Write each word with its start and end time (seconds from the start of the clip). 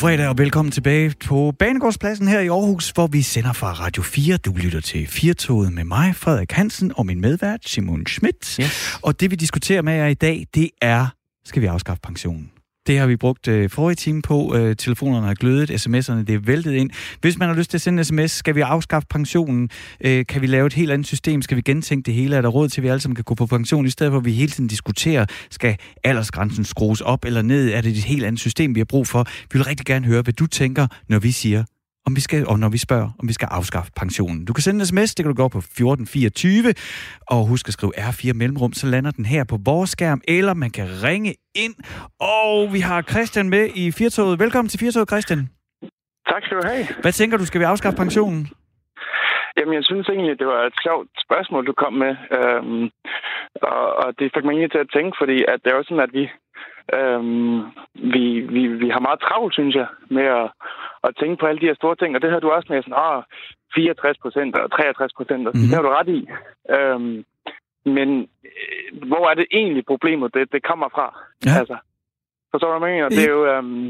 fredag 0.00 0.28
og 0.28 0.38
velkommen 0.38 0.72
tilbage 0.72 1.14
på 1.26 1.52
Banegårdspladsen 1.58 2.28
her 2.28 2.40
i 2.40 2.48
Aarhus, 2.48 2.90
hvor 2.90 3.06
vi 3.06 3.22
sender 3.22 3.52
fra 3.52 3.72
Radio 3.72 4.02
4. 4.02 4.36
Du 4.36 4.52
lytter 4.52 4.80
til 4.80 5.06
Firtoget 5.06 5.72
med 5.72 5.84
mig, 5.84 6.16
Frederik 6.16 6.52
Hansen, 6.52 6.92
og 6.96 7.06
min 7.06 7.20
medvært, 7.20 7.68
Simon 7.68 8.06
Schmidt. 8.06 8.56
Yes. 8.60 8.98
Og 9.02 9.20
det 9.20 9.30
vi 9.30 9.36
diskuterer 9.36 9.82
med 9.82 9.92
jer 9.92 10.06
i 10.06 10.14
dag, 10.14 10.46
det 10.54 10.70
er, 10.82 11.06
skal 11.44 11.62
vi 11.62 11.66
afskaffe 11.66 12.00
pensionen? 12.00 12.50
Det 12.86 12.98
har 12.98 13.06
vi 13.06 13.16
brugt 13.16 13.48
øh, 13.48 13.70
forrige 13.70 13.96
time 13.96 14.22
på. 14.22 14.56
Øh, 14.56 14.76
telefonerne 14.76 15.26
har 15.26 15.34
glødet, 15.34 15.70
sms'erne 15.70 16.24
det 16.24 16.30
er 16.34 16.38
væltet 16.38 16.72
ind. 16.72 16.90
Hvis 17.20 17.38
man 17.38 17.48
har 17.48 17.56
lyst 17.56 17.70
til 17.70 17.76
at 17.76 17.82
sende 17.82 18.00
en 18.00 18.04
sms, 18.04 18.30
skal 18.30 18.54
vi 18.54 18.60
afskaffe 18.60 19.06
pensionen? 19.10 19.70
Øh, 20.04 20.26
kan 20.26 20.42
vi 20.42 20.46
lave 20.46 20.66
et 20.66 20.72
helt 20.72 20.90
andet 20.90 21.06
system? 21.06 21.42
Skal 21.42 21.56
vi 21.56 21.62
gentænke 21.62 22.06
det 22.06 22.14
hele? 22.14 22.36
Er 22.36 22.42
der 22.42 22.48
råd 22.48 22.68
til, 22.68 22.80
at 22.80 22.82
vi 22.82 22.88
alle 22.88 23.00
sammen 23.00 23.14
kan 23.14 23.24
gå 23.24 23.34
på 23.34 23.46
pension, 23.46 23.86
i 23.86 23.90
stedet 23.90 24.10
for 24.10 24.18
at 24.18 24.24
vi 24.24 24.32
hele 24.32 24.50
tiden 24.50 24.68
diskuterer, 24.68 25.26
skal 25.50 25.76
aldersgrænsen 26.04 26.64
skrues 26.64 27.00
op 27.00 27.24
eller 27.24 27.42
ned? 27.42 27.72
Er 27.72 27.80
det 27.80 27.90
et 27.90 28.04
helt 28.04 28.24
andet 28.24 28.40
system, 28.40 28.74
vi 28.74 28.80
har 28.80 28.84
brug 28.84 29.06
for? 29.06 29.26
Vi 29.52 29.58
vil 29.58 29.64
rigtig 29.64 29.86
gerne 29.86 30.06
høre, 30.06 30.22
hvad 30.22 30.32
du 30.32 30.46
tænker, 30.46 30.86
når 31.08 31.18
vi 31.18 31.30
siger, 31.30 31.64
om 32.06 32.16
vi 32.16 32.20
skal, 32.20 32.46
og 32.50 32.58
når 32.58 32.70
vi 32.76 32.78
spørger, 32.78 33.10
om 33.20 33.28
vi 33.28 33.32
skal 33.32 33.48
afskaffe 33.50 33.92
pensionen. 34.02 34.44
Du 34.44 34.52
kan 34.52 34.62
sende 34.62 34.80
en 34.80 34.86
sms, 34.86 35.14
det 35.14 35.24
kan 35.24 35.34
du 35.34 35.42
gå 35.42 35.48
på 35.48 35.58
1424, 35.58 36.74
og 37.34 37.40
husk 37.52 37.68
at 37.68 37.72
skrive 37.72 37.92
R4 38.08 38.32
mellemrum, 38.32 38.72
så 38.72 38.86
lander 38.86 39.10
den 39.10 39.24
her 39.24 39.42
på 39.52 39.56
vores 39.70 39.90
skærm, 39.90 40.20
eller 40.28 40.54
man 40.54 40.70
kan 40.70 40.86
ringe 41.06 41.34
ind, 41.64 41.74
og 42.20 42.72
vi 42.74 42.80
har 42.80 43.02
Christian 43.02 43.48
med 43.48 43.64
i 43.82 43.84
Firtoget. 43.90 44.38
Velkommen 44.44 44.68
til 44.68 44.80
Firtoget, 44.80 45.08
Christian. 45.12 45.40
Tak 46.30 46.42
skal 46.44 46.56
du 46.56 46.62
have. 46.72 46.84
Hvad 47.02 47.12
tænker 47.12 47.36
du, 47.36 47.46
skal 47.46 47.60
vi 47.60 47.64
afskaffe 47.64 47.96
pensionen? 47.96 48.42
Jamen, 49.56 49.74
jeg 49.74 49.84
synes 49.84 50.08
egentlig, 50.08 50.38
det 50.38 50.46
var 50.46 50.62
et 50.70 50.78
sjovt 50.86 51.08
spørgsmål, 51.26 51.66
du 51.66 51.72
kom 51.82 51.92
med. 52.04 52.14
Øhm, 52.38 52.84
og, 53.72 53.82
og 54.02 54.08
det 54.18 54.32
fik 54.34 54.44
mig 54.44 54.52
egentlig 54.52 54.72
til 54.72 54.84
at 54.86 54.92
tænke, 54.96 55.12
fordi 55.20 55.36
at 55.52 55.58
det 55.62 55.70
er 55.70 55.76
jo 55.76 55.86
sådan, 55.88 56.06
at 56.08 56.12
vi, 56.18 56.24
øhm, 56.96 57.58
vi, 58.14 58.24
vi, 58.54 58.62
vi 58.82 58.88
har 58.88 59.00
meget 59.00 59.20
travlt, 59.20 59.54
synes 59.54 59.74
jeg, 59.74 59.86
med 60.08 60.26
at, 60.40 60.50
at 61.04 61.16
tænke 61.20 61.36
på 61.40 61.46
alle 61.46 61.60
de 61.60 61.66
her 61.66 61.74
store 61.74 61.96
ting. 61.96 62.14
Og 62.14 62.22
det 62.22 62.30
havde 62.30 62.40
du 62.40 62.50
også 62.50 62.68
med 62.70 62.82
sådan, 62.82 63.02
ah, 63.06 63.22
64 63.74 64.18
procent 64.18 64.56
og 64.56 64.70
63 64.70 65.12
procent, 65.12 65.42
mm-hmm. 65.42 65.68
det 65.68 65.74
har 65.76 65.82
du 65.82 65.92
ret 65.98 66.10
i. 66.18 66.20
Øhm, 66.76 67.24
men 67.84 68.08
øh, 68.44 69.08
hvor 69.08 69.30
er 69.30 69.34
det 69.34 69.46
egentlig 69.52 69.84
problemet, 69.86 70.34
det, 70.34 70.52
det 70.52 70.62
kommer 70.62 70.88
fra? 70.88 71.06
Ja. 71.46 71.58
Altså, 71.58 71.76
forstår 72.50 72.72
du, 72.72 72.78
hvad 72.78 72.88
jeg 72.88 72.96
mener? 72.96 73.08
Det 73.08 73.24
er 73.24 73.32
jo, 73.38 73.46
øhm, 73.52 73.88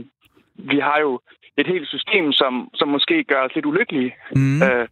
vi 0.54 0.78
har 0.78 0.98
jo 1.00 1.20
et 1.56 1.66
helt 1.66 1.88
system, 1.88 2.32
som, 2.32 2.70
som 2.74 2.88
måske 2.88 3.24
gør 3.24 3.40
os 3.42 3.54
lidt 3.54 3.66
ulykkelige. 3.66 4.14
Mm. 4.36 4.62
Øh, 4.62 4.88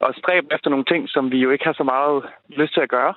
og 0.00 0.14
stræbe 0.14 0.46
efter 0.54 0.70
nogle 0.70 0.84
ting, 0.84 1.08
som 1.08 1.30
vi 1.32 1.38
jo 1.38 1.50
ikke 1.50 1.64
har 1.64 1.72
så 1.72 1.84
meget 1.84 2.22
lyst 2.48 2.74
til 2.74 2.80
at 2.80 2.88
gøre. 2.88 3.14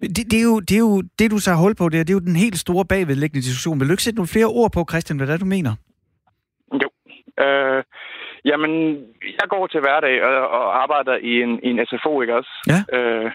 Det, 0.00 0.24
det, 0.30 0.38
er 0.42 0.46
jo, 0.52 0.60
det 0.60 0.74
er 0.76 0.84
jo 0.88 1.02
det, 1.18 1.30
du 1.30 1.38
så 1.38 1.50
har 1.50 1.62
hul 1.62 1.74
på, 1.74 1.88
det 1.88 2.00
er, 2.00 2.04
det 2.04 2.12
er 2.12 2.20
jo 2.20 2.28
den 2.30 2.36
helt 2.44 2.58
store 2.58 2.84
bagvedlæggende 2.84 3.46
diskussion. 3.46 3.80
Vil 3.80 3.88
du 3.88 3.92
ikke 3.92 4.02
sætte 4.02 4.18
nogle 4.18 4.34
flere 4.34 4.50
ord 4.60 4.70
på, 4.72 4.80
Christian, 4.90 5.16
hvad 5.16 5.26
det 5.26 5.34
er, 5.34 5.44
du 5.44 5.54
mener? 5.56 5.72
Jo. 6.82 6.88
Øh, 7.44 7.82
jamen, 8.44 8.72
jeg 9.40 9.46
går 9.48 9.66
til 9.66 9.80
hverdag 9.80 10.24
og, 10.24 10.48
og 10.58 10.82
arbejder 10.82 11.16
i 11.30 11.32
en, 11.44 11.52
i 11.66 11.68
en 11.70 11.86
SFO, 11.86 12.22
ikke 12.22 12.36
også? 12.36 12.52
Ja. 12.72 12.98
Øh, 12.98 13.30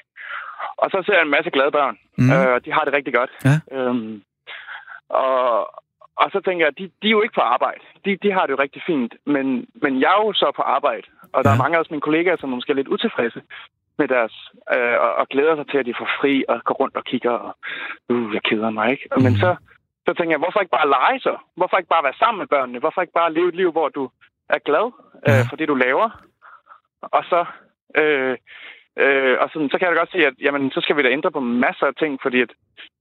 og 0.77 0.87
så 0.91 1.03
ser 1.05 1.13
jeg 1.13 1.21
en 1.21 1.35
masse 1.37 1.51
glade 1.51 1.71
børn, 1.71 1.97
mm. 2.17 2.31
øh, 2.31 2.53
og 2.55 2.65
de 2.65 2.71
har 2.73 2.83
det 2.85 2.93
rigtig 2.93 3.13
godt. 3.13 3.31
Ja. 3.45 3.57
Øhm, 3.77 4.21
og, 5.09 5.41
og 6.21 6.27
så 6.33 6.39
tænker 6.45 6.65
jeg, 6.65 6.77
de, 6.77 6.83
de 7.01 7.07
er 7.07 7.17
jo 7.17 7.21
ikke 7.21 7.39
på 7.39 7.45
arbejde. 7.55 7.83
De, 8.05 8.17
de 8.23 8.31
har 8.31 8.43
det 8.45 8.53
jo 8.53 8.63
rigtig 8.65 8.81
fint. 8.85 9.13
Men, 9.25 9.45
men 9.83 10.01
jeg 10.01 10.11
er 10.17 10.21
jo 10.25 10.33
så 10.33 10.51
på 10.55 10.61
arbejde. 10.61 11.07
Og 11.33 11.43
der 11.43 11.49
ja. 11.49 11.55
er 11.55 11.63
mange 11.63 11.77
af 11.77 11.83
mine 11.89 12.01
kollegaer, 12.01 12.37
som 12.39 12.49
måske 12.49 12.71
er 12.71 12.75
lidt 12.75 12.93
utilfredse 12.95 13.41
med 14.01 14.07
deres... 14.15 14.35
Øh, 14.75 14.97
og, 15.05 15.11
og 15.21 15.25
glæder 15.33 15.55
sig 15.55 15.67
til, 15.67 15.77
at 15.81 15.87
de 15.89 15.99
får 15.99 16.09
fri 16.19 16.33
og 16.51 16.55
går 16.67 16.75
rundt 16.81 16.95
og 16.99 17.03
kigger. 17.11 17.35
Og, 17.47 17.53
uh, 18.11 18.27
jeg 18.35 18.43
keder 18.49 18.69
mig 18.77 18.85
ikke. 18.93 19.05
Mm. 19.11 19.23
Men 19.25 19.33
så, 19.43 19.49
så 20.05 20.11
tænker 20.13 20.33
jeg, 20.33 20.43
hvorfor 20.43 20.59
ikke 20.59 20.77
bare 20.79 20.93
lege 20.97 21.19
så? 21.27 21.33
Hvorfor 21.57 21.77
ikke 21.77 21.93
bare 21.95 22.07
være 22.07 22.21
sammen 22.21 22.39
med 22.41 22.47
børnene? 22.55 22.79
Hvorfor 22.83 23.01
ikke 23.01 23.19
bare 23.21 23.33
leve 23.33 23.49
et 23.49 23.59
liv, 23.61 23.71
hvor 23.71 23.89
du 23.97 24.03
er 24.55 24.59
glad 24.67 24.85
øh, 25.27 25.39
ja. 25.39 25.43
for 25.49 25.55
det, 25.59 25.67
du 25.67 25.75
laver? 25.85 26.07
Og 27.01 27.23
så... 27.31 27.39
Øh, 28.01 28.35
øh, 29.03 29.35
og 29.41 29.47
sådan, 29.49 29.69
så 29.69 29.75
kan 29.77 29.85
jeg 29.85 29.95
da 29.95 29.99
godt 30.01 30.11
sige, 30.11 30.27
at 30.27 30.33
jamen, 30.45 30.71
så 30.71 30.79
skal 30.81 30.97
vi 30.97 31.03
da 31.03 31.09
ændre 31.09 31.31
på 31.31 31.39
masser 31.39 31.85
af 31.85 31.95
ting, 31.95 32.19
fordi 32.21 32.41
at 32.41 32.51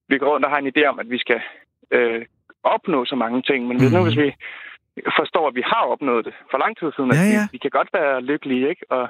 vi 0.08 0.18
går 0.18 0.30
rundt 0.32 0.46
og 0.46 0.50
har 0.52 0.58
en 0.58 0.72
idé 0.72 0.82
om, 0.86 0.98
at 0.98 1.10
vi 1.10 1.18
skal 1.18 1.40
øh, 1.90 2.22
opnå 2.62 3.04
så 3.04 3.16
mange 3.16 3.42
ting. 3.42 3.60
Men 3.68 3.76
mm. 3.76 3.90
nu, 3.92 4.02
hvis 4.04 4.18
vi 4.24 4.34
forstår, 5.18 5.44
at 5.48 5.54
vi 5.54 5.64
har 5.72 5.84
opnået 5.94 6.24
det 6.24 6.34
for 6.50 6.58
lang 6.58 6.72
tid 6.78 6.88
siden, 6.96 7.10
ja, 7.12 7.22
ja. 7.36 7.42
vi, 7.42 7.48
vi 7.52 7.58
kan 7.64 7.72
godt 7.78 7.90
være 7.98 8.22
lykkelige, 8.30 8.68
ikke? 8.72 8.84
Og, 8.96 9.04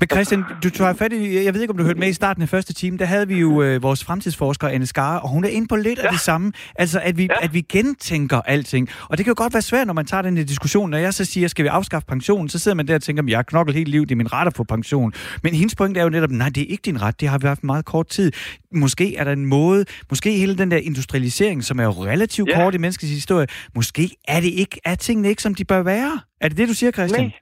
Men 0.00 0.08
Christian, 0.12 0.44
du 0.62 0.70
tager 0.70 0.94
fat 0.94 1.12
i, 1.12 1.44
jeg 1.44 1.54
ved 1.54 1.60
ikke, 1.60 1.70
om 1.70 1.78
du 1.78 1.84
hørte 1.84 1.98
med 1.98 2.08
i 2.08 2.12
starten 2.12 2.42
af 2.42 2.48
første 2.48 2.74
time, 2.74 2.98
der 2.98 3.04
havde 3.04 3.28
vi 3.28 3.38
jo 3.40 3.62
øh, 3.62 3.82
vores 3.82 4.04
fremtidsforsker, 4.04 4.68
Anne 4.68 4.86
Skare, 4.86 5.20
og 5.20 5.28
hun 5.28 5.44
er 5.44 5.48
inde 5.48 5.68
på 5.68 5.76
lidt 5.76 5.98
ja. 5.98 6.04
af 6.04 6.10
det 6.10 6.20
samme. 6.20 6.52
Altså, 6.74 7.00
at 7.02 7.18
vi, 7.18 7.22
ja. 7.22 7.44
at 7.44 7.54
vi 7.54 7.60
gentænker 7.60 8.40
alting. 8.40 8.88
Og 9.08 9.16
det 9.16 9.24
kan 9.24 9.30
jo 9.30 9.42
godt 9.42 9.54
være 9.54 9.62
svært, 9.62 9.86
når 9.86 9.94
man 9.94 10.06
tager 10.06 10.22
den 10.22 10.36
her 10.36 10.44
diskussion. 10.44 10.90
Når 10.90 10.98
jeg 10.98 11.14
så 11.14 11.24
siger, 11.24 11.48
skal 11.48 11.62
vi 11.62 11.68
afskaffe 11.68 12.06
pensionen, 12.06 12.48
så 12.48 12.58
sidder 12.58 12.76
man 12.76 12.88
der 12.88 12.94
og 12.94 13.02
tænker, 13.02 13.22
jeg 13.28 13.38
har 13.38 13.42
knoklet 13.42 13.76
hele 13.76 13.90
livet, 13.90 14.08
det 14.08 14.14
er 14.14 14.16
min 14.16 14.32
ret 14.32 14.46
at 14.46 14.56
få 14.56 14.64
pension. 14.64 15.12
Men 15.42 15.54
hendes 15.54 15.74
point 15.74 15.96
er 15.96 16.02
jo 16.02 16.08
netop, 16.08 16.30
nej, 16.30 16.48
det 16.48 16.62
er 16.62 16.66
ikke 16.68 16.82
din 16.82 17.02
ret, 17.02 17.20
det 17.20 17.28
har 17.28 17.38
vi 17.38 17.46
haft 17.46 17.64
meget 17.64 17.84
kort 17.84 18.06
tid. 18.06 18.32
Måske 18.72 19.16
er 19.16 19.24
der 19.24 19.32
en 19.32 19.46
måde, 19.46 19.84
måske 20.10 20.32
hele 20.32 20.58
den 20.58 20.70
der 20.70 20.76
industrialisering, 20.76 21.64
som 21.64 21.78
er 21.80 21.84
jo 21.84 21.90
relativt 21.90 22.48
ja. 22.48 22.62
kort 22.62 22.74
i 22.74 22.78
menneskets 22.78 23.12
historie, 23.12 23.46
måske 23.74 24.10
er 24.28 24.40
det 24.40 24.48
ikke, 24.48 24.75
er 24.84 24.94
tingene 24.94 25.28
ikke, 25.28 25.42
som 25.42 25.54
de 25.54 25.64
bør 25.64 25.82
være. 25.82 26.12
Er 26.40 26.48
det 26.48 26.58
det, 26.58 26.68
du 26.68 26.74
siger, 26.74 26.92
Christian? 26.92 27.24
Nej. 27.26 27.32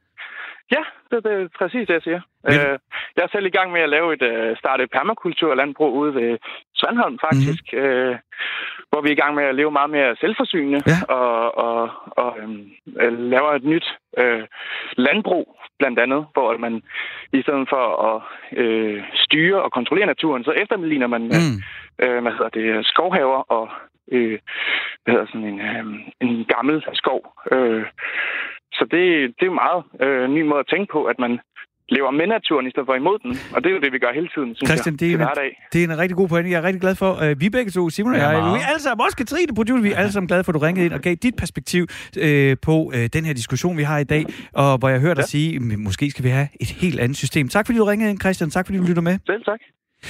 Ja, 0.71 0.83
det, 1.11 1.25
det 1.25 1.33
er 1.33 1.49
præcis 1.59 1.87
det, 1.87 1.95
jeg 1.95 2.03
siger. 2.03 2.21
Men... 2.45 2.55
Øh, 2.55 2.79
jeg 3.17 3.23
er 3.25 3.29
selv 3.33 3.47
i 3.47 3.57
gang 3.59 3.73
med 3.73 3.81
at 3.81 3.89
lave 3.89 4.09
et 4.17 4.23
uh, 4.23 4.57
starte 4.57 4.85
et 4.85 4.91
permakulturlandbrug 4.91 5.95
ude 5.95 6.15
ved 6.15 6.39
Svandholm, 6.75 7.19
faktisk. 7.27 7.65
Mm-hmm. 7.73 7.89
Øh, 7.89 8.17
hvor 8.91 9.01
vi 9.03 9.09
er 9.09 9.13
i 9.13 9.23
gang 9.23 9.35
med 9.35 9.45
at 9.45 9.55
leve 9.55 9.71
meget 9.71 9.91
mere 9.91 10.17
selvforsynende 10.21 10.81
Ja. 10.87 11.15
og, 11.15 11.59
og, 11.67 11.91
og 12.23 12.37
øhm, 12.43 12.71
øh, 13.01 13.19
laver 13.19 13.51
et 13.53 13.65
nyt 13.65 13.87
øh, 14.19 14.43
landbrug, 14.97 15.57
blandt 15.79 15.99
andet, 15.99 16.27
hvor 16.33 16.57
man 16.59 16.83
i 17.33 17.43
stedet 17.43 17.67
for 17.69 17.85
at 18.11 18.23
øh, 18.63 19.03
styre 19.15 19.63
og 19.63 19.73
kontrollere 19.73 20.07
naturen, 20.07 20.45
så 20.45 20.51
efterligner 20.51 21.07
man 21.07 21.23
Mm. 21.23 21.57
øh, 22.05 22.23
hvad 22.23 22.33
hedder 22.33 22.49
det, 22.49 22.87
skovhaver 22.87 23.41
og 23.57 23.69
øh, 24.13 24.39
hvad 25.03 25.11
hedder 25.15 25.27
sådan 25.33 25.47
en, 25.53 25.61
øh, 25.61 25.85
en 26.21 26.45
gammel 26.55 26.77
skov. 26.93 27.21
Øh, 27.53 27.85
så 28.73 28.83
det, 28.93 29.03
det 29.37 29.43
er 29.45 29.51
jo 29.53 29.61
meget 29.65 29.81
øh, 30.05 30.31
ny 30.37 30.43
måde 30.51 30.61
at 30.65 30.71
tænke 30.73 30.93
på, 30.93 31.05
at 31.05 31.19
man 31.19 31.33
lever 31.89 32.11
med 32.11 32.27
naturen 32.27 32.67
i 32.67 32.71
stedet 32.71 32.87
for 32.87 32.95
imod 32.95 33.19
den. 33.25 33.33
Og 33.55 33.59
det 33.63 33.69
er 33.71 33.75
jo 33.77 33.81
det, 33.85 33.93
vi 33.93 33.99
gør 33.99 34.13
hele 34.15 34.29
tiden, 34.35 34.55
synes 34.55 34.69
Christian, 34.71 34.93
jeg, 34.95 35.01
det 35.01 35.09
er, 35.13 35.43
en, 35.45 35.55
det 35.73 35.79
er 35.85 35.87
en 35.93 35.99
rigtig 35.99 36.17
god 36.17 36.29
pointe. 36.29 36.51
Jeg 36.51 36.59
er 36.63 36.67
rigtig 36.69 36.81
glad 36.81 36.95
for, 36.95 37.13
at 37.27 37.41
vi 37.41 37.51
begge 37.51 37.71
to, 37.71 37.91
Simon 37.91 38.13
og 38.15 38.19
jeg, 38.19 38.33
meget. 38.33 38.55
vi 38.55 38.61
er 38.65 38.69
alle 38.73 38.83
sammen, 38.87 39.05
også 39.05 39.17
Katrine, 39.17 39.55
producer, 39.55 39.83
vi 39.83 39.93
er 39.93 39.97
alle 39.97 40.13
sammen 40.13 40.29
glade 40.29 40.45
for, 40.45 40.53
at 40.53 40.55
du 40.55 40.59
ringede 40.67 40.87
ind 40.87 40.95
og 40.99 41.01
gav 41.01 41.15
dit 41.15 41.37
perspektiv 41.43 41.83
øh, 42.27 42.57
på 42.69 42.93
øh, 42.95 43.05
den 43.17 43.23
her 43.29 43.35
diskussion, 43.41 43.77
vi 43.77 43.83
har 43.83 43.99
i 43.99 44.05
dag, 44.15 44.25
og 44.63 44.79
hvor 44.79 44.89
jeg 44.89 45.01
hørte 45.01 45.15
dig 45.23 45.29
Ja. 45.29 45.35
sige, 45.37 45.61
"Men 45.61 45.85
måske 45.85 46.11
skal 46.11 46.25
vi 46.25 46.29
have 46.39 46.49
et 46.61 46.71
helt 46.83 47.01
andet 47.01 47.17
system. 47.25 47.49
Tak 47.49 47.67
fordi 47.67 47.79
du 47.79 47.85
ringede 47.85 48.11
ind, 48.11 48.21
Christian. 48.21 48.51
Tak 48.51 48.67
fordi 48.67 48.79
du 48.79 48.85
lytter 48.91 49.03
med. 49.03 49.19
Selv 49.27 49.45
tak. 49.45 49.61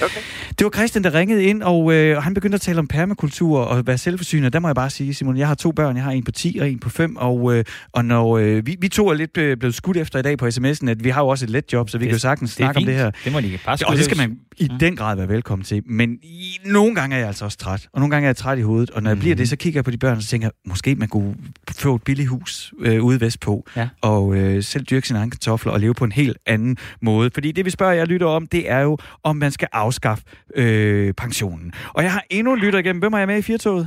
Okay. 0.03 0.19
Det 0.59 0.65
var 0.65 0.69
Christian, 0.71 1.03
der 1.03 1.13
ringede 1.13 1.43
ind, 1.43 1.63
og 1.63 1.93
øh, 1.93 2.17
han 2.23 2.33
begyndte 2.33 2.55
at 2.55 2.61
tale 2.61 2.79
om 2.79 2.87
permakultur 2.87 3.59
og 3.59 3.87
være 3.87 3.97
selvforsynet. 3.97 4.53
Der 4.53 4.59
må 4.59 4.67
jeg 4.67 4.75
bare 4.75 4.89
sige, 4.89 5.13
Simon, 5.13 5.37
jeg 5.37 5.47
har 5.47 5.55
to 5.55 5.71
børn. 5.71 5.95
Jeg 5.95 6.03
har 6.03 6.11
en 6.11 6.23
på 6.23 6.31
10 6.31 6.57
og 6.61 6.69
en 6.69 6.79
på 6.79 6.89
5, 6.89 7.15
og, 7.15 7.55
øh, 7.57 7.63
og 7.91 8.05
når 8.05 8.37
øh, 8.37 8.65
vi, 8.67 8.75
vi 8.79 8.87
to 8.89 9.07
er 9.09 9.13
lidt 9.13 9.37
øh, 9.37 9.57
blevet 9.57 9.75
skudt 9.75 9.97
efter 9.97 10.19
i 10.19 10.21
dag 10.21 10.37
på 10.37 10.45
sms'en, 10.47 10.89
at 10.89 11.03
vi 11.03 11.09
har 11.09 11.21
jo 11.21 11.27
også 11.27 11.45
et 11.45 11.49
let 11.49 11.73
job, 11.73 11.89
så 11.89 11.97
vi 11.97 12.01
Det- 12.03 12.09
kan 12.09 12.15
jo 12.15 12.19
sagtens 12.19 12.49
Det 12.51 12.57
snakke 12.57 12.77
om 12.77 12.85
det 12.85 12.95
her. 12.95 13.11
Det 13.23 13.31
må 13.31 13.41
de 13.41 13.45
ikke 13.45 13.59
bare 13.65 13.77
Og 13.87 13.95
det 13.95 14.05
skal 14.05 14.17
man 14.17 14.37
i 14.57 14.69
den 14.79 14.95
grad 14.95 15.15
være 15.15 15.29
velkommen 15.29 15.65
til. 15.65 15.81
Men 15.85 16.17
i, 16.23 16.57
nogle 16.65 16.95
gange 16.95 17.15
er 17.15 17.19
jeg 17.19 17.27
altså 17.27 17.45
også 17.45 17.57
træt, 17.57 17.87
og 17.93 17.99
nogle 17.99 18.11
gange 18.11 18.25
er 18.25 18.29
jeg 18.29 18.35
træt 18.37 18.57
i 18.57 18.61
hovedet. 18.61 18.89
Og 18.89 19.03
når 19.03 19.09
jeg 19.09 19.19
bliver 19.19 19.35
Mhm. 19.35 19.37
det, 19.37 19.49
så 19.49 19.55
kigger 19.55 19.77
jeg 19.77 19.85
på 19.85 19.91
de 19.91 19.97
børn, 19.97 20.15
og 20.17 20.23
så 20.23 20.29
tænker 20.29 20.45
jeg, 20.47 20.51
måske 20.65 20.95
man 20.95 21.07
kunne 21.07 21.35
få 21.77 21.95
et 21.95 22.03
billigt 22.03 22.29
hus 22.29 22.73
øh, 22.79 23.03
ude 23.03 23.21
vestpå, 23.21 23.65
Ja. 23.75 23.87
og 24.01 24.35
øh, 24.35 24.63
selv 24.63 24.83
dyrke 24.85 25.07
sine 25.07 25.19
egne 25.19 25.31
kartofler 25.31 25.71
og 25.71 25.79
leve 25.79 25.93
på 25.93 26.03
en 26.05 26.11
helt 26.11 26.37
anden 26.45 26.77
måde. 27.01 27.29
Fordi 27.33 27.51
det, 27.51 27.65
vi 27.65 27.69
spørger 27.69 27.93
jer 27.93 28.05
lytter 28.05 28.27
om, 28.27 28.47
det 28.47 28.71
er 28.71 28.79
jo, 28.79 28.97
om 29.23 29.35
man 29.35 29.51
skal 29.51 29.67
afskaffe 29.85 30.23
øh, 30.61 31.13
pensionen. 31.23 31.67
Og 31.95 32.01
jeg 32.05 32.11
har 32.15 32.23
endnu 32.37 32.49
en 32.53 32.59
lytter 32.59 32.79
igennem. 32.79 33.01
Hvem 33.03 33.13
er 33.13 33.17
jeg 33.23 33.27
med 33.27 33.37
i 33.43 33.47
Firtoget? 33.51 33.85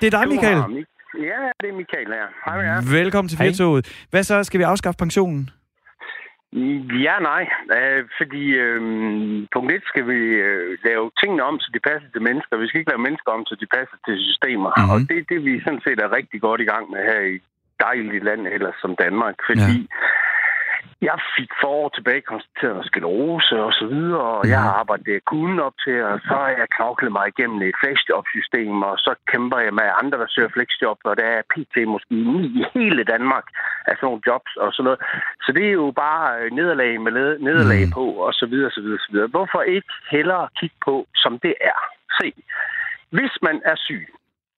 Det 0.00 0.06
er 0.06 0.14
dig, 0.18 0.28
Michael. 0.28 0.60
Ja, 1.30 1.40
det 1.60 1.66
er 1.72 1.76
Michael 1.82 2.08
her. 2.18 2.26
Hej 2.46 2.56
med 2.58 2.66
jer. 2.70 2.78
Velkommen 3.00 3.28
til. 3.28 3.38
Firtoget. 3.38 4.06
Hvad 4.10 4.22
så? 4.22 4.44
Skal 4.44 4.58
vi 4.60 4.64
afskaffe 4.64 4.98
pensionen? 4.98 5.50
Ja, 7.06 7.16
nej. 7.30 7.42
Øh, 7.78 8.02
fordi 8.18 8.44
øh, 8.64 8.80
punkt 9.54 9.72
1 9.72 9.82
skal 9.92 10.04
vi 10.12 10.20
øh, 10.48 10.78
lave 10.88 11.04
tingene 11.20 11.42
om, 11.48 11.54
så 11.62 11.68
de 11.74 11.80
passer 11.90 12.08
til 12.12 12.22
mennesker. 12.28 12.56
Vi 12.56 12.66
skal 12.68 12.78
ikke 12.80 12.92
lave 12.92 13.06
mennesker 13.06 13.30
om, 13.36 13.42
så 13.46 13.54
de 13.62 13.66
passer 13.76 13.98
til 14.06 14.16
systemer. 14.26 14.70
Mhm. 14.70 14.80
Mm-hmm. 14.80 14.94
Og 14.94 14.98
det 15.08 15.16
er 15.18 15.26
det, 15.32 15.40
vi 15.48 15.52
sådan 15.66 15.84
set 15.86 15.98
er 16.04 16.16
rigtig 16.18 16.40
godt 16.46 16.60
i 16.64 16.70
gang 16.72 16.84
med 16.92 17.00
her 17.10 17.20
i 17.34 17.36
dejligt 17.86 18.24
land, 18.28 18.42
ellers 18.56 18.78
som 18.82 18.92
Danmark. 19.04 19.36
Fordi 19.48 19.76
ja. 19.80 19.88
Jeg 21.08 21.18
fik 21.36 21.50
for 21.60 21.68
år 21.68 21.88
tilbage 21.88 22.20
konstateret 22.20 22.86
sklerose 22.86 23.56
og 23.66 23.72
så 23.72 23.86
videre, 23.86 24.28
og 24.38 24.48
jeg 24.48 24.60
har 24.66 24.72
arbejdet 24.80 25.06
det, 25.06 25.12
jeg 25.12 25.24
kunne 25.34 25.62
op 25.62 25.76
til, 25.84 25.96
og 26.04 26.20
så 26.28 26.34
har 26.42 26.48
jeg 26.48 26.66
knoklet 26.76 27.12
mig 27.12 27.24
igennem 27.28 27.62
et 27.62 27.80
flexjob-system, 27.82 28.82
og 28.82 28.98
så 28.98 29.12
kæmper 29.32 29.58
jeg 29.58 29.74
med 29.74 29.96
andre, 30.02 30.18
der 30.18 30.26
søger 30.28 30.48
flexjob, 30.56 30.98
og 31.04 31.16
der 31.16 31.26
er 31.36 31.42
pt. 31.52 31.74
måske 31.94 32.14
ni 32.14 32.44
i 32.60 32.64
hele 32.74 33.04
Danmark 33.04 33.46
af 33.88 33.92
sådan 33.96 34.06
nogle 34.06 34.22
jobs 34.26 34.52
og 34.56 34.72
sådan 34.72 34.84
noget. 34.84 35.00
Så 35.44 35.52
det 35.56 35.64
er 35.68 35.76
jo 35.82 35.92
bare 36.04 36.24
øh, 36.40 36.50
nederlag 36.58 37.00
med 37.00 37.12
nederlag 37.48 37.82
Mm. 37.86 37.92
på, 37.98 38.04
og 38.26 38.32
så 38.34 38.46
videre, 38.46 38.70
så 38.70 38.80
videre, 38.80 38.98
så 38.98 39.08
videre. 39.12 39.26
Hvorfor 39.34 39.60
ikke 39.62 39.92
hellere 40.10 40.48
kigge 40.60 40.76
på, 40.84 41.06
som 41.14 41.38
det 41.38 41.54
er? 41.60 41.78
Se, 42.20 42.32
hvis 43.16 43.34
man 43.42 43.56
er 43.64 43.76
syg, 43.76 44.04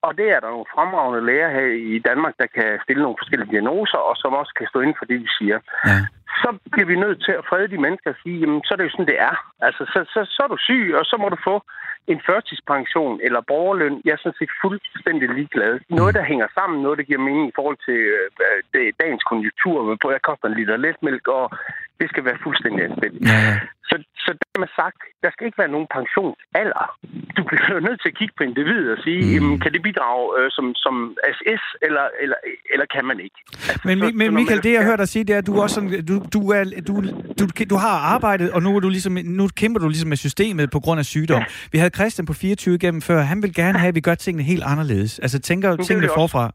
og 0.05 0.11
det 0.19 0.27
er 0.35 0.39
der 0.39 0.49
nogle 0.55 0.71
fremragende 0.75 1.25
læger 1.27 1.49
her 1.57 1.67
i 1.95 1.99
Danmark, 2.09 2.33
der 2.41 2.47
kan 2.57 2.69
stille 2.83 3.03
nogle 3.03 3.19
forskellige 3.21 3.51
diagnoser, 3.53 3.99
og 4.09 4.15
som 4.17 4.33
også 4.41 4.53
kan 4.59 4.67
stå 4.67 4.77
inden 4.81 4.99
for 4.99 5.05
det, 5.05 5.17
vi 5.25 5.29
siger. 5.39 5.57
Ja. 5.89 5.99
Så 6.43 6.49
bliver 6.71 6.87
vi 6.91 7.03
nødt 7.05 7.19
til 7.25 7.33
at 7.39 7.45
frede 7.49 7.67
de 7.73 7.83
mennesker 7.85 8.09
og 8.11 8.19
sige, 8.23 8.39
jamen, 8.39 8.61
så 8.63 8.69
er 8.73 8.77
det 8.77 8.87
jo 8.87 8.95
sådan, 8.95 9.11
det 9.11 9.19
er. 9.29 9.35
Altså, 9.67 9.83
så, 9.93 9.99
så, 10.13 10.19
så 10.35 10.39
er 10.43 10.49
du 10.53 10.57
syg, 10.67 10.85
og 10.99 11.05
så 11.05 11.15
må 11.21 11.27
du 11.29 11.39
få 11.49 11.55
en 12.07 12.21
førtidspension 12.27 13.19
eller 13.27 13.41
borgerløn. 13.51 14.01
Jeg 14.05 14.11
er 14.13 14.21
sådan 14.23 14.39
set 14.39 14.53
fuldstændig 14.61 15.29
ligeglad. 15.29 15.73
Noget, 15.89 16.15
der 16.15 16.29
hænger 16.31 16.47
sammen, 16.57 16.83
noget, 16.83 16.97
der 16.97 17.09
giver 17.09 17.27
mening 17.27 17.47
i 17.47 17.55
forhold 17.55 17.77
til 17.87 17.99
øh, 18.17 18.27
det, 18.73 18.83
dagens 19.01 19.23
konjunktur, 19.23 19.77
hvor 20.01 20.11
jeg 20.11 20.21
koster 20.21 20.47
en 20.47 20.57
liter 20.59 20.77
letmælk, 20.77 21.27
og 21.27 21.45
det 22.03 22.09
skal 22.13 22.23
være 22.29 22.39
fuldstændig 22.45 22.81
anstændigt. 22.89 23.23
Ja. 23.31 23.39
Så, 23.89 23.95
så 24.25 24.31
dermed 24.41 24.69
sagt, 24.81 24.99
der 25.23 25.29
skal 25.33 25.45
ikke 25.47 25.59
være 25.63 25.73
nogen 25.75 25.87
pensionsalder. 25.97 26.85
Du 27.37 27.41
bliver 27.49 27.79
nødt 27.87 27.99
til 28.01 28.09
at 28.11 28.17
kigge 28.19 28.33
på 28.37 28.43
individet 28.49 28.89
og 28.95 28.99
sige, 29.05 29.21
mm. 29.25 29.33
jamen, 29.35 29.55
kan 29.63 29.71
det 29.75 29.81
bidrage 29.87 30.25
øh, 30.37 30.47
som, 30.57 30.65
som 30.83 30.95
SS, 31.35 31.63
eller, 31.87 32.05
eller, 32.23 32.37
eller 32.73 32.85
kan 32.95 33.03
man 33.09 33.17
ikke? 33.27 33.39
Altså, 33.71 33.85
men, 33.89 33.97
så, 33.99 34.05
men 34.19 34.27
Michael, 34.39 34.63
det 34.65 34.73
jeg 34.77 34.83
hører 34.87 34.99
dig 35.01 35.07
sige, 35.13 35.23
det 35.27 35.33
er, 35.35 35.41
at 35.43 35.47
du 35.49 35.53
også 35.63 35.75
sådan, 35.75 36.05
du, 36.09 36.15
du, 36.35 36.41
er, 36.57 36.63
du, 36.89 36.93
du, 37.39 37.45
du 37.73 37.77
har 37.85 37.95
arbejdet, 38.15 38.47
og 38.55 38.59
nu, 38.65 38.69
er 38.75 38.81
du 38.85 38.89
ligesom, 38.89 39.13
nu 39.39 39.43
kæmper 39.61 39.79
du 39.83 39.87
ligesom 39.87 40.09
med 40.09 40.17
systemet 40.25 40.71
på 40.75 40.79
grund 40.79 40.99
af 41.03 41.05
sygdom. 41.05 41.39
Ja. 41.39 41.45
Vi 41.71 41.77
havde 41.77 41.93
Christian 41.97 42.25
på 42.25 42.33
24 42.33 42.79
gennem 42.79 43.01
før. 43.01 43.19
Han 43.21 43.39
vil 43.43 43.53
gerne 43.61 43.77
have, 43.79 43.91
at 43.93 43.95
vi 43.95 44.03
gør 44.09 44.15
tingene 44.15 44.43
helt 44.43 44.63
anderledes. 44.71 45.19
Altså 45.19 45.39
tænker 45.39 45.75
tingene 45.75 46.09
forfra. 46.15 46.51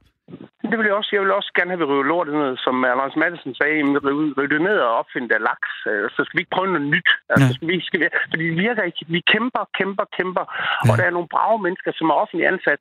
Det 0.71 0.77
vil 0.79 0.89
jeg 0.89 0.99
også. 1.01 1.11
Jeg 1.13 1.23
vil 1.23 1.39
også 1.41 1.53
gerne 1.57 1.71
have, 1.71 1.83
at 1.83 1.89
vi 1.89 1.93
river 1.93 2.11
lortet 2.13 2.35
ned, 2.43 2.53
som 2.65 2.75
Lars 3.01 3.17
Madsen 3.21 3.55
sagde, 3.55 3.75
rive 4.09 4.53
det 4.55 4.63
ned 4.69 4.79
og 4.87 4.97
opfinde 5.01 5.29
der 5.33 5.47
laks. 5.51 5.71
Øh, 5.91 6.05
så 6.15 6.21
skal 6.25 6.37
vi 6.37 6.43
ikke 6.43 6.57
prøve 6.57 6.73
noget 6.75 6.91
nyt. 6.95 7.11
Altså, 7.31 7.49
ja. 7.49 7.55
skal 7.57 7.69
vi, 7.71 7.77
skal 7.89 8.01
vi, 8.01 8.07
fordi 8.33 8.45
det 8.51 8.57
virker 8.67 8.83
ikke. 8.89 9.03
Vi 9.17 9.21
kæmper, 9.33 9.63
kæmper, 9.79 10.05
kæmper. 10.19 10.45
Ja. 10.51 10.89
Og 10.89 10.95
der 10.99 11.05
er 11.07 11.17
nogle 11.17 11.33
brave 11.35 11.59
mennesker, 11.65 11.91
som 11.95 12.11
er 12.11 12.21
offentligt 12.23 12.51
ansat, 12.53 12.81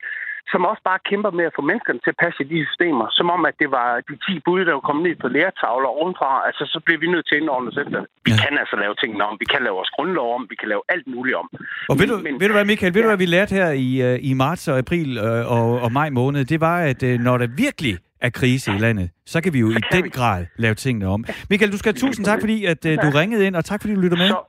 som 0.52 0.62
også 0.72 0.82
bare 0.90 1.00
kæmper 1.10 1.32
med 1.40 1.46
at 1.50 1.56
få 1.58 1.62
menneskerne 1.70 2.00
til 2.04 2.12
at 2.14 2.20
passe 2.26 2.40
i 2.44 2.48
de 2.54 2.58
systemer. 2.68 3.06
Som 3.18 3.28
om, 3.36 3.42
at 3.50 3.56
det 3.62 3.70
var 3.78 3.88
de 4.10 4.16
10 4.28 4.40
bud, 4.46 4.60
der 4.68 4.74
var 4.78 4.86
kommet 4.88 5.04
ned 5.08 5.16
på 5.24 5.28
lærertavler 5.36 5.90
ovenfra. 6.00 6.30
Altså, 6.50 6.64
så 6.74 6.78
bliver 6.86 7.00
vi 7.04 7.08
nødt 7.14 7.26
til 7.28 7.36
at 7.36 7.42
indordne 7.42 7.70
os 7.72 7.78
efter 7.84 8.00
Vi 8.28 8.32
ja. 8.32 8.38
kan 8.44 8.54
altså 8.62 8.76
lave 8.84 8.94
tingene 9.02 9.24
om. 9.30 9.34
Vi 9.44 9.48
kan 9.54 9.62
lave 9.66 9.76
vores 9.80 9.92
grundlov 9.96 10.28
om. 10.38 10.42
Vi 10.52 10.56
kan 10.62 10.68
lave 10.74 10.84
alt 10.94 11.08
muligt 11.16 11.36
om. 11.42 11.48
Og 11.92 11.94
ved, 12.00 12.08
du, 12.12 12.16
men, 12.26 12.34
ved 12.40 12.48
du 12.50 12.54
hvad, 12.58 12.66
Michael? 12.72 12.94
Ved 12.94 13.02
ja. 13.02 13.06
du, 13.06 13.10
hvad 13.14 13.22
vi 13.26 13.30
lærte 13.36 13.54
her 13.60 13.70
i, 13.88 13.90
uh, 14.08 14.30
i 14.30 14.32
marts 14.44 14.64
og 14.72 14.78
april 14.84 15.10
uh, 15.18 15.56
og, 15.56 15.68
og 15.86 15.90
maj 16.00 16.10
måned? 16.20 16.42
Det 16.54 16.60
var, 16.68 16.78
at 16.92 17.02
uh, 17.04 17.14
når 17.28 17.36
der 17.38 17.48
virkelig 17.66 17.94
er 18.22 18.32
krise 18.40 18.68
i 18.76 18.80
landet, 18.86 19.08
så 19.26 19.38
kan 19.44 19.54
vi 19.54 19.60
jo 19.60 19.70
så 19.72 19.78
i 19.78 19.82
den 19.96 20.04
vi. 20.04 20.10
grad 20.10 20.46
lave 20.58 20.76
tingene 20.76 21.08
om. 21.16 21.26
Michael, 21.50 21.72
du 21.72 21.78
skal 21.78 21.90
have 21.94 22.02
tusind 22.06 22.26
tak, 22.26 22.40
fordi 22.40 22.66
at, 22.66 22.82
uh, 22.86 22.92
du 22.92 23.10
ringede 23.20 23.46
ind, 23.48 23.56
og 23.56 23.66
tak 23.66 23.82
fordi 23.82 23.94
du 23.96 24.02
lytter 24.02 24.18
med. 24.18 24.30
Så, 24.36 24.42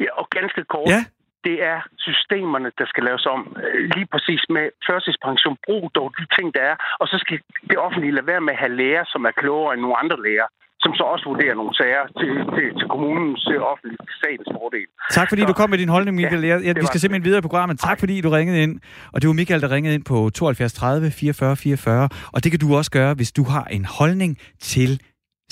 ja, 0.00 0.10
og 0.20 0.26
ganske 0.30 0.64
kort. 0.64 0.88
Ja? 0.88 1.04
Det 1.46 1.56
er 1.72 1.78
systemerne, 2.08 2.70
der 2.78 2.86
skal 2.92 3.02
laves 3.08 3.24
om. 3.34 3.40
Øh, 3.64 3.80
lige 3.94 4.08
præcis 4.12 4.42
med 4.56 4.64
førstidspension. 4.86 5.56
Brug 5.66 5.84
dog 5.98 6.08
de 6.18 6.26
ting, 6.36 6.46
der 6.56 6.62
er. 6.70 6.76
Og 7.00 7.06
så 7.12 7.16
skal 7.22 7.36
det 7.70 7.78
offentlige 7.86 8.16
lade 8.16 8.26
være 8.32 8.40
med 8.46 8.52
at 8.52 8.58
have 8.62 8.76
læger, 8.80 9.04
som 9.12 9.24
er 9.24 9.34
klogere 9.42 9.72
end 9.74 9.82
nogle 9.82 10.00
andre 10.02 10.18
læger 10.26 10.48
som 10.84 10.92
så 10.98 11.04
også 11.12 11.24
vurderer 11.30 11.54
nogle 11.60 11.74
sager 11.80 12.04
til, 12.20 12.32
til, 12.54 12.66
til 12.78 12.86
kommunens 12.94 13.40
til 13.48 13.58
offentlig 13.72 13.96
statens 14.20 14.50
fordel. 14.56 14.88
Tak 15.18 15.28
fordi 15.30 15.42
så, 15.42 15.48
du 15.50 15.52
kom 15.52 15.70
med 15.70 15.78
din 15.78 15.88
holdning, 15.88 16.14
Michael. 16.16 16.44
Ja, 16.44 16.56
jeg, 16.66 16.74
vi 16.82 16.86
skal 16.90 17.00
simpelthen 17.00 17.24
videre 17.28 17.38
i 17.38 17.46
programmet. 17.48 17.78
Tak 17.78 17.98
fordi 18.02 18.20
du 18.20 18.30
ringede 18.30 18.62
ind. 18.62 18.74
Og 19.12 19.16
det 19.20 19.26
var 19.28 19.34
Michael, 19.34 19.60
der 19.60 19.70
ringede 19.70 19.94
ind 19.94 20.04
på 20.04 20.30
72 20.30 20.72
30 20.72 21.10
44 21.10 21.56
44. 21.56 22.08
Og 22.34 22.44
det 22.44 22.52
kan 22.52 22.60
du 22.60 22.76
også 22.76 22.90
gøre, 22.90 23.14
hvis 23.14 23.32
du 23.32 23.42
har 23.44 23.64
en 23.64 23.84
holdning 23.98 24.38
til 24.60 25.00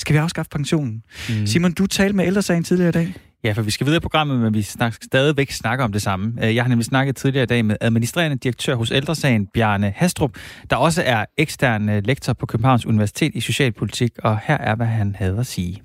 skal 0.03 0.15
vi 0.15 0.19
afskaffe 0.19 0.51
pensionen? 0.51 1.03
Mm. 1.29 1.47
Simon, 1.47 1.73
du 1.73 1.87
talte 1.87 2.17
med 2.17 2.27
ældresagen 2.27 2.65
tidligere 2.65 2.89
i 2.89 2.93
dag. 2.93 3.09
Ja, 3.45 3.53
for 3.53 3.63
vi 3.63 3.71
skal 3.71 3.87
videre 3.87 3.97
i 3.97 4.01
programmet, 4.01 4.41
men 4.41 4.55
vi 4.55 4.63
snak, 4.63 4.95
stadigvæk 5.03 5.51
snakker 5.51 5.85
om 5.85 5.93
det 5.93 6.03
samme. 6.03 6.45
Øh, 6.45 6.55
jeg 6.55 6.65
har 6.65 6.69
nemlig 6.69 6.85
snakket 6.85 7.17
tidligere 7.17 7.43
i 7.43 7.47
dag 7.47 7.65
med 7.65 7.77
administrerende 7.81 8.37
direktør 8.37 8.75
hos 8.75 8.91
Ældresagen, 8.91 9.47
Bjarne 9.47 9.91
Hastrup, 9.97 10.39
der 10.71 10.77
også 10.77 11.03
er 11.03 11.25
ekstern 11.37 11.89
øh, 11.89 12.03
lektor 12.05 12.33
på 12.33 12.47
Københavns 12.47 12.87
Universitet 12.87 13.35
i 13.35 13.41
Socialpolitik, 13.41 14.19
og 14.19 14.39
her 14.39 14.59
er, 14.59 14.75
hvad 14.75 14.87
han 14.87 15.15
havde 15.15 15.39
at 15.39 15.47
sige. 15.47 15.83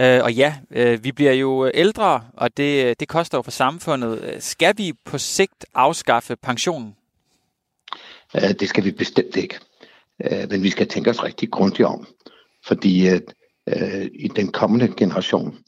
Øh, 0.00 0.20
og 0.24 0.32
ja, 0.32 0.54
øh, 0.70 1.04
vi 1.04 1.12
bliver 1.12 1.32
jo 1.32 1.70
ældre, 1.74 2.24
og 2.32 2.56
det, 2.56 3.00
det 3.00 3.08
koster 3.08 3.38
jo 3.38 3.42
for 3.42 3.50
samfundet. 3.50 4.36
Skal 4.38 4.74
vi 4.76 4.92
på 5.04 5.18
sigt 5.18 5.66
afskaffe 5.74 6.36
pensionen? 6.42 6.94
Det 8.34 8.68
skal 8.68 8.84
vi 8.84 8.90
bestemt 8.90 9.36
ikke. 9.36 9.54
Men 10.50 10.62
vi 10.62 10.70
skal 10.70 10.88
tænke 10.88 11.10
os 11.10 11.24
rigtig 11.24 11.50
grundigt 11.50 11.86
om. 11.88 12.06
Fordi 12.66 13.06
at, 13.06 13.22
i 14.14 14.28
den 14.36 14.52
kommende 14.52 14.92
generation, 14.96 15.58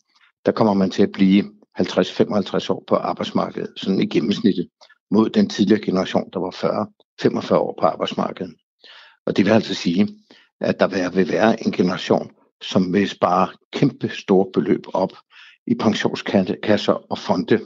der 0.47 0.53
kommer 0.53 0.75
man 0.75 0.91
til 0.91 1.03
at 1.03 1.13
blive 1.13 1.45
50-55 1.81 2.71
år 2.71 2.85
på 2.89 2.95
arbejdsmarkedet, 2.95 3.73
sådan 3.77 4.01
i 4.01 4.07
gennemsnittet, 4.07 4.69
mod 5.11 5.31
den 5.31 5.49
tidligere 5.49 5.81
generation, 5.81 6.31
der 6.33 6.39
var 6.41 6.87
40-45 7.23 7.55
år 7.55 7.77
på 7.81 7.87
arbejdsmarkedet. 7.87 8.55
Og 9.27 9.37
det 9.37 9.45
vil 9.45 9.53
altså 9.53 9.75
sige, 9.75 10.09
at 10.61 10.81
der 10.81 11.11
vil 11.11 11.29
være 11.29 11.67
en 11.67 11.73
generation, 11.73 12.31
som 12.63 12.93
vil 12.93 13.09
spare 13.09 13.49
kæmpe 13.73 14.09
store 14.09 14.47
beløb 14.53 14.87
op 14.95 15.13
i 15.67 15.75
pensionskasser 15.75 16.93
og 16.93 17.19
fonde, 17.19 17.61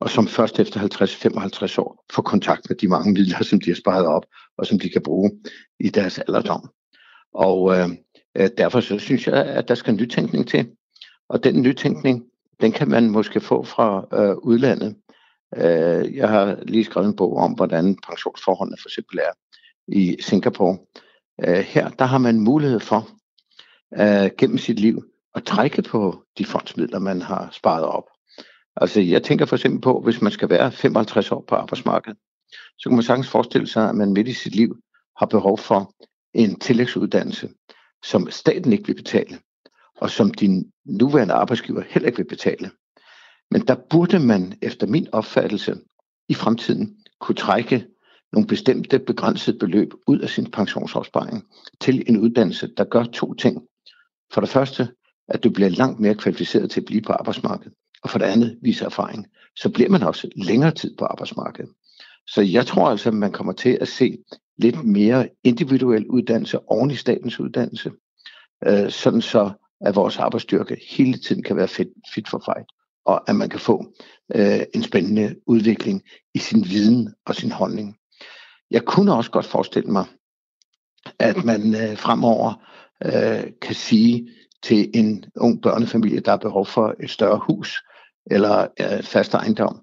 og 0.00 0.10
som 0.10 0.28
først 0.28 0.60
efter 0.60 0.80
50-55 0.80 1.80
år 1.80 2.04
får 2.12 2.22
kontakt 2.22 2.68
med 2.68 2.76
de 2.76 2.88
mange 2.88 3.12
midler, 3.12 3.44
som 3.44 3.60
de 3.60 3.70
har 3.70 3.74
sparet 3.74 4.06
op, 4.06 4.26
og 4.58 4.66
som 4.66 4.78
de 4.78 4.88
kan 4.88 5.02
bruge 5.02 5.30
i 5.80 5.88
deres 5.88 6.18
alderdom. 6.18 6.70
Og 7.34 7.78
øh, 7.78 7.88
øh 8.36 8.50
derfor 8.58 8.80
så 8.80 8.98
synes 8.98 9.26
jeg, 9.26 9.46
at 9.46 9.68
der 9.68 9.74
skal 9.74 9.94
nytænkning 9.94 10.48
til. 10.48 10.68
Og 11.30 11.44
den 11.44 11.62
nytænkning, 11.62 12.24
den 12.60 12.72
kan 12.72 12.88
man 12.88 13.10
måske 13.10 13.40
få 13.40 13.62
fra 13.62 14.06
øh, 14.12 14.36
udlandet. 14.36 14.96
Øh, 15.56 16.16
jeg 16.16 16.28
har 16.28 16.58
lige 16.62 16.84
skrevet 16.84 17.08
en 17.08 17.16
bog 17.16 17.36
om, 17.36 17.52
hvordan 17.52 17.96
pensionsforholdene 18.08 18.76
for 18.80 18.88
eksempel 18.88 19.18
er 19.18 19.32
i 19.88 20.16
Singapore. 20.20 20.78
Øh, 21.44 21.58
her 21.58 21.88
der 21.88 22.04
har 22.04 22.18
man 22.18 22.40
mulighed 22.40 22.80
for 22.80 23.08
øh, 24.00 24.30
gennem 24.38 24.58
sit 24.58 24.80
liv 24.80 25.04
at 25.34 25.44
trække 25.44 25.82
på 25.82 26.22
de 26.38 26.44
fondsmidler, 26.44 26.98
man 26.98 27.22
har 27.22 27.48
sparet 27.52 27.84
op. 27.84 28.04
Altså 28.76 29.00
jeg 29.00 29.22
tænker 29.22 29.46
for 29.46 29.56
eksempel 29.56 29.80
på, 29.80 30.00
hvis 30.00 30.22
man 30.22 30.32
skal 30.32 30.50
være 30.50 30.72
55 30.72 31.32
år 31.32 31.44
på 31.48 31.54
arbejdsmarkedet, 31.54 32.18
så 32.78 32.88
kan 32.88 32.96
man 32.96 33.02
sagtens 33.02 33.28
forestille 33.28 33.66
sig, 33.66 33.88
at 33.88 33.94
man 33.94 34.12
midt 34.12 34.28
i 34.28 34.32
sit 34.32 34.54
liv 34.54 34.76
har 35.16 35.26
behov 35.26 35.58
for 35.58 35.92
en 36.34 36.58
tillægsuddannelse, 36.58 37.48
som 38.04 38.30
staten 38.30 38.72
ikke 38.72 38.86
vil 38.86 38.94
betale 38.94 39.38
og 40.00 40.10
som 40.10 40.30
din 40.30 40.72
nuværende 40.84 41.34
arbejdsgiver 41.34 41.82
heller 41.88 42.06
ikke 42.06 42.16
vil 42.16 42.28
betale. 42.28 42.70
Men 43.50 43.60
der 43.60 43.76
burde 43.90 44.18
man 44.18 44.54
efter 44.62 44.86
min 44.86 45.08
opfattelse 45.12 45.76
i 46.28 46.34
fremtiden 46.34 46.96
kunne 47.20 47.34
trække 47.34 47.86
nogle 48.32 48.46
bestemte 48.46 48.98
begrænsede 48.98 49.58
beløb 49.58 49.92
ud 50.06 50.18
af 50.18 50.28
sin 50.28 50.50
pensionsopsparing 50.50 51.44
til 51.80 52.04
en 52.06 52.16
uddannelse, 52.16 52.68
der 52.76 52.84
gør 52.84 53.04
to 53.04 53.34
ting. 53.34 53.62
For 54.32 54.40
det 54.40 54.50
første, 54.50 54.88
at 55.28 55.44
du 55.44 55.50
bliver 55.50 55.70
langt 55.70 56.00
mere 56.00 56.14
kvalificeret 56.14 56.70
til 56.70 56.80
at 56.80 56.86
blive 56.86 57.02
på 57.02 57.12
arbejdsmarkedet, 57.12 57.72
og 58.02 58.10
for 58.10 58.18
det 58.18 58.26
andet 58.26 58.58
viser 58.62 58.86
erfaring, 58.86 59.26
så 59.56 59.70
bliver 59.70 59.90
man 59.90 60.02
også 60.02 60.28
længere 60.36 60.70
tid 60.70 60.96
på 60.96 61.04
arbejdsmarkedet. 61.04 61.70
Så 62.26 62.42
jeg 62.42 62.66
tror 62.66 62.88
altså, 62.88 63.08
at 63.08 63.14
man 63.14 63.32
kommer 63.32 63.52
til 63.52 63.78
at 63.80 63.88
se 63.88 64.18
lidt 64.58 64.84
mere 64.84 65.28
individuel 65.44 66.06
uddannelse 66.06 66.58
oven 66.68 66.90
i 66.90 66.96
statens 66.96 67.40
uddannelse, 67.40 67.90
øh, 68.66 68.90
sådan 68.90 69.22
så 69.22 69.50
at 69.80 69.96
vores 69.96 70.18
arbejdsstyrke 70.18 70.76
hele 70.90 71.18
tiden 71.18 71.42
kan 71.42 71.56
være 71.56 71.68
fit, 71.68 71.88
fit 72.14 72.28
for 72.28 72.42
fight, 72.44 72.66
og 73.04 73.30
at 73.30 73.36
man 73.36 73.48
kan 73.48 73.60
få 73.60 73.84
øh, 74.34 74.60
en 74.74 74.82
spændende 74.82 75.36
udvikling 75.46 76.02
i 76.34 76.38
sin 76.38 76.64
viden 76.64 77.14
og 77.26 77.34
sin 77.34 77.50
holdning. 77.50 77.96
Jeg 78.70 78.84
kunne 78.84 79.14
også 79.14 79.30
godt 79.30 79.46
forestille 79.46 79.90
mig, 79.90 80.04
at 81.18 81.44
man 81.44 81.74
øh, 81.74 81.96
fremover 81.96 82.66
øh, 83.04 83.52
kan 83.62 83.74
sige 83.74 84.28
til 84.62 84.90
en 84.94 85.24
ung 85.36 85.62
børnefamilie, 85.62 86.20
der 86.20 86.30
har 86.30 86.38
behov 86.38 86.66
for 86.66 86.94
et 87.02 87.10
større 87.10 87.40
hus 87.46 87.82
eller 88.30 88.66
øh, 88.80 89.02
fast 89.02 89.34
ejendom, 89.34 89.80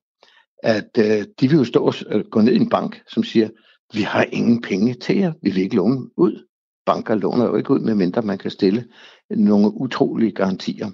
at 0.64 0.90
øh, 0.98 1.26
de 1.40 1.50
vil 1.50 1.58
jo 1.58 1.64
stå 1.64 1.86
og 1.86 1.94
øh, 2.10 2.26
gå 2.32 2.42
ned 2.42 2.54
i 2.54 2.60
en 2.60 2.70
bank, 2.70 3.02
som 3.08 3.24
siger, 3.24 3.50
vi 3.94 4.02
har 4.02 4.24
ingen 4.24 4.62
penge 4.62 4.94
til 4.94 5.18
jer, 5.18 5.34
vi 5.44 5.52
vil 5.52 5.64
ikke 5.64 5.76
låne 5.76 6.10
ud 6.18 6.48
banker 6.88 7.16
låner 7.16 7.46
jo 7.46 7.56
ikke 7.56 7.72
ud, 7.72 7.80
medmindre 7.80 8.22
man 8.22 8.38
kan 8.38 8.52
stille 8.52 8.88
nogle 9.30 9.74
utrolige 9.74 10.32
garantier. 10.32 10.92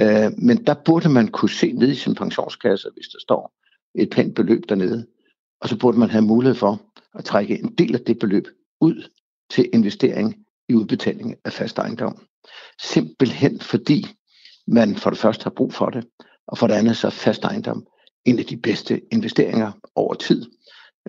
Øh, 0.00 0.32
men 0.38 0.66
der 0.66 0.74
burde 0.84 1.08
man 1.08 1.28
kunne 1.28 1.50
se 1.50 1.72
ned 1.72 1.88
i 1.88 1.94
sin 1.94 2.14
pensionskasse, 2.14 2.88
hvis 2.94 3.08
der 3.08 3.18
står 3.20 3.52
et 3.94 4.10
pænt 4.10 4.34
beløb 4.34 4.68
dernede, 4.68 5.06
og 5.60 5.68
så 5.68 5.78
burde 5.78 5.98
man 5.98 6.10
have 6.10 6.24
mulighed 6.24 6.54
for 6.54 6.80
at 7.14 7.24
trække 7.24 7.58
en 7.58 7.74
del 7.78 7.94
af 7.94 8.00
det 8.00 8.18
beløb 8.18 8.44
ud 8.80 9.10
til 9.50 9.70
investering 9.72 10.36
i 10.68 10.74
udbetaling 10.74 11.36
af 11.44 11.52
fast 11.52 11.78
ejendom. 11.78 12.26
Simpelthen 12.82 13.60
fordi 13.60 14.06
man 14.66 14.96
for 14.96 15.10
det 15.10 15.18
første 15.18 15.42
har 15.42 15.50
brug 15.50 15.72
for 15.72 15.90
det, 15.90 16.04
og 16.46 16.58
for 16.58 16.66
det 16.66 16.74
andet 16.74 16.96
så 16.96 17.06
er 17.06 17.10
fast 17.10 17.44
ejendom 17.44 17.86
en 18.24 18.38
af 18.38 18.44
de 18.44 18.56
bedste 18.56 19.00
investeringer 19.12 19.72
over 19.94 20.14
tid. 20.14 20.46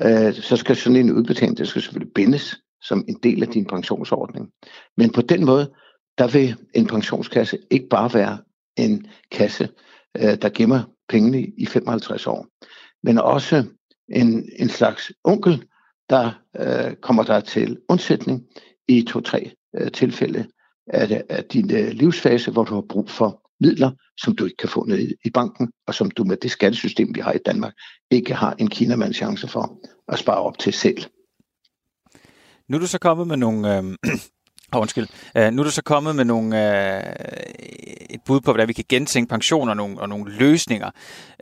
Øh, 0.03 0.33
så 0.33 0.55
skal 0.55 0.75
sådan 0.75 0.95
en 0.95 1.11
udbetaling, 1.11 1.57
det 1.57 1.67
skal 1.67 1.81
selvfølgelig 1.81 2.13
bindes 2.13 2.55
som 2.81 3.05
en 3.07 3.19
del 3.23 3.43
af 3.43 3.47
din 3.47 3.65
pensionsordning. 3.65 4.49
Men 4.97 5.11
på 5.11 5.21
den 5.21 5.45
måde, 5.45 5.73
der 6.17 6.27
vil 6.27 6.55
en 6.73 6.87
pensionskasse 6.87 7.57
ikke 7.71 7.87
bare 7.89 8.13
være 8.13 8.37
en 8.77 9.07
kasse, 9.31 9.69
øh, 10.17 10.41
der 10.41 10.49
gemmer 10.49 10.83
pengene 11.09 11.45
i 11.57 11.65
55 11.65 12.27
år, 12.27 12.47
men 13.03 13.17
også 13.17 13.63
en, 14.09 14.49
en 14.59 14.69
slags 14.69 15.11
onkel, 15.23 15.63
der 16.09 16.31
øh, 16.59 16.95
kommer 16.95 17.23
der 17.23 17.39
til 17.39 17.77
undsætning 17.89 18.43
i 18.87 19.01
to-tre 19.01 19.51
øh, 19.75 19.91
tilfælde 19.91 20.45
af, 20.87 21.23
af 21.29 21.43
din 21.43 21.75
øh, 21.75 21.87
livsfase, 21.87 22.51
hvor 22.51 22.63
du 22.63 22.73
har 22.73 22.85
brug 22.89 23.09
for 23.09 23.49
midler, 23.59 23.91
som 24.17 24.35
du 24.35 24.45
ikke 24.45 24.57
kan 24.57 24.69
få 24.69 24.85
ned 24.85 25.11
i 25.25 25.29
banken, 25.29 25.71
og 25.87 25.95
som 25.95 26.11
du 26.11 26.23
med 26.23 26.37
det 26.37 26.51
skattesystem, 26.51 27.15
vi 27.15 27.19
har 27.19 27.31
i 27.31 27.37
Danmark, 27.45 27.73
ikke 28.11 28.33
har 28.33 28.55
en 28.59 28.67
kinamands 28.67 29.17
chance 29.17 29.47
for 29.47 29.79
at 30.07 30.19
spare 30.19 30.41
op 30.41 30.57
til 30.59 30.73
selv. 30.73 31.05
Øhm, 32.69 32.75
øh, 32.75 32.75
nu 32.75 32.77
er 32.77 32.79
du 32.79 32.87
så 32.87 32.99
kommet 32.99 33.27
med 33.27 33.37
nogle... 33.37 33.77
Øh, 33.77 33.83
oh, 34.71 34.81
undskyld. 34.81 35.07
Uh, 35.35 35.53
nu 35.53 35.61
er 35.61 35.63
du 35.63 35.71
så 35.71 35.81
kommet 35.81 36.15
med 36.15 36.25
nogle, 36.25 36.55
uh, 36.55 37.13
et 38.09 38.21
bud 38.25 38.41
på, 38.41 38.51
hvordan 38.51 38.67
vi 38.67 38.73
kan 38.73 38.85
gentænke 38.89 39.29
pensioner 39.29 39.71
og 39.71 39.77
nogle, 39.77 39.99
og 39.99 40.09
nogle 40.09 40.31
løsninger. 40.31 40.89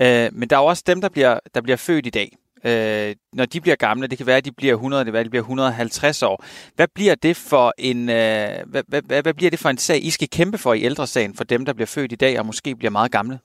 Uh, 0.01 0.37
men 0.37 0.49
der 0.49 0.55
er 0.55 0.61
jo 0.61 0.65
også 0.65 0.83
dem, 0.87 1.01
der 1.01 1.09
bliver, 1.09 1.39
der 1.55 1.61
bliver 1.61 1.77
født 1.77 2.05
i 2.05 2.09
dag. 2.09 2.37
Uh, 2.57 3.15
når 3.33 3.45
de 3.45 3.61
bliver 3.61 3.75
gamle, 3.75 4.07
det 4.07 4.17
kan 4.17 4.27
være, 4.27 4.37
at 4.37 4.45
de 4.45 4.51
bliver 4.51 4.73
100, 4.73 4.99
det 4.99 5.05
kan 5.05 5.13
være, 5.13 5.19
at 5.19 5.25
de 5.25 5.29
bliver 5.29 5.43
150 5.43 6.23
år. 6.23 6.45
Hvad 6.75 6.87
bliver 6.95 7.15
det 7.15 7.37
for 7.37 7.73
en, 7.77 8.01
uh, 8.01 8.69
hvad, 8.71 8.83
hvad, 8.87 9.01
hvad, 9.01 9.21
hvad 9.21 9.33
bliver 9.33 9.49
det 9.49 9.59
for 9.59 9.69
en 9.69 9.77
sag, 9.77 10.05
I 10.05 10.09
skal 10.09 10.29
kæmpe 10.29 10.57
for 10.57 10.73
i 10.73 10.83
ældresagen 10.83 11.35
for 11.35 11.43
dem, 11.43 11.65
der 11.65 11.73
bliver 11.73 11.87
født 11.87 12.11
i 12.11 12.15
dag 12.15 12.39
og 12.39 12.45
måske 12.45 12.75
bliver 12.75 12.91
meget 12.91 13.11
gamle? 13.11 13.39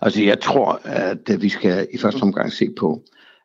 Altså, 0.00 0.22
jeg 0.22 0.40
tror, 0.40 0.80
at 0.84 1.42
vi 1.42 1.48
skal 1.48 1.88
i 1.94 1.98
første 1.98 2.22
omgang 2.22 2.52
se 2.52 2.68
på, 2.78 3.02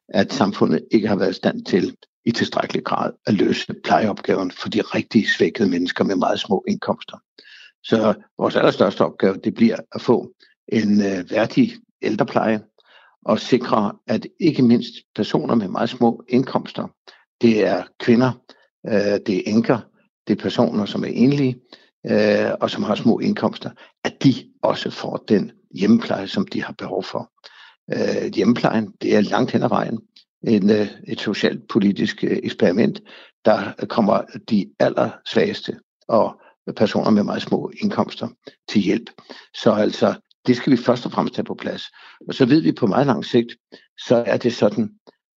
at 0.10 0.34
samfundet 0.34 0.86
ikke 0.92 1.08
har 1.08 1.16
været 1.16 1.30
i 1.30 1.34
stand 1.34 1.66
til 1.66 1.96
i 2.28 2.32
tilstrækkelig 2.32 2.84
grad 2.84 3.12
at 3.26 3.34
løse 3.34 3.74
plejeopgaven 3.84 4.52
for 4.52 4.70
de 4.70 4.82
rigtig 4.82 5.30
svækkede 5.38 5.70
mennesker 5.70 6.04
med 6.04 6.16
meget 6.16 6.40
små 6.40 6.64
indkomster. 6.68 7.18
Så 7.84 8.14
vores 8.38 8.56
allerstørste 8.56 9.06
opgave, 9.06 9.38
det 9.44 9.54
bliver 9.54 9.78
at 9.92 10.02
få 10.02 10.34
en 10.68 11.02
øh, 11.02 11.32
værdig 11.32 11.74
ældrepleje 12.02 12.62
og 13.26 13.40
sikre, 13.40 13.94
at 14.08 14.28
ikke 14.40 14.62
mindst 14.62 14.94
personer 15.16 15.56
med 15.56 15.68
meget 15.68 15.90
små 15.90 16.24
indkomster, 16.28 16.88
det 17.42 17.66
er 17.68 17.84
kvinder, 18.00 18.32
øh, 18.88 19.20
det 19.26 19.38
er 19.38 19.42
enker, 19.46 19.80
det 20.28 20.38
er 20.38 20.42
personer, 20.44 20.86
som 20.86 21.04
er 21.04 21.12
enlige 21.14 21.62
øh, 22.10 22.52
og 22.62 22.70
som 22.70 22.84
har 22.84 22.96
små 22.96 23.20
indkomster, 23.20 23.70
at 24.04 24.24
de 24.24 24.34
også 24.62 24.90
får 24.90 25.24
den 25.28 25.52
hjemmepleje, 25.72 26.28
som 26.28 26.48
de 26.48 26.64
har 26.64 26.74
behov 26.74 27.04
for. 27.04 27.32
Øh, 27.94 28.34
hjemmeplejen, 28.36 28.94
det 29.02 29.16
er 29.16 29.22
langt 29.22 29.52
hen 29.52 29.64
ad 29.64 29.70
vejen 29.70 30.00
en, 30.44 30.70
øh, 30.70 30.88
et 31.08 31.20
socialpolitisk 31.20 31.68
politisk 32.20 32.24
eksperiment, 32.24 33.02
der 33.46 33.86
kommer 33.90 34.22
de 34.50 34.70
allersvageste 34.80 35.80
og 36.08 36.42
personer 36.76 37.10
med 37.10 37.24
meget 37.24 37.42
små 37.42 37.72
indkomster 37.82 38.28
til 38.70 38.82
hjælp. 38.82 39.10
Så 39.54 39.72
altså, 39.72 40.16
det 40.48 40.58
skal 40.58 40.72
vi 40.72 40.78
først 40.78 41.06
og 41.06 41.12
fremmest 41.12 41.36
have 41.36 41.44
på 41.44 41.56
plads. 41.56 41.84
Og 42.28 42.34
så 42.34 42.46
ved 42.46 42.62
vi 42.62 42.72
på 42.72 42.88
meget 42.88 43.08
lang 43.08 43.26
sigt, 43.26 43.56
så 44.08 44.24
er 44.28 44.38
det 44.38 44.54
sådan, 44.54 44.90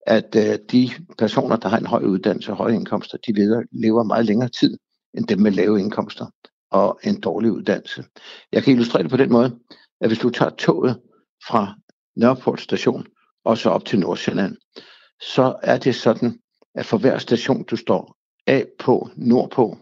at 0.07 0.37
øh, 0.37 0.59
de 0.73 0.91
personer, 1.19 1.57
der 1.57 1.69
har 1.69 1.79
en 1.79 1.87
høj 1.87 2.03
uddannelse 2.03 2.51
og 2.53 2.57
høje 2.57 2.75
indkomster, 2.75 3.19
de 3.27 3.33
lever 3.73 4.03
meget 4.03 4.27
længere 4.27 4.49
tid 4.49 4.79
end 5.15 5.27
dem 5.27 5.39
med 5.39 5.51
lave 5.53 5.81
indkomster 5.81 6.27
og 6.71 7.01
en 7.05 7.21
dårlig 7.21 7.53
uddannelse. 7.53 8.05
Jeg 8.53 8.63
kan 8.63 8.73
illustrere 8.73 9.03
det 9.03 9.11
på 9.11 9.17
den 9.17 9.33
måde, 9.33 9.59
at 10.01 10.09
hvis 10.09 10.19
du 10.19 10.31
tager 10.31 10.51
toget 10.51 11.01
fra 11.49 11.75
Nørreport 12.17 12.61
station 12.61 13.07
og 13.45 13.59
så 13.59 13.71
op 13.71 13.85
til 13.85 13.99
Nordsjælland, 13.99 14.57
så 15.21 15.57
er 15.63 15.79
det 15.79 15.95
sådan, 15.95 16.41
at 16.75 16.87
for 16.87 16.99
hver 16.99 17.19
station, 17.19 17.65
du 17.65 17.77
står 17.77 18.17
af 18.47 18.67
på, 18.79 19.09
nordpå, 19.17 19.79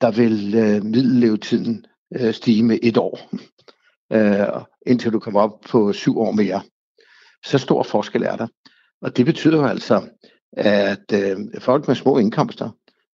der 0.00 0.10
vil 0.10 0.54
øh, 0.54 0.84
middellevetiden 0.84 1.86
øh, 2.16 2.34
stige 2.34 2.62
med 2.62 2.78
et 2.82 2.96
år, 2.96 3.30
øh, 4.16 4.62
indtil 4.86 5.12
du 5.12 5.18
kommer 5.18 5.40
op 5.40 5.60
på 5.70 5.92
syv 5.92 6.18
år 6.18 6.32
mere. 6.32 6.62
Så 7.44 7.58
stor 7.58 7.82
forskel 7.82 8.22
er 8.22 8.36
der. 8.36 8.46
Og 9.02 9.16
det 9.16 9.26
betyder 9.26 9.56
jo 9.56 9.66
altså, 9.66 10.08
at 10.56 11.12
øh, 11.12 11.36
folk 11.58 11.88
med 11.88 11.94
små 11.94 12.18
indkomster 12.18 12.70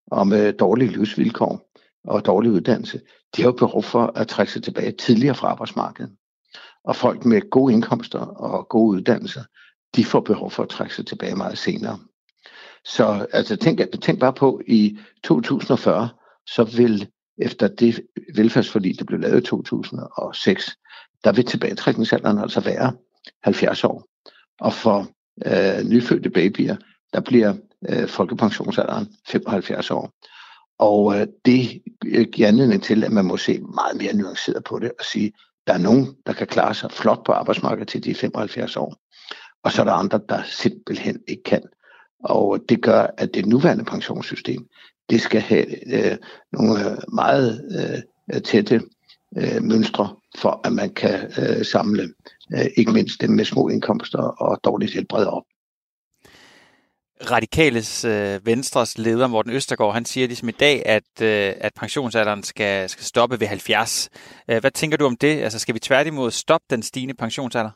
og 0.07 0.27
med 0.27 0.53
dårlige 0.53 0.93
livsvilkår 0.93 1.71
og 2.05 2.27
dårlig 2.27 2.51
uddannelse, 2.51 3.01
de 3.37 3.43
har 3.43 3.49
jo 3.49 3.53
behov 3.53 3.83
for 3.83 4.13
at 4.17 4.29
trække 4.29 4.53
sig 4.53 4.63
tilbage 4.63 4.93
tidligere 4.93 5.35
fra 5.35 5.49
arbejdsmarkedet. 5.49 6.13
Og 6.85 6.97
folk 6.97 7.25
med 7.25 7.51
gode 7.51 7.73
indkomster 7.73 8.19
og 8.19 8.69
gode 8.69 8.97
uddannelser, 8.97 9.45
de 9.97 10.05
får 10.05 10.21
behov 10.21 10.51
for 10.51 10.63
at 10.63 10.69
trække 10.69 10.95
sig 10.95 11.07
tilbage 11.07 11.37
meget 11.37 11.59
senere. 11.59 11.99
Så 12.85 13.27
altså, 13.33 13.57
tænk, 13.57 13.81
tænk 14.03 14.21
bare 14.21 14.33
på, 14.33 14.61
i 14.67 14.99
2040, 15.25 16.09
så 16.47 16.65
vil 16.65 17.09
efter 17.39 17.69
det 17.69 18.01
velfærdsforlig, 18.35 18.99
der 18.99 19.05
blev 19.05 19.21
lavet 19.21 19.41
i 19.41 19.47
2006, 19.47 20.77
der 21.25 21.33
vil 21.33 21.45
tilbagetrækningsalderen 21.45 22.39
altså 22.39 22.61
være 22.61 22.93
70 23.43 23.85
år. 23.85 24.05
Og 24.61 24.73
for 24.73 25.09
øh, 25.47 25.85
nyfødte 25.85 26.31
babyer, 26.31 26.77
der 27.13 27.21
bliver 27.21 27.55
øh, 27.89 28.09
folkepensionsalderen 28.09 29.09
75 29.29 29.91
år. 29.91 30.13
Og 30.79 31.21
øh, 31.21 31.27
det 31.45 31.83
øh, 32.05 32.27
giver 32.33 32.49
anledning 32.49 32.83
til, 32.83 33.05
at 33.05 33.13
man 33.13 33.25
må 33.25 33.37
se 33.37 33.61
meget 33.61 33.97
mere 33.97 34.17
nuanceret 34.17 34.65
på 34.65 34.79
det 34.79 34.93
og 34.99 35.05
sige, 35.05 35.33
der 35.67 35.73
er 35.73 35.79
nogen, 35.79 36.17
der 36.27 36.33
kan 36.33 36.47
klare 36.47 36.75
sig 36.75 36.91
flot 36.91 37.25
på 37.25 37.33
arbejdsmarkedet 37.33 37.89
til 37.89 38.05
de 38.05 38.15
75 38.15 38.77
år 38.77 38.97
og 39.63 39.73
så 39.73 39.83
er 39.83 39.85
der 39.85 39.93
andre, 39.93 40.21
der 40.29 40.43
simpelthen 40.43 41.21
ikke 41.29 41.43
kan. 41.43 41.63
Og 42.25 42.59
det 42.69 42.83
gør, 42.83 43.07
at 43.19 43.35
det 43.35 43.47
nuværende 43.47 43.85
pensionssystem, 43.85 44.67
det 45.11 45.21
skal 45.21 45.41
have 45.41 45.95
øh, 45.95 46.17
nogle 46.53 46.91
øh, 46.91 46.97
meget 47.13 47.65
øh, 48.33 48.43
tætte 48.43 48.83
øh, 49.37 49.63
mønstre, 49.63 50.17
for 50.39 50.61
at 50.65 50.73
man 50.73 50.95
kan 50.95 51.33
øh, 51.39 51.65
samle 51.65 52.15
øh, 52.55 52.67
ikke 52.77 52.93
mindst 52.93 53.21
dem 53.21 53.31
med 53.31 53.45
små 53.45 53.69
indkomster 53.69 54.19
og 54.19 54.61
dårligt 54.65 54.95
helbred 54.95 55.27
op. 55.27 55.43
Radikales 57.31 58.05
øh, 58.05 58.47
Venstres 58.47 58.99
leder, 58.99 59.27
Morten 59.27 59.53
Østergaard, 59.53 59.95
han 59.95 60.05
siger 60.05 60.27
ligesom 60.27 60.49
i 60.49 60.53
dag, 60.53 60.87
at, 60.87 61.23
øh, 61.23 61.55
at 61.61 61.73
pensionsalderen 61.77 62.43
skal, 62.43 62.89
skal 62.89 63.05
stoppe 63.05 63.41
ved 63.41 63.47
70. 63.47 64.09
Øh, 64.49 64.61
hvad 64.61 64.71
tænker 64.71 64.97
du 64.97 65.07
om 65.07 65.17
det? 65.17 65.41
Altså 65.43 65.59
skal 65.59 65.75
vi 65.75 65.79
tværtimod 65.79 66.31
stoppe 66.31 66.67
den 66.71 66.83
stigende 66.83 67.15
pensionsalder? 67.15 67.71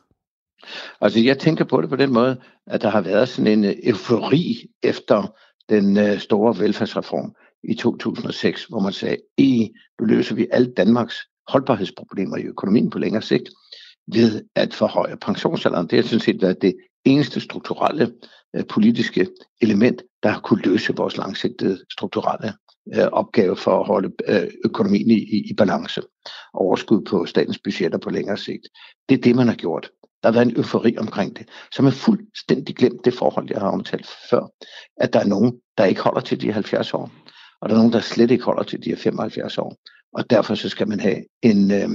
Altså 1.01 1.19
jeg 1.19 1.39
tænker 1.39 1.65
på 1.65 1.81
det 1.81 1.89
på 1.89 1.95
den 1.95 2.13
måde, 2.13 2.41
at 2.67 2.81
der 2.81 2.89
har 2.89 3.01
været 3.01 3.29
sådan 3.29 3.59
en 3.59 3.65
øh, 3.65 3.75
eufori 3.83 4.67
efter 4.83 5.33
den 5.69 5.97
øh, 5.97 6.19
store 6.19 6.59
velfærdsreform 6.59 7.33
i 7.63 7.73
2006, 7.73 8.65
hvor 8.65 8.79
man 8.79 8.93
sagde, 8.93 9.17
i 9.37 9.71
nu 9.99 10.05
løser 10.05 10.35
vi 10.35 10.47
alle 10.51 10.73
Danmarks 10.73 11.15
holdbarhedsproblemer 11.47 12.37
i 12.37 12.43
økonomien 12.43 12.89
på 12.89 12.99
længere 12.99 13.21
sigt 13.21 13.49
ved 14.13 14.43
at 14.55 14.73
forhøje 14.73 15.17
pensionsalderen. 15.17 15.87
Det 15.87 15.97
har 15.97 16.03
sådan 16.03 16.19
set 16.19 16.41
været 16.41 16.61
det 16.61 16.75
eneste 17.05 17.39
strukturelle 17.39 18.13
øh, 18.55 18.65
politiske 18.65 19.27
element, 19.61 20.03
der 20.23 20.29
har 20.29 20.39
kunne 20.39 20.61
løse 20.61 20.95
vores 20.95 21.17
langsigtede 21.17 21.79
strukturelle 21.91 22.53
øh, 22.95 23.07
opgave 23.11 23.55
for 23.55 23.79
at 23.79 23.87
holde 23.87 24.11
øh, 24.27 24.51
økonomien 24.65 25.11
i, 25.11 25.49
i 25.49 25.53
balance. 25.57 26.01
Overskud 26.53 27.01
på 27.01 27.25
statens 27.25 27.59
budgetter 27.63 27.97
på 27.97 28.09
længere 28.09 28.37
sigt. 28.37 28.67
Det 29.09 29.17
er 29.17 29.21
det, 29.21 29.35
man 29.35 29.47
har 29.47 29.55
gjort. 29.55 29.91
Der 30.23 30.29
har 30.29 30.33
været 30.33 30.45
en 30.45 30.57
eufori 30.57 30.97
omkring 30.97 31.37
det, 31.37 31.49
som 31.71 31.85
er 31.85 31.91
fuldstændig 31.91 32.75
glemt 32.75 33.05
det 33.05 33.13
forhold, 33.13 33.49
jeg 33.49 33.59
har 33.59 33.71
omtalt 33.71 34.07
før, 34.29 34.47
at 34.97 35.13
der 35.13 35.19
er 35.19 35.25
nogen, 35.25 35.59
der 35.77 35.85
ikke 35.85 36.01
holder 36.01 36.21
til 36.21 36.41
de 36.41 36.51
70 36.51 36.93
år, 36.93 37.11
og 37.61 37.69
der 37.69 37.75
er 37.75 37.79
nogen, 37.79 37.93
der 37.93 37.99
slet 37.99 38.31
ikke 38.31 38.43
holder 38.43 38.63
til 38.63 38.83
de 38.83 38.95
75 38.95 39.57
år. 39.57 39.75
Og 40.13 40.29
derfor 40.29 40.55
så 40.55 40.69
skal 40.69 40.87
man 40.87 40.99
have 40.99 41.23
en, 41.41 41.71
øh, 41.71 41.89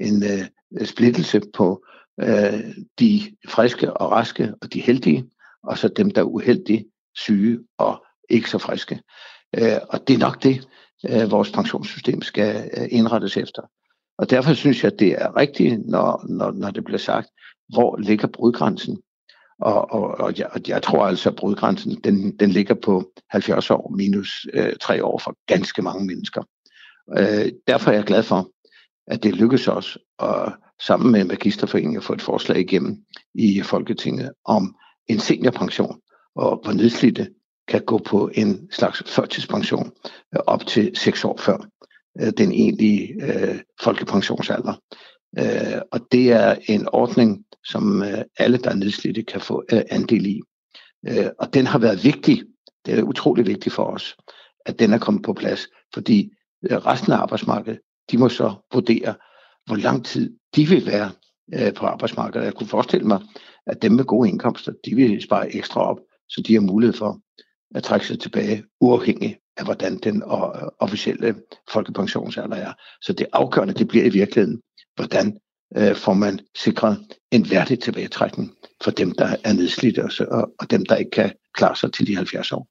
en 0.00 0.22
øh, 0.22 0.86
splittelse 0.86 1.40
på 1.54 1.84
øh, 2.20 2.60
de 3.00 3.36
friske 3.48 3.92
og 3.92 4.10
raske 4.10 4.54
og 4.62 4.72
de 4.72 4.80
heldige, 4.80 5.24
og 5.62 5.78
så 5.78 5.88
dem, 5.88 6.10
der 6.10 6.20
er 6.20 6.26
uheldige, 6.26 6.84
syge 7.16 7.58
og 7.78 8.04
ikke 8.30 8.50
så 8.50 8.58
friske. 8.58 9.00
Øh, 9.58 9.78
og 9.88 10.08
det 10.08 10.14
er 10.14 10.18
nok 10.18 10.42
det, 10.42 10.68
øh, 11.08 11.30
vores 11.30 11.50
pensionssystem 11.50 12.22
skal 12.22 12.70
øh, 12.76 12.88
indrettes 12.90 13.36
efter. 13.36 13.62
Og 14.18 14.30
derfor 14.30 14.54
synes 14.54 14.84
jeg, 14.84 14.92
at 14.92 14.98
det 14.98 15.12
er 15.22 15.36
rigtigt, 15.36 15.86
når, 15.86 16.26
når, 16.28 16.50
når 16.50 16.70
det 16.70 16.84
bliver 16.84 16.98
sagt, 16.98 17.28
hvor 17.72 17.96
ligger 17.96 18.28
brudgrænsen? 18.28 19.02
Og, 19.60 19.92
og, 19.92 20.02
og, 20.02 20.38
jeg, 20.38 20.48
og 20.52 20.60
jeg 20.68 20.82
tror 20.82 21.06
altså, 21.06 21.28
at 21.28 21.36
brudgrænsen 21.36 22.00
den, 22.04 22.36
den 22.36 22.50
ligger 22.50 22.74
på 22.74 23.12
70 23.30 23.70
år 23.70 23.94
minus 23.96 24.46
øh, 24.52 24.72
3 24.80 25.04
år 25.04 25.18
for 25.18 25.36
ganske 25.46 25.82
mange 25.82 26.06
mennesker. 26.06 26.42
Øh, 27.18 27.52
derfor 27.66 27.90
er 27.90 27.94
jeg 27.94 28.04
glad 28.04 28.22
for, 28.22 28.48
at 29.06 29.22
det 29.22 29.34
lykkedes 29.34 29.68
os 29.68 29.98
at 30.18 30.52
sammen 30.86 31.12
med 31.12 31.24
Magisterforeningen 31.24 31.96
at 31.96 32.04
få 32.04 32.12
et 32.12 32.22
forslag 32.22 32.58
igennem 32.58 32.96
i 33.34 33.62
Folketinget 33.62 34.30
om 34.44 34.74
en 35.06 35.18
seniorpension, 35.18 36.00
og 36.34 36.60
hvor 36.64 36.72
nedslidte 36.72 37.28
kan 37.68 37.84
gå 37.84 37.98
på 37.98 38.30
en 38.34 38.68
slags 38.70 39.02
førtidspension 39.06 39.92
øh, 40.34 40.40
op 40.46 40.66
til 40.66 40.96
6 40.96 41.24
år 41.24 41.36
før 41.36 41.58
øh, 42.20 42.32
den 42.38 42.52
egentlige 42.52 43.14
øh, 43.22 43.60
folkepensionsalder. 43.82 44.74
Øh, 45.38 45.80
og 45.92 46.00
det 46.12 46.32
er 46.32 46.56
en 46.68 46.88
ordning, 46.92 47.44
som 47.64 48.02
øh, 48.02 48.18
alle, 48.38 48.58
der 48.58 48.70
er 48.70 48.74
nedslidte, 48.74 49.22
kan 49.22 49.40
få 49.40 49.64
øh, 49.72 49.82
andel 49.90 50.26
i. 50.26 50.40
Øh, 51.08 51.26
og 51.38 51.54
den 51.54 51.66
har 51.66 51.78
været 51.78 52.04
vigtig. 52.04 52.42
Det 52.86 52.98
er 52.98 53.02
utrolig 53.02 53.46
vigtigt 53.46 53.74
for 53.74 53.84
os, 53.84 54.16
at 54.66 54.78
den 54.78 54.92
er 54.92 54.98
kommet 54.98 55.22
på 55.22 55.32
plads, 55.32 55.68
fordi 55.94 56.30
øh, 56.70 56.76
resten 56.76 57.12
af 57.12 57.16
arbejdsmarkedet, 57.16 57.80
de 58.10 58.18
må 58.18 58.28
så 58.28 58.54
vurdere, 58.72 59.14
hvor 59.66 59.76
lang 59.76 60.04
tid 60.04 60.36
de 60.56 60.68
vil 60.68 60.86
være 60.86 61.10
øh, 61.54 61.74
på 61.74 61.86
arbejdsmarkedet. 61.86 62.44
Jeg 62.44 62.54
kunne 62.54 62.68
forestille 62.68 63.06
mig, 63.06 63.20
at 63.66 63.82
dem 63.82 63.92
med 63.92 64.04
gode 64.04 64.28
indkomster, 64.28 64.72
de 64.84 64.94
vil 64.94 65.22
spare 65.22 65.54
ekstra 65.54 65.80
op, 65.80 65.98
så 66.28 66.42
de 66.46 66.54
har 66.54 66.60
mulighed 66.60 66.94
for 66.94 67.20
at 67.74 67.82
trække 67.82 68.06
sig 68.06 68.20
tilbage, 68.20 68.64
uafhængig 68.80 69.38
af 69.56 69.64
hvordan 69.64 69.98
den 69.98 70.22
øh, 70.22 70.68
officielle 70.78 71.34
folkepensionsalder 71.72 72.56
er. 72.56 72.72
Så 73.02 73.12
det 73.12 73.26
afgørende, 73.32 73.74
det 73.74 73.88
bliver 73.88 74.04
i 74.04 74.08
virkeligheden, 74.08 74.60
hvordan 74.96 75.38
øh, 75.76 75.96
får 75.96 76.14
man 76.14 76.40
sikret 76.56 77.06
en 77.30 77.50
værdig 77.50 77.80
tilbagetrækning 77.80 78.52
for 78.84 78.90
dem, 78.90 79.12
der 79.12 79.36
er 79.44 79.52
nedslidte 79.52 80.04
og, 80.28 80.52
og 80.60 80.70
dem, 80.70 80.86
der 80.86 80.96
ikke 80.96 81.10
kan 81.10 81.32
klare 81.54 81.76
sig 81.76 81.92
til 81.92 82.06
de 82.06 82.16
70 82.16 82.52
år. 82.52 82.68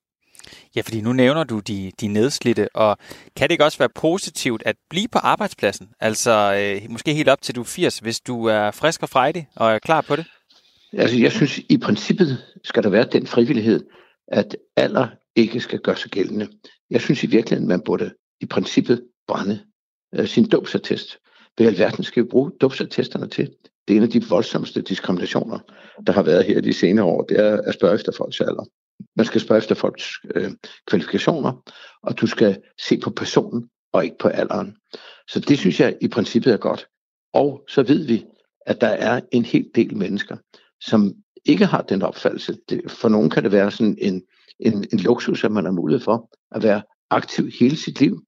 Ja, 0.75 0.82
fordi 0.82 1.01
nu 1.01 1.13
nævner 1.13 1.44
du 1.44 1.60
de, 1.60 1.92
de 2.01 2.08
nedslidte, 2.08 2.75
og 2.75 2.98
kan 3.36 3.48
det 3.48 3.51
ikke 3.51 3.66
også 3.66 3.78
være 3.78 3.90
positivt 3.96 4.63
at 4.66 4.75
blive 4.90 5.08
på 5.08 5.18
arbejdspladsen? 5.18 5.90
Altså 6.00 6.32
øh, 6.60 6.92
måske 6.92 7.13
helt 7.13 7.30
op 7.30 7.42
til 7.42 7.56
du 7.56 7.62
er 7.62 7.66
80, 7.66 8.00
hvis 8.00 8.20
du 8.20 8.46
er 8.46 8.72
frisk 8.72 9.04
og 9.04 9.10
frejdig 9.10 9.48
og 9.56 9.72
er 9.72 9.80
klar 9.80 10.01
på 10.01 10.16
det? 10.16 10.25
Altså 10.94 11.18
jeg 11.18 11.32
synes, 11.32 11.60
i 11.70 11.78
princippet 11.78 12.38
skal 12.63 12.84
der 12.84 12.90
være 12.90 13.08
den 13.12 13.28
frivillighed, 13.28 13.86
at 14.28 14.58
alder 14.75 15.08
ikke 15.36 15.60
skal 15.60 15.80
gøre 15.80 15.98
sig 15.98 16.12
gældende. 16.12 16.48
Jeg 16.90 17.01
synes 17.01 17.24
i 17.24 17.28
virkeligheden, 17.28 17.68
man 17.68 17.82
burde 17.86 18.13
i 18.42 18.46
princippet 18.46 19.04
brænde 19.28 19.60
øh, 20.16 20.28
sin 20.28 20.50
dopsattest. 20.50 21.18
Hvad 21.55 21.65
i 21.65 21.70
alverden 21.70 22.03
skal 22.03 22.24
vi 22.24 22.27
bruge 22.29 22.51
dopsattesterne 22.62 23.27
til? 23.27 23.50
Det 23.88 23.93
er 23.93 23.98
en 23.98 24.03
af 24.03 24.10
de 24.10 24.27
voldsomste 24.29 24.81
diskriminationer, 24.81 25.60
der 26.08 26.13
har 26.13 26.24
været 26.24 26.46
her 26.46 26.62
de 26.62 26.74
senere 26.74 27.05
år. 27.05 27.22
Det 27.22 27.39
er 27.39 27.62
at 27.62 27.74
spørge 27.74 27.96
efter 27.96 28.12
folks 28.17 28.41
alder. 28.41 28.65
Man 29.15 29.25
skal 29.25 29.41
spørge 29.41 29.58
efter 29.58 29.75
folks 29.75 30.12
øh, 30.36 30.51
kvalifikationer, 30.88 31.63
og 32.03 32.22
du 32.22 32.27
skal 32.27 32.62
se 32.88 32.98
på 32.98 33.10
personen 33.10 33.70
og 33.93 34.03
ikke 34.03 34.17
på 34.20 34.27
alderen. 34.27 34.75
Så 35.27 35.39
det 35.39 35.58
synes 35.58 35.79
jeg 35.79 35.98
i 36.01 36.08
princippet 36.08 36.53
er 36.53 36.58
godt. 36.58 36.88
Og 37.34 37.63
så 37.67 37.84
ved 37.84 38.05
vi, 38.05 38.25
at 38.65 38.81
der 38.81 38.88
er 38.88 39.22
en 39.31 39.46
hel 39.46 39.65
del 39.75 39.98
mennesker, 39.98 40.38
som 40.81 41.13
ikke 41.46 41.65
har 41.65 41.81
den 41.81 42.01
opfattelse. 42.01 42.58
For 42.88 43.10
nogen 43.10 43.29
kan 43.29 43.43
det 43.43 43.51
være 43.51 43.72
sådan 43.72 43.98
en, 44.01 44.24
en, 44.60 44.86
en 44.93 45.00
luksus, 45.00 45.43
at 45.43 45.51
man 45.51 45.65
har 45.65 45.72
mulighed 45.72 46.03
for 46.03 46.29
at 46.51 46.63
være 46.63 46.81
aktiv 47.10 47.50
hele 47.60 47.77
sit 47.77 48.00
liv. 48.00 48.22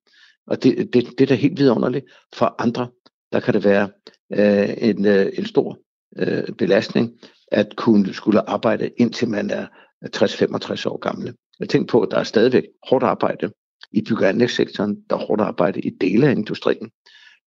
Og 0.48 0.64
det, 0.64 0.94
det, 0.94 1.06
det 1.18 1.22
er 1.22 1.26
da 1.26 1.36
helt 1.36 1.60
vidunderligt. 1.60 2.06
For 2.34 2.56
andre, 2.60 2.88
der 3.34 3.40
kan 3.40 3.54
det 3.54 3.64
være 3.64 3.90
øh, 4.34 4.70
en, 4.78 5.06
øh, 5.06 5.32
en 5.38 5.46
stor 5.46 5.78
øh, 6.18 6.44
belastning 6.58 7.12
at 7.52 7.76
kunne 7.76 8.14
skulle 8.14 8.50
arbejde 8.50 8.90
indtil 8.98 9.30
man 9.30 9.50
er 9.50 9.68
60-65 10.16 10.90
år 10.90 10.98
gamle. 10.98 11.34
Jeg 11.60 11.70
tænker 11.70 11.92
på, 11.92 12.02
at 12.02 12.12
der 12.12 12.18
er 12.18 12.24
stadigvæk 12.24 12.64
hårdt 12.90 13.04
arbejde 13.04 13.52
i 13.92 14.02
bygge- 14.02 14.28
og 14.28 14.34
der 15.10 15.16
er 15.16 15.26
hårdt 15.26 15.42
arbejde 15.42 15.82
i 15.82 15.90
dele 16.02 16.28
af 16.28 16.32
industrien, 16.32 16.90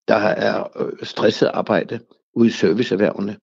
der 0.08 0.16
er 0.16 0.82
øh, 0.82 1.06
stresset 1.06 1.48
arbejde 1.48 2.00
ude 2.36 2.48
i 2.48 2.52
serviceerhvervene, 2.52 3.38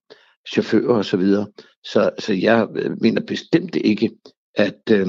chauffører 0.51 0.93
osv. 0.93 1.03
Så, 1.03 1.17
videre. 1.17 1.47
så, 1.83 2.09
så 2.19 2.33
jeg 2.33 2.67
øh, 2.75 3.01
mener 3.01 3.21
bestemt 3.21 3.75
ikke, 3.75 4.11
at 4.55 4.81
øh, 4.91 5.07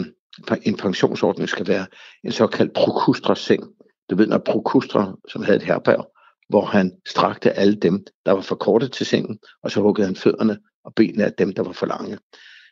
en 0.62 0.76
pensionsordning 0.76 1.48
skal 1.48 1.68
være 1.68 1.86
en 2.24 2.32
såkaldt 2.32 2.72
prokustra-seng. 2.72 3.64
Du 4.10 4.16
ved, 4.16 4.26
når 4.26 4.38
prokustra, 4.38 5.16
som 5.28 5.42
havde 5.42 5.56
et 5.56 5.62
herberg, 5.62 6.13
hvor 6.48 6.64
han 6.64 6.92
strakte 7.06 7.52
alle 7.52 7.74
dem, 7.74 8.06
der 8.26 8.32
var 8.32 8.40
for 8.40 8.54
korte 8.54 8.88
til 8.88 9.06
sengen, 9.06 9.38
og 9.62 9.70
så 9.70 9.80
huggede 9.80 10.06
han 10.06 10.16
fødderne 10.16 10.58
og 10.84 10.94
benene 10.94 11.24
af 11.24 11.32
dem, 11.32 11.52
der 11.52 11.62
var 11.62 11.72
for 11.72 11.86
lange. 11.86 12.18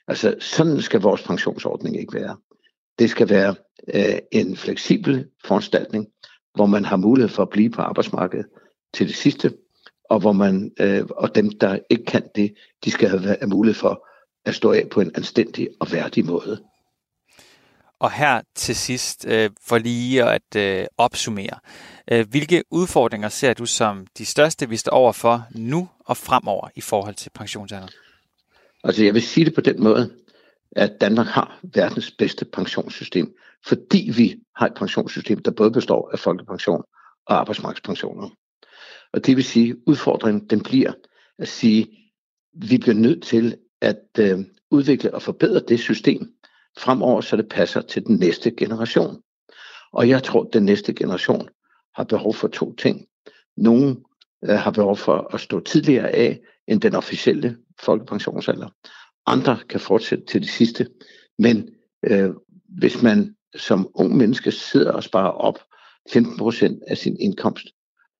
Altså, 0.08 0.34
sådan 0.40 0.82
skal 0.82 1.00
vores 1.00 1.22
pensionsordning 1.22 2.00
ikke 2.00 2.14
være. 2.14 2.36
Det 2.98 3.10
skal 3.10 3.28
være 3.28 3.54
øh, 3.94 4.18
en 4.32 4.56
fleksibel 4.56 5.28
foranstaltning, 5.44 6.06
hvor 6.54 6.66
man 6.66 6.84
har 6.84 6.96
mulighed 6.96 7.28
for 7.28 7.42
at 7.42 7.50
blive 7.50 7.70
på 7.70 7.82
arbejdsmarkedet 7.82 8.46
til 8.94 9.08
det 9.08 9.16
sidste, 9.16 9.52
og 10.10 10.20
hvor 10.20 10.32
man 10.32 10.70
øh, 10.80 11.04
og 11.10 11.34
dem, 11.34 11.50
der 11.50 11.78
ikke 11.90 12.04
kan 12.04 12.22
det, 12.34 12.54
de 12.84 12.90
skal 12.90 13.08
have 13.08 13.46
mulighed 13.46 13.74
for 13.74 14.08
at 14.44 14.54
stå 14.54 14.72
af 14.72 14.88
på 14.90 15.00
en 15.00 15.10
anstændig 15.14 15.68
og 15.80 15.92
værdig 15.92 16.26
måde. 16.26 16.62
Og 17.98 18.12
her 18.12 18.40
til 18.54 18.76
sidst, 18.76 19.26
øh, 19.28 19.50
for 19.68 19.78
lige 19.78 20.24
at 20.24 20.56
øh, 20.56 20.86
opsummere, 20.96 21.58
øh, 21.64 21.91
Øh, 22.10 22.28
hvilke 22.30 22.64
udfordringer 22.70 23.28
ser 23.28 23.54
du 23.54 23.66
som 23.66 24.06
de 24.18 24.26
største, 24.26 24.68
vi 24.68 24.76
står 24.76 24.92
over 24.92 25.12
for 25.12 25.46
nu 25.54 25.88
og 26.04 26.16
fremover 26.16 26.68
i 26.74 26.80
forhold 26.80 27.14
til 27.14 27.30
pensionsalderen? 27.30 27.92
Altså 28.84 29.04
jeg 29.04 29.14
vil 29.14 29.22
sige 29.22 29.44
det 29.44 29.54
på 29.54 29.60
den 29.60 29.82
måde, 29.82 30.12
at 30.72 30.92
Danmark 31.00 31.26
har 31.26 31.60
verdens 31.62 32.10
bedste 32.10 32.44
pensionssystem, 32.44 33.34
fordi 33.66 34.10
vi 34.16 34.40
har 34.56 34.66
et 34.66 34.74
pensionssystem, 34.74 35.42
der 35.42 35.50
både 35.50 35.70
består 35.70 36.10
af 36.12 36.18
folkepension 36.18 36.82
og 37.26 37.40
arbejdsmarkedspensioner. 37.40 38.28
Og 39.12 39.26
det 39.26 39.36
vil 39.36 39.44
sige, 39.44 39.70
at 39.70 39.76
udfordringen 39.86 40.46
den 40.46 40.62
bliver 40.62 40.92
at 41.38 41.48
sige, 41.48 41.82
at 41.82 42.70
vi 42.70 42.78
bliver 42.78 42.94
nødt 42.94 43.22
til 43.22 43.56
at 43.80 44.02
øh, 44.18 44.38
udvikle 44.70 45.14
og 45.14 45.22
forbedre 45.22 45.60
det 45.68 45.80
system 45.80 46.34
fremover, 46.78 47.20
så 47.20 47.36
det 47.36 47.48
passer 47.48 47.80
til 47.80 48.06
den 48.06 48.16
næste 48.16 48.50
generation. 48.50 49.22
Og 49.92 50.08
jeg 50.08 50.22
tror, 50.22 50.42
at 50.44 50.52
den 50.52 50.64
næste 50.64 50.94
generation 50.94 51.48
har 51.94 52.04
behov 52.04 52.34
for 52.34 52.48
to 52.48 52.74
ting. 52.74 53.06
Nogle 53.56 53.96
øh, 54.44 54.58
har 54.58 54.70
behov 54.70 54.96
for 54.96 55.34
at 55.34 55.40
stå 55.40 55.60
tidligere 55.60 56.10
af 56.10 56.40
end 56.68 56.80
den 56.80 56.94
officielle 56.94 57.56
folkepensionsalder. 57.80 58.68
Andre 59.26 59.58
kan 59.68 59.80
fortsætte 59.80 60.24
til 60.24 60.40
det 60.40 60.50
sidste. 60.50 60.86
Men 61.38 61.68
øh, 62.06 62.30
hvis 62.68 63.02
man 63.02 63.36
som 63.56 63.90
ung 63.94 64.16
menneske 64.16 64.52
sidder 64.52 64.92
og 64.92 65.02
sparer 65.02 65.30
op 65.30 65.58
15% 66.10 66.78
af 66.88 66.98
sin 66.98 67.16
indkomst, 67.20 67.66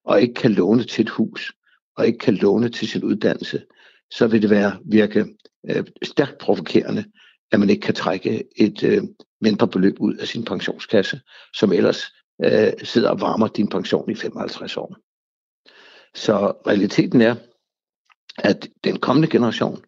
og 0.04 0.22
ikke 0.22 0.34
kan 0.34 0.52
låne 0.52 0.84
til 0.84 1.02
et 1.02 1.10
hus, 1.10 1.52
og 1.96 2.06
ikke 2.06 2.18
kan 2.18 2.34
låne 2.34 2.68
til 2.68 2.88
sin 2.88 3.04
uddannelse, 3.04 3.62
så 4.10 4.26
vil 4.26 4.42
det 4.42 4.50
være 4.50 4.78
virke 4.84 5.26
øh, 5.70 5.84
stærkt 6.02 6.38
provokerende, 6.38 7.04
at 7.52 7.60
man 7.60 7.70
ikke 7.70 7.80
kan 7.80 7.94
trække 7.94 8.44
et 8.56 8.82
øh, 8.82 9.02
mindre 9.40 9.68
beløb 9.68 10.00
ud 10.00 10.14
af 10.14 10.28
sin 10.28 10.44
pensionskasse, 10.44 11.20
som 11.54 11.72
ellers 11.72 12.02
øh, 12.44 12.72
sidder 12.82 13.10
og 13.10 13.20
varmer 13.20 13.48
din 13.48 13.68
pension 13.68 14.10
i 14.10 14.14
55 14.14 14.76
år. 14.76 14.96
Så 16.14 16.52
realiteten 16.66 17.20
er, 17.20 17.34
at 18.38 18.68
den 18.84 18.98
kommende 18.98 19.28
generation 19.28 19.84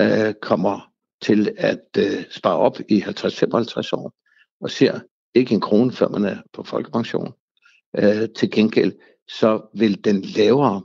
øh, 0.00 0.34
kommer 0.42 0.90
til 1.22 1.54
at 1.56 1.84
øh, 1.98 2.24
spare 2.30 2.56
op 2.56 2.80
i 2.88 3.00
50-55 3.00 3.90
år, 3.92 4.12
og 4.60 4.70
ser 4.70 5.00
ikke 5.34 5.54
en 5.54 5.60
krone, 5.60 5.92
før 5.92 6.08
man 6.08 6.24
er 6.24 6.36
på 6.52 6.62
folkepension. 6.62 7.32
Øh, 7.96 8.28
til 8.36 8.50
gengæld 8.50 8.92
så 9.28 9.70
vil 9.74 10.04
den 10.04 10.22
lavere 10.22 10.82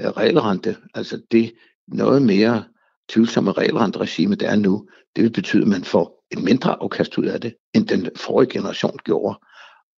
øh, 0.00 0.06
regelrente, 0.06 0.76
altså 0.94 1.22
det 1.30 1.52
noget 1.88 2.22
mere 2.22 2.64
tvivlsomme 3.08 3.52
regelrenteregime, 3.52 4.34
der 4.34 4.50
er 4.50 4.56
nu, 4.56 4.88
det 5.16 5.24
vil 5.24 5.32
betyde, 5.32 5.62
at 5.62 5.68
man 5.68 5.84
får 5.84 6.24
et 6.30 6.42
mindre 6.42 6.82
afkast 6.82 7.18
ud 7.18 7.24
af 7.24 7.40
det, 7.40 7.54
end 7.74 7.86
den 7.86 8.10
forrige 8.16 8.50
generation 8.50 8.98
gjorde. 9.04 9.38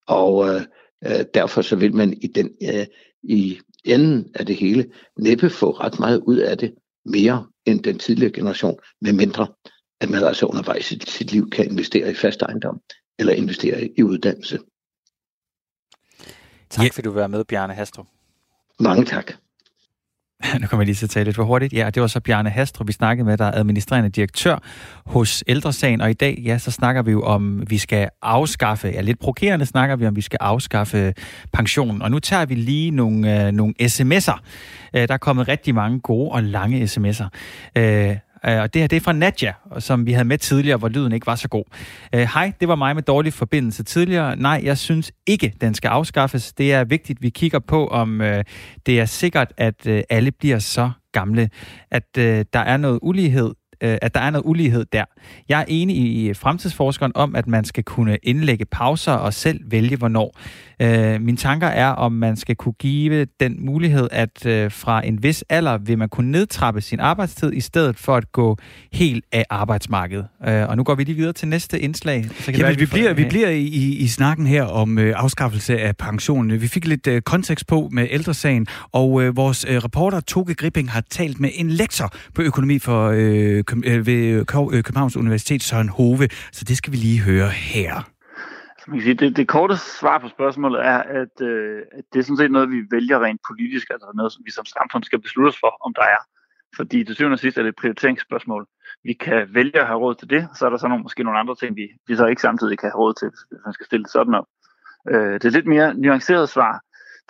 Og 0.08 0.48
øh, 0.48 0.62
øh, 1.06 1.24
derfor 1.34 1.62
så 1.62 1.76
vil 1.76 1.94
man 1.94 2.12
i 2.12 2.26
den 2.26 2.50
øh, 2.62 2.86
i 3.22 3.58
enden 3.84 4.30
af 4.34 4.46
det 4.46 4.56
hele 4.56 4.90
næppe 5.18 5.50
få 5.50 5.70
ret 5.70 5.98
meget 5.98 6.22
ud 6.26 6.36
af 6.36 6.58
det 6.58 6.74
mere 7.04 7.46
end 7.66 7.82
den 7.82 7.98
tidligere 7.98 8.32
generation, 8.32 8.78
med 9.00 9.12
mindre 9.12 9.46
at 10.00 10.10
man 10.10 10.24
altså 10.24 10.46
undervejs 10.46 10.92
i 10.92 10.98
sit 11.06 11.32
liv 11.32 11.50
kan 11.50 11.70
investere 11.70 12.10
i 12.10 12.14
fast 12.14 12.42
ejendom 12.42 12.80
eller 13.18 13.32
investere 13.32 13.88
i 13.98 14.02
uddannelse. 14.02 14.58
Tak 16.70 16.84
ja. 16.84 16.90
fordi 16.90 17.04
du 17.04 17.12
var 17.12 17.26
med, 17.26 17.44
Bjarne 17.44 17.74
Hastrup. 17.74 18.06
Mange 18.80 19.04
tak. 19.04 19.32
Nu 20.60 20.66
kommer 20.66 20.82
jeg 20.82 20.86
lige 20.86 20.94
til 20.94 21.06
at 21.06 21.10
tale 21.10 21.24
lidt 21.24 21.36
for 21.36 21.44
hurtigt. 21.44 21.72
Ja, 21.72 21.90
det 21.90 22.00
var 22.00 22.06
så 22.06 22.20
Bjarne 22.20 22.50
Hastrup, 22.50 22.88
vi 22.88 22.92
snakkede 22.92 23.26
med, 23.26 23.36
der 23.36 23.44
er 23.44 23.52
administrerende 23.54 24.10
direktør 24.10 24.58
hos 25.06 25.44
Ældresagen. 25.46 26.00
Og 26.00 26.10
i 26.10 26.12
dag, 26.12 26.42
ja, 26.44 26.58
så 26.58 26.70
snakker 26.70 27.02
vi 27.02 27.10
jo 27.10 27.22
om, 27.22 27.70
vi 27.70 27.78
skal 27.78 28.08
afskaffe, 28.22 28.88
ja, 28.88 29.00
lidt 29.00 29.18
provokerende 29.18 29.66
snakker 29.66 29.96
vi 29.96 30.06
om, 30.06 30.16
vi 30.16 30.20
skal 30.20 30.38
afskaffe 30.40 31.14
pensionen. 31.52 32.02
Og 32.02 32.10
nu 32.10 32.18
tager 32.18 32.46
vi 32.46 32.54
lige 32.54 32.90
nogle, 32.90 33.46
øh, 33.46 33.52
nogle 33.52 33.74
sms'er. 33.82 34.38
Øh, 34.94 35.08
der 35.08 35.14
er 35.14 35.18
kommet 35.18 35.48
rigtig 35.48 35.74
mange 35.74 36.00
gode 36.00 36.30
og 36.30 36.42
lange 36.42 36.84
sms'er. 36.84 37.28
Øh, 37.76 38.16
Øh, 38.46 38.60
og 38.60 38.74
det 38.74 38.82
her 38.82 38.86
det 38.86 38.96
er 38.96 39.00
fra 39.00 39.12
Nadja, 39.12 39.52
som 39.78 40.06
vi 40.06 40.12
havde 40.12 40.28
med 40.28 40.38
tidligere, 40.38 40.78
hvor 40.78 40.88
lyden 40.88 41.12
ikke 41.12 41.26
var 41.26 41.34
så 41.34 41.48
god. 41.48 41.64
Øh, 42.14 42.20
hej, 42.20 42.52
det 42.60 42.68
var 42.68 42.74
mig 42.74 42.94
med 42.94 43.02
dårlig 43.02 43.32
forbindelse 43.32 43.82
tidligere. 43.82 44.36
Nej, 44.36 44.60
jeg 44.64 44.78
synes 44.78 45.12
ikke, 45.26 45.54
den 45.60 45.74
skal 45.74 45.88
afskaffes. 45.88 46.52
Det 46.52 46.72
er 46.72 46.84
vigtigt, 46.84 47.22
vi 47.22 47.30
kigger 47.30 47.58
på, 47.58 47.86
om 47.86 48.20
øh, 48.20 48.44
det 48.86 49.00
er 49.00 49.04
sikkert, 49.04 49.52
at 49.56 49.86
øh, 49.86 50.02
alle 50.10 50.30
bliver 50.30 50.58
så 50.58 50.90
gamle, 51.12 51.50
at 51.90 52.16
der 52.16 52.60
er 52.60 52.76
noget 52.76 52.98
ulighed 53.02 53.54
at 53.80 54.14
der 54.14 54.20
er 54.20 54.30
noget 54.30 54.44
ulighed 54.46 54.84
der. 54.92 55.04
Jeg 55.48 55.60
er 55.60 55.64
enig 55.68 55.96
i 55.96 56.34
fremtidsforskeren 56.34 57.12
om, 57.14 57.36
at 57.36 57.46
man 57.46 57.64
skal 57.64 57.84
kunne 57.84 58.18
indlægge 58.22 58.64
pauser 58.64 59.12
og 59.12 59.34
selv 59.34 59.60
vælge, 59.70 59.96
hvornår. 59.96 60.38
Øh, 60.82 61.20
mine 61.20 61.36
tanker 61.36 61.66
er, 61.66 61.88
om 61.88 62.12
man 62.12 62.36
skal 62.36 62.56
kunne 62.56 62.72
give 62.72 63.26
den 63.40 63.66
mulighed, 63.66 64.08
at 64.12 64.46
øh, 64.46 64.72
fra 64.72 65.06
en 65.06 65.22
vis 65.22 65.44
alder 65.48 65.78
vil 65.78 65.98
man 65.98 66.08
kunne 66.08 66.30
nedtrappe 66.30 66.80
sin 66.80 67.00
arbejdstid, 67.00 67.52
i 67.52 67.60
stedet 67.60 67.98
for 67.98 68.16
at 68.16 68.32
gå 68.32 68.56
helt 68.92 69.24
af 69.32 69.44
arbejdsmarkedet. 69.50 70.26
Øh, 70.48 70.68
og 70.68 70.76
nu 70.76 70.82
går 70.84 70.94
vi 70.94 71.04
lige 71.04 71.16
videre 71.16 71.32
til 71.32 71.48
næste 71.48 71.80
indslag. 71.80 72.24
Så 72.24 72.44
kan 72.44 72.54
Jamen, 72.54 72.62
være, 72.62 72.76
vi, 72.76 72.86
bliver, 72.86 73.12
vi 73.12 73.24
bliver 73.24 73.48
i, 73.48 73.62
i, 73.62 73.96
i 73.96 74.08
snakken 74.08 74.46
her 74.46 74.62
om 74.64 74.98
øh, 74.98 75.14
afskaffelse 75.16 75.80
af 75.80 75.96
pensionen. 75.96 76.60
Vi 76.60 76.68
fik 76.68 76.86
lidt 76.86 77.06
øh, 77.06 77.22
kontekst 77.22 77.66
på 77.66 77.88
med 77.92 78.06
ældresagen, 78.10 78.66
og 78.92 79.22
øh, 79.22 79.36
vores 79.36 79.66
øh, 79.68 79.76
reporter 79.76 80.20
Toge 80.20 80.54
Gripping 80.54 80.90
har 80.90 81.02
talt 81.10 81.40
med 81.40 81.50
en 81.54 81.70
lektor 81.70 82.12
på 82.34 82.42
økonomi 82.42 82.78
for 82.78 83.10
øh, 83.14 83.64
køb, 83.64 83.78
øh, 83.84 84.06
ved 84.06 84.44
Københavns 84.82 85.16
Universitet, 85.16 85.62
Søren 85.62 85.88
Hove. 85.88 86.28
Så 86.52 86.64
det 86.64 86.76
skal 86.76 86.92
vi 86.92 86.96
lige 86.96 87.20
høre 87.20 87.50
her. 87.50 88.17
Man 88.88 88.98
kan 88.98 89.02
sige, 89.02 89.14
det, 89.14 89.36
det 89.36 89.48
korte 89.48 89.76
svar 89.76 90.18
på 90.18 90.28
spørgsmålet 90.28 90.86
er, 90.86 90.98
at, 90.98 91.40
øh, 91.40 91.82
at 91.92 92.04
det 92.12 92.18
er 92.18 92.22
sådan 92.22 92.36
set 92.36 92.50
noget, 92.50 92.70
vi 92.70 92.80
vælger 92.90 93.24
rent 93.24 93.40
politisk, 93.48 93.90
altså 93.90 94.12
noget, 94.14 94.32
som 94.32 94.42
vi 94.46 94.50
som 94.50 94.64
samfund 94.64 95.04
skal 95.04 95.20
beslutte 95.20 95.48
os 95.48 95.60
for, 95.60 95.76
om 95.86 95.94
der 95.94 96.02
er. 96.02 96.20
Fordi 96.76 97.04
til 97.04 97.14
syvende 97.14 97.34
og 97.34 97.38
sidst 97.38 97.58
er 97.58 97.62
det 97.62 97.68
et 97.68 97.76
prioriteringsspørgsmål. 97.76 98.66
Vi 99.04 99.12
kan 99.12 99.54
vælge 99.54 99.80
at 99.80 99.86
have 99.86 99.98
råd 99.98 100.14
til 100.14 100.30
det, 100.30 100.48
så 100.54 100.66
er 100.66 100.70
der 100.70 100.76
så 100.76 100.88
nogle, 100.88 101.02
måske 101.02 101.24
nogle 101.24 101.38
andre 101.38 101.54
ting, 101.54 101.76
vi, 101.76 101.88
vi 102.06 102.16
så 102.16 102.26
ikke 102.26 102.42
samtidig 102.42 102.78
kan 102.78 102.90
have 102.90 102.98
råd 102.98 103.14
til, 103.14 103.28
hvis 103.28 103.60
man 103.64 103.72
skal 103.72 103.86
stille 103.86 104.04
det 104.04 104.12
sådan 104.12 104.34
op. 104.34 104.46
Øh, 105.10 105.40
det 105.40 105.52
lidt 105.52 105.66
mere 105.66 105.94
nuanceret 105.94 106.48
svar, 106.48 106.80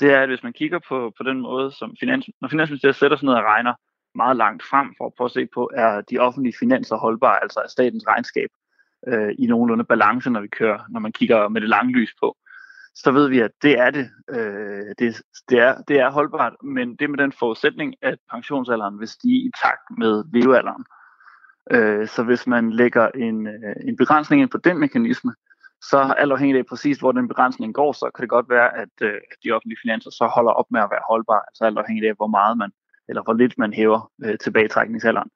det 0.00 0.12
er, 0.12 0.20
at 0.20 0.28
hvis 0.28 0.42
man 0.42 0.52
kigger 0.52 0.80
på, 0.88 1.12
på 1.16 1.22
den 1.22 1.40
måde, 1.40 1.72
som 1.72 1.96
finans, 2.00 2.26
når 2.40 2.48
Finansministeriet 2.48 2.96
sætter 2.96 3.16
sig 3.16 3.26
ned 3.26 3.34
og 3.34 3.44
regner 3.44 3.74
meget 4.14 4.36
langt 4.36 4.62
frem 4.70 4.94
for 4.98 5.06
at 5.06 5.12
prøve 5.16 5.26
at 5.26 5.32
se 5.38 5.46
på, 5.54 5.70
er 5.74 6.00
de 6.00 6.18
offentlige 6.18 6.58
finanser 6.58 6.96
holdbare, 6.96 7.42
altså 7.42 7.60
er 7.60 7.68
statens 7.68 8.04
regnskab 8.06 8.50
øh, 9.06 9.34
i 9.38 9.46
nogenlunde 9.46 9.84
balance, 9.84 10.30
når 10.30 10.40
vi 10.40 10.48
kører, 10.48 10.78
når 10.88 11.00
man 11.00 11.12
kigger 11.12 11.48
med 11.48 11.60
det 11.60 11.68
lange 11.68 11.92
lys 11.92 12.14
på, 12.20 12.36
så 12.94 13.10
ved 13.10 13.28
vi, 13.28 13.40
at 13.40 13.50
det 13.62 13.78
er 13.78 13.90
det. 13.90 14.10
Øh, 14.30 14.94
det, 14.98 15.22
det, 15.48 15.58
er, 15.58 15.82
det 15.88 16.00
er 16.00 16.10
holdbart, 16.10 16.52
men 16.62 16.96
det 16.96 17.10
med 17.10 17.18
den 17.18 17.32
forudsætning, 17.32 17.94
at 18.02 18.18
pensionsalderen 18.30 19.00
vil 19.00 19.08
stige 19.08 19.46
i 19.48 19.50
takt 19.62 19.98
med 19.98 20.24
levealderen. 20.32 20.84
Øh, 21.70 22.08
så 22.08 22.22
hvis 22.22 22.46
man 22.46 22.72
lægger 22.72 23.08
en, 23.08 23.46
øh, 23.46 23.76
en 23.88 23.96
begrænsning 23.96 24.42
ind 24.42 24.50
på 24.50 24.58
den 24.58 24.78
mekanisme, 24.78 25.34
så 25.82 26.14
alt 26.18 26.32
afhængigt 26.32 26.58
af 26.58 26.66
præcis, 26.66 26.98
hvor 26.98 27.12
den 27.12 27.28
begrænsning 27.28 27.74
går, 27.74 27.92
så 27.92 28.10
kan 28.14 28.22
det 28.22 28.30
godt 28.30 28.50
være, 28.50 28.76
at, 28.76 28.94
øh, 29.02 29.14
at 29.30 29.36
de 29.44 29.52
offentlige 29.52 29.78
finanser 29.82 30.10
så 30.10 30.26
holder 30.34 30.52
op 30.52 30.66
med 30.70 30.80
at 30.80 30.90
være 30.90 31.08
holdbare, 31.08 31.42
altså 31.48 31.64
alt 31.64 31.78
afhængigt 31.78 32.08
af, 32.08 32.14
hvor 32.16 32.26
meget 32.26 32.58
man, 32.58 32.70
eller 33.08 33.22
hvor 33.22 33.32
lidt 33.32 33.58
man 33.58 33.72
hæver 33.72 34.10
øh, 34.24 34.38
tilbagetrækningsalderen. 34.38 35.30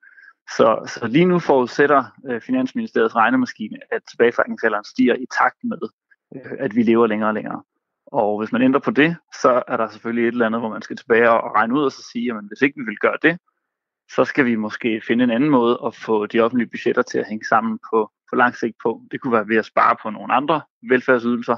Så, 0.57 0.93
så 0.95 1.07
lige 1.07 1.25
nu 1.25 1.39
forudsætter 1.39 2.05
øh, 2.29 2.41
Finansministeriets 2.41 3.17
regnemaskine, 3.17 3.79
at 3.93 4.03
tilbagetrækningsalderen 4.11 4.85
stiger 4.85 5.15
i 5.15 5.27
takt 5.39 5.57
med, 5.65 5.79
øh, 6.35 6.53
at 6.59 6.77
vi 6.77 6.83
lever 6.83 7.07
længere 7.07 7.31
og 7.31 7.35
længere. 7.35 7.63
Og 8.07 8.39
hvis 8.39 8.53
man 8.53 8.63
ændrer 8.63 8.81
på 8.81 8.91
det, 8.91 9.17
så 9.43 9.63
er 9.69 9.77
der 9.77 9.89
selvfølgelig 9.89 10.29
et 10.29 10.33
eller 10.33 10.47
andet, 10.47 10.61
hvor 10.61 10.69
man 10.69 10.83
skal 10.83 10.97
tilbage 10.97 11.31
og 11.31 11.55
regne 11.55 11.75
ud 11.75 11.85
og 11.85 11.93
så 11.93 12.03
sige, 12.13 12.31
at 12.31 12.45
hvis 12.49 12.63
ikke 12.63 12.81
vi 12.81 12.85
vil 12.85 12.99
gøre 12.99 13.17
det, 13.23 13.39
så 14.15 14.25
skal 14.25 14.45
vi 14.45 14.55
måske 14.57 15.03
finde 15.07 15.25
en 15.25 15.31
anden 15.31 15.51
måde 15.51 15.79
at 15.87 15.95
få 15.95 16.27
de 16.27 16.41
offentlige 16.41 16.71
budgetter 16.71 17.03
til 17.03 17.19
at 17.19 17.29
hænge 17.29 17.45
sammen 17.45 17.79
på, 17.91 18.11
på 18.31 18.37
lang 18.37 18.57
sigt 18.57 18.77
på. 18.83 19.03
Det 19.11 19.21
kunne 19.21 19.33
være 19.33 19.49
ved 19.49 19.57
at 19.57 19.65
spare 19.65 19.97
på 20.03 20.11
nogle 20.11 20.35
andre 20.35 20.63
velfærdsydelser, 20.89 21.57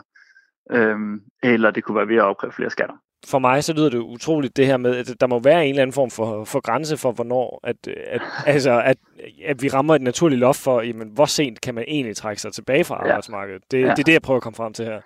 øhm, 0.71 1.21
eller 1.43 1.71
det 1.71 1.85
kunne 1.85 1.97
være 1.97 2.09
ved 2.09 2.17
at 2.17 2.23
opkræve 2.23 2.53
flere 2.53 2.71
skatter 2.71 2.97
for 3.27 3.39
mig 3.39 3.65
så 3.65 3.73
lyder 3.73 3.91
det 3.91 3.99
utroligt 3.99 4.57
det 4.57 4.67
her 4.67 4.77
med, 4.77 4.97
at 4.97 5.21
der 5.21 5.27
må 5.27 5.39
være 5.39 5.65
en 5.65 5.71
eller 5.71 5.83
anden 5.83 5.95
form 5.95 6.11
for, 6.11 6.45
for 6.45 6.61
grænse 6.61 6.97
for, 6.97 7.13
hvornår 7.13 7.61
at, 7.63 7.89
at, 7.89 8.23
altså, 8.55 8.81
at, 8.81 8.97
at 9.45 9.63
vi 9.63 9.69
rammer 9.69 9.95
et 9.95 10.03
naturligt 10.03 10.41
loft 10.41 10.63
for, 10.63 10.81
jamen, 10.81 11.09
hvor 11.09 11.25
sent 11.25 11.61
kan 11.61 11.75
man 11.75 11.85
egentlig 11.89 12.17
trække 12.17 12.43
sig 12.43 12.53
tilbage 12.53 12.85
fra 12.85 12.95
arbejdsmarkedet. 12.95 13.63
Det, 13.71 13.81
ja. 13.81 13.91
det 13.91 13.99
er 13.99 14.05
det, 14.05 14.13
jeg 14.13 14.23
prøver 14.23 14.37
at 14.37 14.43
komme 14.43 14.57
frem 14.57 14.73
til 14.73 14.85
her. 14.85 15.01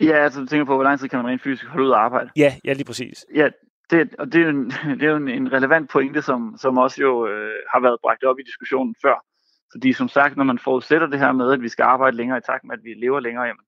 Ja, 0.00 0.24
altså 0.24 0.40
du 0.40 0.46
tænker 0.46 0.64
på, 0.64 0.74
hvor 0.74 0.84
lang 0.84 0.98
tid 0.98 1.08
kan 1.08 1.18
man 1.18 1.26
rent 1.26 1.42
fysisk 1.42 1.66
holde 1.66 1.86
ud 1.86 1.90
og 1.90 2.04
arbejde? 2.04 2.30
Ja, 2.36 2.54
ja 2.64 2.72
lige 2.72 2.84
præcis. 2.84 3.26
Ja, 3.34 3.48
det, 3.90 4.14
og 4.18 4.32
det 4.32 4.40
er 4.40 4.44
jo 4.44 4.48
en, 4.50 4.70
det 4.98 5.02
er 5.02 5.10
jo 5.10 5.16
en 5.16 5.52
relevant 5.52 5.90
pointe, 5.90 6.22
som, 6.22 6.56
som 6.58 6.78
også 6.78 7.00
jo 7.02 7.26
øh, 7.26 7.52
har 7.72 7.80
været 7.80 7.98
bragt 8.02 8.24
op 8.24 8.38
i 8.38 8.42
diskussionen 8.42 8.94
før. 9.02 9.24
Fordi 9.72 9.92
som 9.92 10.08
sagt, 10.08 10.36
når 10.36 10.44
man 10.44 10.58
forudsætter 10.58 11.06
det 11.06 11.18
her 11.18 11.32
med, 11.32 11.52
at 11.52 11.62
vi 11.62 11.68
skal 11.68 11.82
arbejde 11.82 12.16
længere 12.16 12.38
i 12.38 12.46
takt 12.46 12.64
med, 12.64 12.74
at 12.74 12.84
vi 12.84 12.94
lever 12.94 13.20
længere, 13.20 13.44
jamen, 13.44 13.64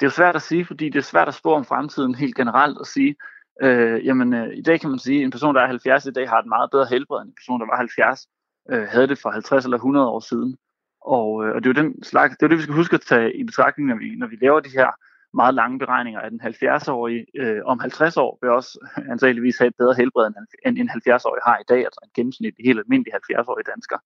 det 0.00 0.06
er 0.06 0.10
jo 0.10 0.14
svært 0.20 0.36
at 0.36 0.42
sige, 0.42 0.64
fordi 0.64 0.88
det 0.88 0.98
er 0.98 1.02
svært 1.02 1.28
at 1.28 1.34
spå 1.34 1.54
om 1.54 1.64
fremtiden 1.64 2.14
helt 2.14 2.34
generelt 2.34 2.78
og 2.78 2.86
sige, 2.86 3.16
øh, 3.62 4.06
jamen 4.06 4.34
øh, 4.34 4.48
i 4.54 4.62
dag 4.62 4.80
kan 4.80 4.90
man 4.90 4.98
sige, 4.98 5.18
at 5.18 5.24
en 5.24 5.30
person, 5.30 5.54
der 5.54 5.60
er 5.60 5.66
70 5.66 6.06
i 6.06 6.10
dag, 6.10 6.28
har 6.28 6.38
et 6.38 6.46
meget 6.46 6.70
bedre 6.70 6.86
helbred 6.90 7.20
end 7.20 7.28
en 7.28 7.34
person, 7.34 7.60
der 7.60 7.66
var 7.66 7.76
70, 7.76 8.26
øh, 8.70 8.82
havde 8.82 9.08
det 9.08 9.18
for 9.18 9.30
50 9.30 9.64
eller 9.64 9.76
100 9.76 10.08
år 10.08 10.20
siden. 10.20 10.56
Og, 11.00 11.44
øh, 11.44 11.54
og 11.54 11.64
det 11.64 11.70
er 11.70 11.74
jo 11.74 11.82
den 11.82 12.04
slags, 12.04 12.36
det 12.36 12.42
er 12.42 12.48
det, 12.48 12.58
vi 12.58 12.62
skal 12.62 12.74
huske 12.74 12.94
at 12.94 13.00
tage 13.00 13.36
i 13.36 13.44
betragtning, 13.44 13.88
når 13.88 13.96
vi, 13.96 14.14
når 14.16 14.26
vi 14.26 14.36
laver 14.40 14.60
de 14.60 14.70
her 14.70 14.90
meget 15.34 15.54
lange 15.54 15.78
beregninger, 15.78 16.20
at 16.20 16.32
den 16.32 16.40
70-årige 16.40 17.26
øh, 17.36 17.60
om 17.64 17.80
50 17.80 18.16
år 18.16 18.38
vil 18.42 18.50
også 18.50 18.72
antageligvis 19.12 19.58
have 19.58 19.68
et 19.68 19.76
bedre 19.78 19.94
helbred, 19.94 20.32
end 20.66 20.78
en 20.78 20.90
70-årig 20.90 21.42
har 21.44 21.58
i 21.58 21.68
dag, 21.68 21.78
altså 21.78 22.00
en 22.04 22.10
gennemsnitlig 22.14 22.66
helt 22.66 22.78
almindelig 22.78 23.14
70-årig 23.14 23.66
dansker. 23.66 23.98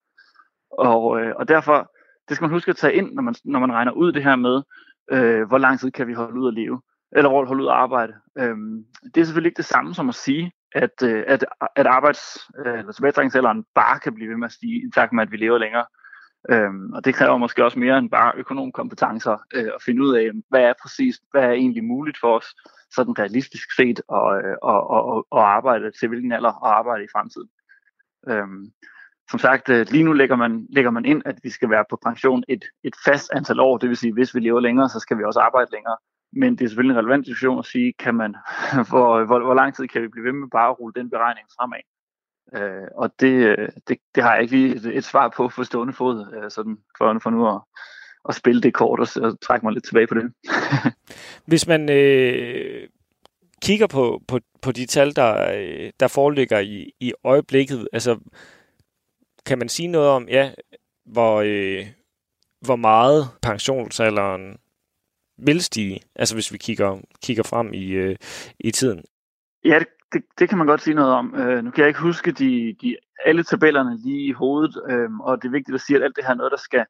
Og, 0.70 1.20
øh, 1.20 1.33
og 1.37 1.48
derfor, 1.48 1.92
det 2.28 2.37
skal 2.37 2.44
man 2.44 2.57
huske 2.57 2.70
at 2.70 2.76
tage 2.76 2.94
ind, 2.94 3.12
når 3.12 3.22
man, 3.22 3.35
når 3.44 3.59
man 3.59 3.72
regner 3.72 3.92
ud 3.92 4.12
det 4.12 4.24
her 4.24 4.37
med, 4.37 4.62
øh, 5.11 5.49
hvor 5.49 5.59
lang 5.59 5.81
tid 5.81 5.90
kan 5.90 6.07
vi 6.07 6.12
holde 6.12 6.40
ud 6.40 6.49
at 6.49 6.55
leve, 6.55 6.83
eller 7.12 7.31
holde 7.31 7.62
ud 7.62 7.69
at 7.69 7.75
arbejde. 7.75 8.14
Øh, 8.38 8.57
det 9.14 9.21
er 9.21 9.25
selvfølgelig 9.25 9.51
ikke 9.51 9.57
det 9.57 9.64
samme 9.64 9.95
som 9.95 10.09
at 10.09 10.14
sige, 10.14 10.53
at, 10.75 11.03
øh, 11.03 11.25
at, 11.27 11.45
at 11.77 11.87
arbejds- 11.87 12.49
øh, 12.59 12.79
eller 12.79 12.93
tilbagetrækningsalderen 12.93 13.64
bare 13.75 13.99
kan 14.01 14.14
blive 14.14 14.31
ved 14.31 14.37
med 14.37 14.47
at 14.47 14.53
stige 14.53 14.87
i 14.87 14.90
takt 14.95 15.12
med, 15.12 15.23
at 15.23 15.33
vi 15.33 15.37
lever 15.37 15.59
længere. 15.59 15.87
Øhm, 16.51 16.93
og 16.93 17.05
det 17.05 17.14
kræver 17.14 17.37
måske 17.37 17.64
også 17.64 17.79
mere 17.79 17.99
end 17.99 18.11
bare 18.11 18.33
økonomkompetencer 18.37 19.37
øh, 19.55 19.71
at 19.75 19.83
finde 19.85 20.03
ud 20.03 20.14
af, 20.14 20.31
hvad 20.49 20.61
er 20.61 20.73
præcis, 20.83 21.21
hvad 21.31 21.43
er 21.43 21.51
egentlig 21.51 21.85
muligt 21.85 22.19
for 22.21 22.37
os, 22.37 22.47
sådan 22.90 23.19
realistisk 23.19 23.75
set, 23.77 24.01
og, 24.09 24.38
øh, 24.38 24.57
og, 24.62 24.90
og, 24.90 25.27
og 25.31 25.55
arbejde 25.55 25.90
til 25.90 26.09
hvilken 26.09 26.33
alder 26.33 26.53
og 26.53 26.79
arbejde 26.79 27.05
i 27.05 27.12
fremtiden. 27.12 27.49
Øhm, 28.29 28.73
som 29.31 29.39
sagt, 29.39 29.69
øh, 29.69 29.87
lige 29.91 30.05
nu 30.05 30.13
lægger 30.13 30.37
man, 30.37 30.67
lægger 30.71 30.91
man 30.91 31.05
ind, 31.05 31.23
at 31.25 31.39
vi 31.43 31.51
skal 31.51 31.71
være 31.71 31.85
på 31.91 31.99
pension 32.07 32.45
et, 32.49 32.65
et 32.85 32.95
fast 33.05 33.31
antal 33.35 33.61
år. 33.61 33.79
Det 33.79 33.89
vil 33.89 33.97
sige, 33.97 34.13
hvis 34.13 34.35
vi 34.35 34.41
lever 34.41 34.61
længere, 34.61 34.89
så 34.89 35.01
skal 35.01 35.19
vi 35.19 35.25
også 35.25 35.41
arbejde 35.41 35.71
længere. 35.73 35.97
Men 36.33 36.59
det 36.59 36.65
er 36.65 36.69
selvfølgelig 36.69 36.95
en 36.95 36.99
relevant 36.99 37.27
diskussion 37.27 37.59
at 37.59 37.67
sige, 37.67 37.93
kan 37.99 38.15
man, 38.15 38.35
hvor, 38.91 39.25
hvor, 39.25 39.39
hvor 39.45 39.55
lang 39.55 39.77
tid 39.77 39.89
kan 39.89 40.03
vi 40.03 40.09
blive 40.09 40.25
ved 40.25 40.33
med 40.33 40.49
bare 40.53 40.71
at 40.71 40.81
rulle 40.81 41.01
den 41.01 41.11
beregning 41.11 41.47
fremad? 41.59 41.81
Øh, 42.57 42.89
og 42.95 43.11
det, 43.21 43.33
øh, 43.33 43.69
det, 43.89 43.97
det 44.15 44.23
har 44.23 44.33
jeg 44.35 44.43
ikke 44.43 44.57
lige 44.57 44.75
et, 44.75 44.87
et 44.87 45.05
svar 45.05 45.29
på 45.37 45.49
for 45.49 45.63
stående 45.63 45.93
fod, 45.93 46.27
øh, 46.37 46.51
sådan 46.51 46.77
for, 46.99 47.19
for 47.23 47.31
nu 47.31 47.49
at, 47.49 47.61
at 48.29 48.35
spille 48.35 48.63
det 48.63 48.75
kort 48.75 49.01
og, 49.01 49.09
og 49.23 49.41
trække 49.41 49.67
mig 49.67 49.73
lidt 49.73 49.85
tilbage 49.85 50.07
på 50.07 50.15
det. 50.15 50.33
Hvis 51.51 51.67
man 51.67 51.91
øh, 51.91 52.89
kigger 53.63 53.87
på, 53.87 54.23
på, 54.29 54.41
på 54.63 54.73
de 54.73 54.87
tal, 54.87 55.17
der, 55.17 55.53
øh, 55.57 55.91
der 56.01 56.09
foreligger 56.09 56.59
i, 56.59 56.91
i 57.01 57.13
øjeblikket, 57.25 57.89
altså 57.93 58.19
kan 59.46 59.59
man 59.59 59.68
sige 59.68 59.88
noget 59.88 60.09
om, 60.09 60.28
ja, 60.28 60.52
hvor, 61.04 61.40
øh, 61.40 61.87
hvor 62.61 62.76
meget 62.76 63.24
pensionsalderen 63.42 64.57
vil 65.38 65.62
stige, 65.62 66.00
altså 66.16 66.35
hvis 66.35 66.52
vi 66.52 66.59
kigger, 66.59 67.00
kigger 67.22 67.42
frem 67.42 67.72
i, 67.72 67.87
øh, 67.90 68.16
i 68.59 68.70
tiden? 68.70 69.04
Ja, 69.64 69.78
det, 69.78 69.88
det, 70.12 70.22
det 70.38 70.48
kan 70.48 70.59
man 70.59 70.66
godt 70.66 70.83
sige 70.83 70.94
noget 70.94 71.12
om. 71.12 71.35
Øh, 71.35 71.64
nu 71.64 71.70
kan 71.70 71.80
jeg 71.80 71.88
ikke 71.88 72.00
huske 72.00 72.33
de, 72.33 72.76
de, 72.83 72.96
alle 73.24 73.42
tabellerne 73.42 73.98
lige 74.04 74.26
i 74.26 74.33
hovedet, 74.33 74.83
øh, 74.90 75.18
og 75.20 75.42
det 75.42 75.48
er 75.48 75.52
vigtigt 75.52 75.74
at 75.74 75.80
sige, 75.80 75.96
at 75.96 76.02
alt 76.02 76.16
det 76.16 76.24
her 76.24 76.30
er 76.30 76.37
noget, 76.37 76.50
der 76.50 76.59
skal 76.59 76.85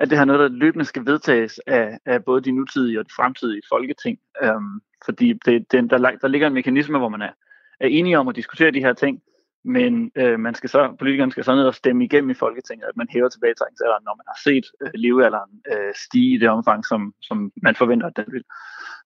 at 0.00 0.10
det 0.10 0.18
her 0.18 0.24
noget, 0.24 0.40
der 0.40 0.58
løbende 0.58 0.84
skal 0.84 1.06
vedtages 1.06 1.60
af, 1.66 1.98
af 2.06 2.24
både 2.24 2.40
de 2.40 2.52
nutidige 2.52 2.98
og 2.98 3.04
de 3.04 3.14
fremtidige 3.16 3.62
folketing. 3.68 4.18
Øhm, 4.42 4.80
fordi 5.04 5.32
det, 5.32 5.72
det, 5.72 5.90
der, 5.90 5.98
der 5.98 6.28
ligger 6.28 6.46
en 6.46 6.54
mekanisme, 6.54 6.98
hvor 6.98 7.08
man 7.08 7.22
er, 7.22 7.32
er 7.80 7.86
enige 7.86 8.18
om 8.18 8.28
at 8.28 8.36
diskutere 8.36 8.70
de 8.70 8.80
her 8.80 8.92
ting, 8.92 9.22
men 9.64 10.12
øh, 10.16 10.40
man 10.40 10.54
skal 10.54 10.70
så, 10.70 10.96
politikerne 10.98 11.32
skal 11.32 11.44
så 11.44 11.54
ned 11.54 11.64
og 11.64 11.74
stemme 11.74 12.04
igennem 12.04 12.30
i 12.30 12.34
Folketinget, 12.34 12.86
at 12.86 12.96
man 12.96 13.08
hæver 13.10 13.28
tilbagetrækningsalderen, 13.28 14.04
når 14.04 14.14
man 14.20 14.26
har 14.28 14.38
set 14.44 14.66
øh, 14.82 14.90
levealderen 14.94 15.52
øh, 15.72 15.92
stige 15.94 16.34
i 16.34 16.38
det 16.38 16.48
omfang, 16.48 16.86
som, 16.86 17.14
som 17.22 17.52
man 17.62 17.74
forventer, 17.74 18.06
at 18.06 18.16
den 18.16 18.24
vil. 18.32 18.44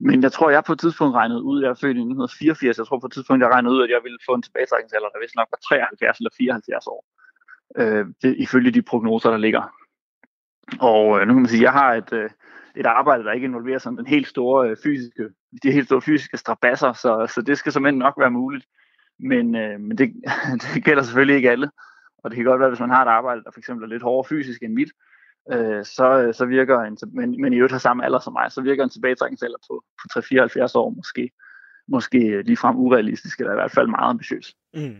Men 0.00 0.22
jeg 0.22 0.32
tror, 0.32 0.50
jeg 0.50 0.64
på 0.64 0.72
et 0.72 0.80
tidspunkt 0.80 1.14
regnede 1.14 1.42
ud, 1.42 1.62
jeg 1.62 1.70
er 1.70 1.80
født 1.82 1.96
i 1.96 2.04
1984, 2.06 2.78
jeg 2.78 2.86
tror 2.86 2.98
på 2.98 3.06
et 3.06 3.12
tidspunkt, 3.12 3.42
jeg 3.42 3.50
regnede 3.50 3.74
ud, 3.74 3.82
at 3.82 3.90
jeg 3.90 4.00
ville 4.02 4.18
få 4.28 4.34
en 4.34 4.42
tilbagetrækningsalder, 4.42 5.08
der 5.08 5.20
vist 5.24 5.36
nok 5.36 5.48
var 5.50 5.60
73 5.68 6.18
eller 6.18 6.30
74 6.38 6.86
år. 6.86 7.00
Øh, 7.80 8.06
det, 8.22 8.36
ifølge 8.38 8.70
de 8.70 8.82
prognoser, 8.82 9.30
der 9.30 9.38
ligger. 9.46 9.62
Og 10.80 11.20
øh, 11.20 11.26
nu 11.26 11.32
kan 11.34 11.42
man 11.42 11.52
sige, 11.54 11.60
at 11.60 11.68
jeg 11.68 11.72
har 11.72 11.94
et, 11.94 12.12
øh, 12.12 12.30
et 12.76 12.86
arbejde, 12.86 13.24
der 13.24 13.32
ikke 13.32 13.44
involverer 13.44 13.78
sådan 13.78 13.98
den 13.98 14.06
helt 14.06 14.28
store 14.28 14.68
øh, 14.68 14.76
fysiske, 14.84 15.28
de 15.62 15.72
helt 15.72 15.86
store 15.86 16.02
fysiske 16.02 16.36
strabasser, 16.36 16.92
så, 16.92 17.32
så 17.34 17.42
det 17.42 17.58
skal 17.58 17.72
som 17.72 17.82
nok 17.82 18.14
være 18.18 18.30
muligt. 18.30 18.66
Men, 19.20 19.54
øh, 19.54 19.80
men 19.80 19.98
det, 19.98 20.12
det 20.74 20.84
gælder 20.84 21.02
selvfølgelig 21.02 21.36
ikke 21.36 21.50
alle. 21.50 21.70
Og 22.24 22.30
det 22.30 22.36
kan 22.36 22.44
godt 22.44 22.60
være, 22.60 22.68
hvis 22.68 22.80
man 22.80 22.90
har 22.90 23.02
et 23.02 23.08
arbejde, 23.08 23.44
der 23.44 23.50
for 23.50 23.60
eksempel 23.60 23.84
er 23.84 23.88
lidt 23.88 24.02
hårdere 24.02 24.28
fysisk 24.28 24.62
end 24.62 24.72
mit, 24.72 24.88
øh, 25.52 25.84
så, 25.84 26.22
øh, 26.22 26.34
så 26.34 26.44
virker 26.44 26.80
en, 26.80 26.98
men, 27.12 27.40
men 27.42 27.52
i 27.52 27.56
øvrigt 27.56 27.72
har 27.72 27.78
samme 27.78 28.04
alder 28.04 28.18
som 28.18 28.32
mig, 28.32 28.52
så 28.52 28.60
virker 28.60 28.84
en 28.84 28.90
tilbagetrækningsalder 28.90 29.58
på, 29.70 29.84
på 30.02 30.20
3-74 30.20 30.72
år 30.74 30.90
måske 30.90 31.30
måske 31.88 32.42
ligefrem 32.42 32.76
urealistisk, 32.76 33.40
eller 33.40 33.52
i 33.52 33.56
hvert 33.56 33.70
fald 33.70 33.88
meget 33.88 34.10
ambitiøs. 34.10 34.54
Mm. 34.74 34.96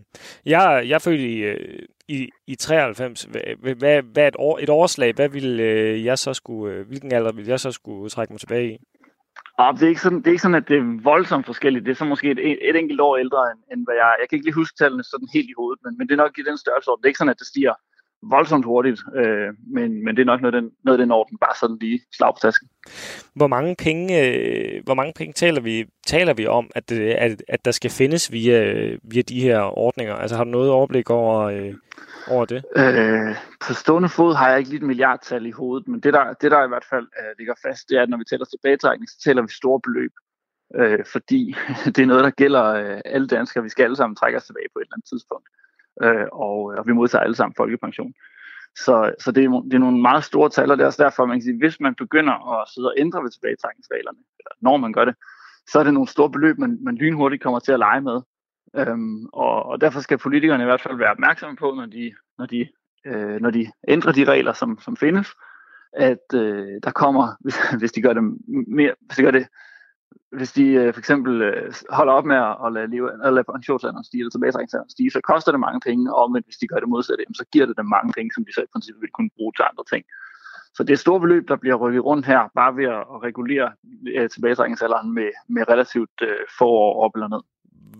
Jeg, 0.46 0.85
jeg 0.88 1.03
følte 1.03 1.24
øh, 1.24 1.79
i, 2.09 2.14
i, 2.14 2.31
i 2.46 2.55
93, 2.55 3.22
hvad, 3.22 3.74
hvad, 3.74 4.03
hvad 4.03 4.29
et, 4.29 4.37
år, 4.38 4.59
et 4.62 4.68
årslag, 4.68 5.12
hvad 5.14 5.29
ville 5.29 5.62
øh, 5.62 6.05
jeg 6.05 6.18
så 6.18 6.35
skulle, 6.35 6.85
hvilken 6.85 7.12
alder 7.12 7.33
ville 7.33 7.50
jeg 7.50 7.61
så 7.61 7.72
skulle 7.72 8.11
trække 8.11 8.33
mig 8.33 8.40
tilbage 8.40 8.72
i? 8.72 8.79
Ah, 9.58 9.66
ja, 9.66 9.72
det 9.78 9.82
er, 9.82 9.88
ikke 9.88 10.00
sådan, 10.00 10.18
det 10.18 10.26
er 10.26 10.34
ikke 10.36 10.42
sådan, 10.42 10.62
at 10.62 10.68
det 10.68 10.76
er 10.78 11.02
voldsomt 11.02 11.46
forskelligt. 11.46 11.84
Det 11.84 11.90
er 11.90 12.00
så 12.02 12.04
måske 12.04 12.30
et, 12.30 12.68
et 12.68 12.76
enkelt 12.76 13.00
år 13.00 13.16
ældre, 13.16 13.42
end, 13.50 13.60
end 13.72 13.80
hvad 13.86 13.94
jeg 13.94 14.14
Jeg 14.20 14.26
kan 14.28 14.36
ikke 14.36 14.46
lige 14.46 14.60
huske 14.62 14.76
tallene 14.76 15.04
sådan 15.04 15.28
helt 15.34 15.50
i 15.50 15.58
hovedet, 15.60 15.80
men, 15.84 15.92
men 15.98 16.04
det 16.06 16.12
er 16.14 16.22
nok 16.24 16.38
i 16.38 16.48
den 16.48 16.58
størrelse. 16.58 16.90
Det 16.90 17.04
er 17.04 17.12
ikke 17.12 17.22
sådan, 17.22 17.36
at 17.36 17.42
det 17.42 17.46
stiger 17.52 17.74
voldsomt 18.30 18.64
hurtigt, 18.64 19.00
øh, 19.14 19.48
men, 19.66 20.04
men 20.04 20.16
det 20.16 20.22
er 20.22 20.26
nok 20.26 20.40
noget, 20.40 20.54
den, 20.54 20.70
noget 20.84 21.00
den 21.00 21.10
orden, 21.10 21.38
bare 21.38 21.56
sådan 21.60 21.76
lige 21.80 22.00
slag 22.12 22.34
på 22.34 22.38
tasken. 22.42 22.68
Hvor 23.34 23.46
mange 23.46 23.76
penge, 23.78 24.28
øh, 24.28 24.84
hvor 24.84 24.94
mange 24.94 25.12
penge 25.16 25.32
taler, 25.32 25.60
vi, 25.60 25.87
taler 26.06 26.34
vi 26.34 26.46
om, 26.46 26.70
at, 26.74 26.92
øh, 26.92 27.14
at, 27.18 27.42
at 27.48 27.64
der 27.64 27.70
skal 27.70 27.90
findes 27.90 28.32
via, 28.32 28.58
via 29.02 29.22
de 29.22 29.40
her 29.40 29.78
ordninger? 29.78 30.14
Altså 30.14 30.37
har 30.37 30.44
du 30.44 30.50
noget 30.50 30.70
overblik 30.70 31.10
over, 31.10 31.40
øh, 31.40 31.74
over 32.28 32.44
det? 32.44 32.64
Øh, 32.76 33.34
på 33.66 33.74
stående 33.74 34.08
fod 34.08 34.34
har 34.34 34.50
jeg 34.50 34.58
ikke 34.58 34.70
lige 34.70 34.80
et 34.80 34.87
milliardtal 34.87 35.46
i 35.46 35.50
hovedet, 35.50 35.88
men 35.88 36.00
det 36.00 36.12
der, 36.14 36.32
det 36.32 36.50
der 36.50 36.64
i 36.64 36.68
hvert 36.68 36.87
fald 36.90 37.06
øh, 37.20 37.38
ligger 37.38 37.54
fast, 37.62 37.88
det 37.88 37.98
er, 37.98 38.02
at 38.02 38.08
når 38.08 38.18
vi 38.18 38.24
tæller 38.24 38.46
tilbagetrækning, 38.46 39.10
så 39.10 39.20
tæller 39.24 39.42
vi 39.42 39.52
store 39.52 39.80
beløb. 39.80 40.12
Øh, 40.74 41.04
fordi 41.12 41.56
det 41.94 41.98
er 41.98 42.06
noget, 42.06 42.24
der 42.24 42.30
gælder 42.30 42.64
øh, 42.64 43.00
alle 43.04 43.26
danskere. 43.26 43.62
Vi 43.62 43.68
skal 43.68 43.84
alle 43.84 43.96
sammen 43.96 44.16
trække 44.16 44.38
os 44.38 44.44
tilbage 44.44 44.68
på 44.72 44.78
et 44.78 44.82
eller 44.82 44.96
andet 44.96 45.08
tidspunkt 45.08 45.48
øh, 45.48 45.64
øh, 46.02 46.26
og, 46.33 46.57
og 46.78 46.87
vi 46.87 46.92
modtager 46.92 47.22
alle 47.22 47.37
sammen 47.37 47.54
folkepension. 47.57 48.12
Så, 48.76 49.14
så 49.20 49.33
det, 49.33 49.44
er, 49.44 49.48
det 49.50 49.74
er 49.74 49.78
nogle 49.78 50.02
meget 50.02 50.24
store 50.24 50.50
tal, 50.50 50.70
og 50.70 50.76
det 50.76 50.83
er 50.83 50.87
også 50.87 51.02
derfor, 51.02 51.26
man 51.26 51.37
kan 51.37 51.42
sige, 51.42 51.59
hvis 51.59 51.80
man 51.80 51.94
begynder 51.94 52.61
at 52.61 52.68
sidde 52.68 52.88
og 52.88 52.94
ændre 52.98 53.22
ved 53.22 53.30
tilbagetrækningsreglerne, 53.30 54.18
eller 54.38 54.54
når 54.61 54.76
man 54.76 54.92
gør 54.92 55.04
det, 55.04 55.14
så 55.66 55.78
er 55.78 55.85
det 55.85 55.94
nogle 55.94 56.09
store 56.09 56.30
beløb, 56.30 56.59
man, 56.59 56.78
man 56.83 56.96
lynhurtigt 56.96 57.42
kommer 57.42 57.59
til 57.59 57.72
at 57.72 57.78
lege 57.78 58.00
med. 58.00 58.20
Øhm, 58.76 59.26
og, 59.33 59.66
og 59.66 59.80
derfor 59.80 60.00
skal 60.00 60.18
politikerne 60.18 60.62
i 60.62 60.66
hvert 60.66 60.80
fald 60.80 60.96
være 60.96 61.11
opmærksomme 61.11 61.57
på, 61.57 61.74
når 61.74 61.87
de, 61.87 62.14
når 62.38 62.46
de, 62.46 62.68
øh, 63.07 63.40
når 63.40 63.50
de 63.50 63.66
ændrer 63.88 64.12
de 64.12 64.24
regler, 64.24 64.52
som, 64.52 64.78
som 64.80 64.96
findes, 64.96 65.28
at 65.92 66.35
øh, 66.35 66.80
der 66.83 66.90
kommer, 66.90 67.37
hvis, 67.40 67.57
hvis 67.80 67.92
de 67.92 68.02
gør 68.02 68.12
det 68.12 68.22
mere, 68.68 68.94
hvis 69.00 69.16
de 69.16 69.22
gør 69.22 69.30
det 69.30 69.46
hvis 70.37 70.53
de 70.53 70.66
øh, 70.81 70.94
for 70.94 71.00
eksempel 71.00 71.42
øh, 71.42 71.74
holder 71.90 72.12
op 72.12 72.27
med 72.33 72.37
at, 72.64 72.72
lade, 72.77 72.88
leve, 72.94 73.27
at 73.27 73.33
lade 73.35 73.44
pensionsalderen 73.55 74.05
stige, 74.05 74.20
eller 74.20 74.31
tilbagetrækningsalderen 74.31 74.90
stige, 74.90 75.11
så 75.11 75.20
koster 75.20 75.50
det 75.53 75.61
mange 75.61 75.81
penge, 75.88 76.14
og 76.14 76.33
men 76.33 76.42
hvis 76.46 76.57
de 76.57 76.66
gør 76.68 76.81
det 76.81 76.88
modsatte, 76.88 77.24
så 77.40 77.44
giver 77.53 77.66
det 77.66 77.77
dem 77.77 77.87
mange 77.96 78.12
penge, 78.16 78.31
som 78.35 78.44
de 78.44 78.53
så 78.55 78.61
i 78.62 78.72
princippet 78.72 79.00
vil 79.00 79.14
kunne 79.16 79.31
bruge 79.37 79.53
til 79.57 79.64
andre 79.70 79.85
ting. 79.92 80.05
Så 80.74 80.83
det 80.83 80.90
er 80.90 80.98
et 80.98 81.07
stort 81.07 81.20
beløb, 81.20 81.48
der 81.48 81.57
bliver 81.57 81.77
rykket 81.77 82.05
rundt 82.05 82.27
her, 82.27 82.40
bare 82.55 82.77
ved 82.77 82.85
at 82.85 83.03
regulere 83.29 83.72
øh, 84.16 84.31
tilbagetrækningsalderen 84.31 85.14
med, 85.14 85.31
med 85.48 85.62
relativt 85.68 86.18
øh, 86.22 86.38
få 86.59 86.66
år 86.68 87.05
op 87.05 87.14
eller 87.14 87.29
ned. 87.29 87.42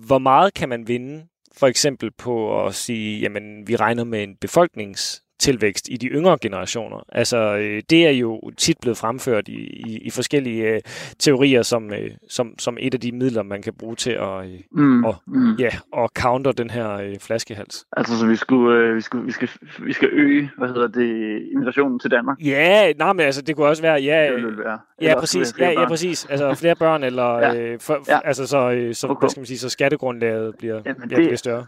Hvor 0.07 0.19
meget 0.19 0.55
kan 0.55 0.69
man 0.69 0.89
vinde, 0.89 1.27
for 1.59 1.67
eksempel 1.67 2.11
på 2.11 2.67
at 2.67 2.75
sige, 2.75 3.21
jamen 3.21 3.69
vi 3.69 3.77
regner 3.77 4.05
med 4.05 4.23
en 4.23 4.37
befolknings 4.37 5.24
tilvækst 5.45 5.89
i 5.91 5.97
de 5.97 6.07
yngre 6.07 6.39
generationer. 6.41 7.05
Altså, 7.13 7.57
øh, 7.57 7.83
det 7.91 8.07
er 8.07 8.11
jo 8.11 8.51
tit 8.57 8.77
blevet 8.81 8.99
fremført 8.99 9.49
i, 9.49 9.61
i, 9.87 9.99
i 9.99 10.11
forskellige 10.11 10.75
øh, 10.75 10.81
teorier 11.19 11.63
som, 11.63 11.93
øh, 11.93 12.11
som, 12.29 12.59
som 12.59 12.77
et 12.81 12.95
af 12.95 13.01
de 13.01 13.13
midler, 13.13 13.43
man 13.43 13.63
kan 13.63 13.75
bruge 13.79 13.97
til 13.97 14.11
at, 14.11 14.47
mm, 14.71 15.05
og, 15.05 15.17
mm. 15.27 15.55
Ja, 15.59 15.71
at 15.97 16.11
counter 16.19 16.53
den 16.53 16.71
her 16.71 17.17
flaskehals. 17.21 17.87
Altså, 17.97 18.19
så 18.19 18.27
vi, 18.27 18.37
skulle, 18.37 18.95
vi, 18.95 19.01
skulle, 19.01 19.25
vi, 19.25 19.33
skal, 19.33 19.49
vi 19.79 19.93
skal 19.93 20.09
øge, 20.13 20.51
hvad 20.59 20.69
hedder 20.69 20.87
det, 20.87 21.43
immigrationen 21.53 21.99
til 21.99 22.11
Danmark? 22.11 22.39
Ja, 22.41 22.93
nej, 22.93 23.13
men 23.13 23.27
altså, 23.27 23.43
det 23.43 23.57
kunne 23.57 23.67
også 23.67 23.83
være, 23.83 24.03
ja, 24.03 24.27
det 24.27 24.45
ville 24.45 24.59
være. 24.59 24.79
ja, 25.01 25.21
præcis, 25.21 25.55
ja, 25.59 25.71
ja, 25.71 25.89
præcis, 25.89 26.25
altså 26.25 26.55
flere 26.55 26.77
børn, 26.77 27.05
eller, 27.05 27.39
ja. 27.47 27.57
øh, 27.57 27.81
for, 27.81 28.05
ja. 28.09 28.21
altså, 28.25 28.47
så, 28.47 28.91
så, 28.93 29.07
okay. 29.07 29.21
hvad 29.21 29.31
skal 29.31 29.41
man 29.41 29.47
sige, 29.47 29.59
så 29.59 29.69
skattegrundlaget 29.69 30.55
bliver, 30.59 30.83
Jamen, 30.87 31.09
det, 31.09 31.17
bliver 31.17 31.37
større. 31.37 31.67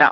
Ja, 0.00 0.08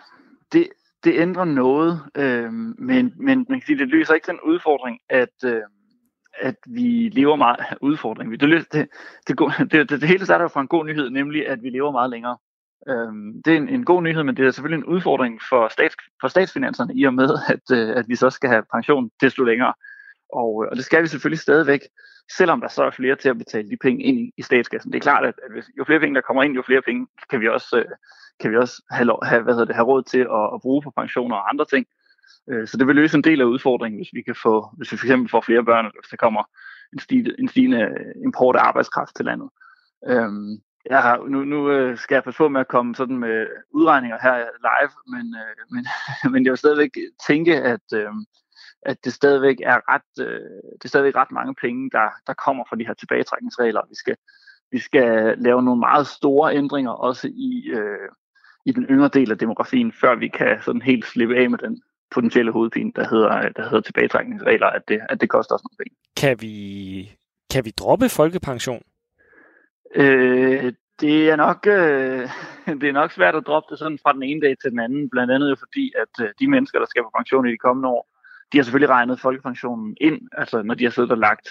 det, 0.52 0.68
det 1.04 1.20
ændrer 1.20 1.44
noget, 1.44 2.00
øh, 2.16 2.52
men, 2.52 3.12
men 3.16 3.46
man 3.48 3.60
kan 3.60 3.66
sige, 3.66 3.78
det 3.78 3.88
løser 3.88 4.14
ikke 4.14 4.26
den 4.26 4.40
udfordring, 4.40 4.98
at, 5.08 5.34
øh, 5.44 5.62
at 6.40 6.56
vi 6.66 7.10
lever 7.12 7.36
meget 7.36 7.56
af 7.58 7.76
udfordring. 7.88 8.40
Det, 8.40 8.40
det, 8.40 8.88
det, 9.28 9.38
det, 9.72 9.90
det, 9.90 10.00
det 10.00 10.08
hele 10.08 10.24
starter 10.24 10.48
fra 10.48 10.60
en 10.60 10.68
god 10.68 10.84
nyhed, 10.84 11.10
nemlig 11.10 11.48
at 11.48 11.62
vi 11.62 11.70
lever 11.70 11.92
meget 11.92 12.10
længere. 12.10 12.36
Øh, 12.88 13.12
det 13.44 13.52
er 13.52 13.56
en, 13.56 13.68
en 13.68 13.84
god 13.84 14.02
nyhed, 14.02 14.22
men 14.22 14.36
det 14.36 14.46
er 14.46 14.50
selvfølgelig 14.50 14.84
en 14.84 14.94
udfordring 14.94 15.40
for, 15.48 15.68
stats, 15.68 15.96
for 16.20 16.28
statsfinanserne 16.28 16.94
i 16.94 17.04
og 17.04 17.14
med, 17.14 17.30
at, 17.54 17.76
øh, 17.78 17.96
at 17.96 18.04
vi 18.08 18.16
så 18.16 18.30
skal 18.30 18.50
have 18.50 18.62
pension 18.72 19.10
desto 19.20 19.44
længere. 19.44 19.74
Og, 20.32 20.64
øh, 20.64 20.70
og 20.70 20.76
det 20.76 20.84
skal 20.84 21.02
vi 21.02 21.08
selvfølgelig 21.08 21.40
stadigvæk, 21.40 21.80
selvom 22.32 22.60
der 22.60 22.68
så 22.68 22.84
er 22.84 22.90
flere 22.90 23.16
til 23.16 23.28
at 23.28 23.38
betale 23.38 23.70
de 23.70 23.76
penge 23.76 24.04
ind 24.04 24.18
i, 24.18 24.32
i 24.36 24.42
statskassen. 24.42 24.92
Det 24.92 24.98
er 24.98 25.02
klart, 25.02 25.24
at, 25.24 25.34
at 25.44 25.52
hvis, 25.52 25.64
jo 25.78 25.84
flere 25.84 26.00
penge, 26.00 26.14
der 26.14 26.20
kommer 26.20 26.42
ind, 26.42 26.54
jo 26.54 26.62
flere 26.62 26.82
penge 26.82 27.06
kan 27.30 27.40
vi 27.40 27.48
også, 27.48 27.78
øh, 27.78 27.84
kan 28.40 28.50
vi 28.50 28.56
også 28.56 28.82
have, 28.90 29.18
have, 29.22 29.42
hvad 29.42 29.54
hedder 29.54 29.66
det, 29.66 29.74
have 29.74 29.86
råd 29.86 30.02
til 30.02 30.18
at, 30.18 30.44
at 30.54 30.60
bruge 30.60 30.82
på 30.82 30.90
pensioner 30.90 31.36
og 31.36 31.50
andre 31.50 31.64
ting. 31.64 31.86
Øh, 32.50 32.68
så 32.68 32.76
det 32.76 32.86
vil 32.86 32.96
løse 32.96 33.16
en 33.16 33.24
del 33.24 33.40
af 33.40 33.44
udfordringen, 33.44 33.98
hvis 33.98 34.12
vi 34.12 34.22
kan 34.22 34.36
få, 34.42 34.68
hvis 34.76 34.92
vi 34.92 34.96
fx 34.96 35.30
får 35.30 35.40
flere 35.40 35.64
børn, 35.64 35.84
eller 35.84 36.00
hvis 36.00 36.10
der 36.10 36.16
kommer 36.16 36.42
en 36.92 36.98
stigende, 36.98 37.34
en 37.38 37.48
stigende 37.48 37.96
import 38.24 38.56
af 38.56 38.62
arbejdskraft 38.62 39.16
til 39.16 39.24
landet. 39.24 39.50
Øhm, 40.06 40.58
jeg 40.90 41.02
har, 41.02 41.16
nu, 41.28 41.44
nu 41.44 41.70
øh, 41.70 41.98
skal 41.98 42.14
jeg 42.14 42.24
passe 42.24 42.38
på 42.38 42.48
med 42.48 42.60
at 42.60 42.68
komme 42.68 42.94
sådan 42.94 43.18
med 43.18 43.46
udregninger 43.70 44.18
her 44.22 44.36
live, 44.68 44.94
men, 45.16 45.36
øh, 45.42 45.56
men, 45.70 45.86
men 46.32 46.44
jeg 46.44 46.50
vil 46.50 46.58
stadigvæk 46.58 46.90
tænke, 47.26 47.62
at, 47.62 47.92
at 48.82 49.04
det 49.04 49.12
stadigvæk 49.12 49.56
er 49.64 49.78
ret, 49.92 50.26
det 50.78 50.84
er 50.84 50.88
stadigvæk 50.88 51.16
ret 51.16 51.32
mange 51.32 51.54
penge, 51.54 51.90
der, 51.90 52.08
der 52.26 52.34
kommer 52.34 52.64
fra 52.68 52.76
de 52.76 52.86
her 52.86 52.94
tilbagetrækningsregler. 52.94 53.82
Vi 53.88 53.94
skal, 53.94 54.16
vi 54.70 54.78
skal 54.78 55.38
lave 55.38 55.62
nogle 55.62 55.80
meget 55.80 56.06
store 56.06 56.54
ændringer 56.54 56.90
også 56.90 57.28
i, 57.28 57.70
øh, 57.74 58.08
i 58.64 58.72
den 58.72 58.84
yngre 58.84 59.08
del 59.08 59.30
af 59.30 59.38
demografien, 59.38 59.92
før 59.92 60.14
vi 60.14 60.28
kan 60.28 60.62
sådan 60.62 60.82
helt 60.82 61.06
slippe 61.06 61.36
af 61.36 61.50
med 61.50 61.58
den 61.58 61.82
potentielle 62.10 62.52
hovedpine, 62.52 62.92
der 62.96 63.08
hedder, 63.08 63.48
der 63.48 63.62
hedder 63.62 63.80
tilbagetrækningsregler, 63.80 64.66
at 64.66 64.82
det, 64.88 65.00
at 65.08 65.20
det 65.20 65.28
koster 65.28 65.54
os 65.54 65.62
nogle 65.64 65.76
penge. 65.78 65.96
Kan 66.16 66.40
vi, 66.40 66.56
kan 67.52 67.64
vi 67.64 67.70
droppe 67.70 68.08
folkepension? 68.08 68.82
Øh, 69.94 70.72
det 71.00 71.30
er 71.30 71.36
nok 71.36 71.66
øh, 71.66 72.28
det 72.80 72.88
er 72.88 72.92
nok 72.92 73.12
svært 73.12 73.34
at 73.34 73.46
droppe 73.46 73.70
det 73.70 73.78
sådan 73.78 73.98
fra 74.02 74.12
den 74.12 74.22
ene 74.22 74.40
dag 74.40 74.54
til 74.58 74.70
den 74.70 74.80
anden, 74.80 75.10
blandt 75.10 75.32
andet 75.32 75.50
jo 75.50 75.56
fordi, 75.56 75.92
at 76.02 76.24
øh, 76.24 76.30
de 76.40 76.50
mennesker, 76.50 76.78
der 76.78 76.86
skal 76.86 77.02
på 77.02 77.10
pension 77.16 77.48
i 77.48 77.52
de 77.52 77.64
kommende 77.66 77.88
år, 77.88 78.08
de 78.52 78.58
har 78.58 78.62
selvfølgelig 78.62 78.94
regnet 78.96 79.20
folkepensionen 79.20 79.96
ind, 80.00 80.18
altså 80.32 80.62
når 80.62 80.74
de 80.74 80.84
har 80.84 80.90
siddet 80.90 81.12
og 81.12 81.18
lagt, 81.18 81.46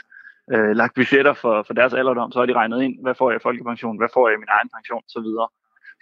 øh, 0.53 0.71
lagt 0.75 0.93
budgetter 0.95 1.33
for, 1.33 1.63
for 1.67 1.73
deres 1.73 1.93
alderdom, 1.93 2.31
så 2.31 2.39
har 2.39 2.45
de 2.45 2.59
regnet 2.61 2.81
ind, 2.81 2.95
hvad 3.01 3.15
får 3.15 3.31
jeg 3.31 3.39
i 3.39 3.45
folkepension, 3.47 3.97
hvad 3.97 4.09
får 4.13 4.27
jeg 4.27 4.35
i 4.35 4.43
min 4.43 4.55
egen 4.57 4.69
pension 4.75 5.03
osv. 5.07 5.29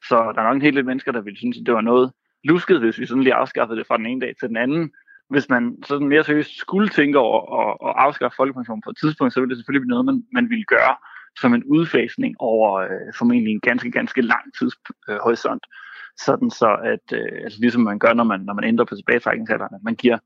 Så 0.07 0.31
der 0.35 0.41
er 0.41 0.47
nok 0.47 0.55
en 0.55 0.61
hel 0.61 0.75
del 0.75 0.85
mennesker, 0.85 1.11
der 1.11 1.21
ville 1.21 1.37
synes, 1.37 1.57
at 1.57 1.65
det 1.65 1.73
var 1.73 1.81
noget 1.81 2.11
lusket, 2.43 2.79
hvis 2.79 2.99
vi 2.99 3.05
sådan 3.05 3.23
lige 3.23 3.33
afskaffede 3.33 3.79
det 3.79 3.87
fra 3.87 3.97
den 3.97 4.05
ene 4.05 4.21
dag 4.21 4.33
til 4.39 4.47
den 4.47 4.57
anden. 4.57 4.91
Hvis 5.29 5.49
man 5.49 5.77
sådan 5.85 6.07
mere 6.07 6.23
seriøst 6.23 6.57
skulle 6.57 6.89
tænke 6.89 7.19
over 7.19 7.39
at, 7.61 7.89
at 7.89 7.93
afskaffe 7.97 8.35
folkepension 8.35 8.81
på 8.81 8.89
et 8.89 8.97
tidspunkt, 8.97 9.33
så 9.33 9.39
ville 9.39 9.49
det 9.49 9.57
selvfølgelig 9.57 9.81
blive 9.81 9.95
noget, 9.95 10.05
man, 10.05 10.23
man 10.33 10.49
ville 10.49 10.65
gøre 10.65 10.95
som 11.39 11.53
en 11.53 11.63
udfasning 11.63 12.35
over 12.39 12.79
øh, 12.79 13.13
formentlig 13.17 13.53
en 13.53 13.59
ganske, 13.59 13.91
ganske 13.91 14.21
lang 14.21 14.45
tidshorisont. 14.59 15.63
Øh, 15.63 15.77
sådan 16.25 16.49
så, 16.49 16.77
at 16.93 17.05
øh, 17.19 17.43
altså 17.43 17.59
ligesom 17.61 17.81
man 17.81 17.99
gør, 17.99 18.13
når 18.13 18.23
man, 18.23 18.39
når 18.39 18.53
man 18.53 18.63
ændrer 18.63 18.85
på 18.85 18.95
tilbagetrækningsalderen, 18.95 19.75
at 19.75 19.83
man 19.83 19.95
giver 19.95 20.17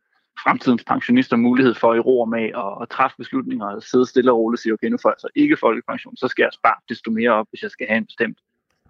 fremtidens 0.43 0.83
pensionister 0.83 1.38
mulighed 1.38 1.73
for 1.73 1.93
i 1.93 1.99
ro 1.99 2.21
og 2.21 2.29
med 2.29 2.43
at, 2.63 2.71
at 2.81 2.89
træffe 2.89 3.17
beslutninger 3.17 3.65
og 3.65 3.83
sidde 3.83 4.05
stille 4.05 4.31
og 4.31 4.38
roligt 4.38 4.59
og 4.59 4.61
sige, 4.61 4.73
okay, 4.73 4.88
nu 4.88 4.97
får 5.01 5.09
jeg 5.09 5.19
så 5.19 5.29
ikke 5.35 5.57
folkepension, 5.57 6.17
så 6.17 6.27
skal 6.27 6.43
jeg 6.43 6.53
spare 6.53 6.79
desto 6.89 7.11
mere 7.11 7.31
op, 7.31 7.47
hvis 7.49 7.63
jeg 7.63 7.71
skal 7.71 7.88
have 7.88 7.97
en 7.97 8.05
bestemt 8.05 8.38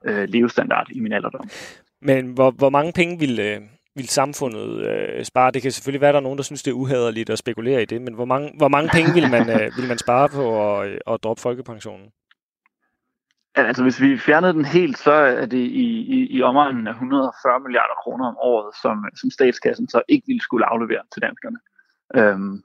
øh, 0.05 0.29
levestandard 0.29 0.87
i 0.91 0.99
min 0.99 1.13
alderdom. 1.13 1.49
Men 2.01 2.27
hvor, 2.27 2.51
hvor 2.51 2.69
mange 2.69 2.93
penge 2.93 3.19
vil, 3.19 3.39
øh, 3.39 3.61
vil 3.95 4.09
samfundet 4.09 4.87
øh, 4.87 5.25
spare? 5.25 5.51
Det 5.51 5.61
kan 5.61 5.71
selvfølgelig 5.71 6.01
være, 6.01 6.09
at 6.09 6.13
der 6.13 6.19
er 6.19 6.23
nogen, 6.23 6.37
der 6.37 6.43
synes, 6.43 6.63
det 6.63 6.71
er 6.71 6.75
uhederligt 6.75 7.29
at 7.29 7.39
spekulere 7.39 7.81
i 7.81 7.85
det, 7.85 8.01
men 8.01 8.13
hvor 8.13 8.25
mange, 8.25 8.51
hvor 8.57 8.67
mange 8.67 8.89
penge 8.89 9.13
vil 9.13 9.29
man, 9.31 9.49
øh, 9.49 9.71
vil 9.77 9.87
man 9.87 9.97
spare 9.97 10.29
på 10.29 10.45
at, 10.79 10.99
at 11.07 11.23
droppe 11.23 11.41
folkepensionen? 11.41 12.07
Altså 13.55 13.83
hvis 13.83 14.01
vi 14.01 14.17
fjernede 14.17 14.53
den 14.53 14.65
helt, 14.65 14.97
så 14.97 15.11
er 15.11 15.45
det 15.45 15.57
i, 15.57 15.87
i, 16.15 16.27
i 16.37 16.41
omegnen 16.41 16.87
af 16.87 16.91
140 16.91 17.59
milliarder 17.59 17.93
kroner 18.03 18.25
om 18.27 18.37
året, 18.37 18.75
som, 18.81 19.05
som 19.15 19.31
statskassen 19.31 19.89
så 19.89 20.01
ikke 20.07 20.27
ville 20.27 20.41
skulle 20.41 20.65
aflevere 20.65 21.01
til 21.13 21.21
danskerne. 21.21 21.57
Øhm, 22.15 22.63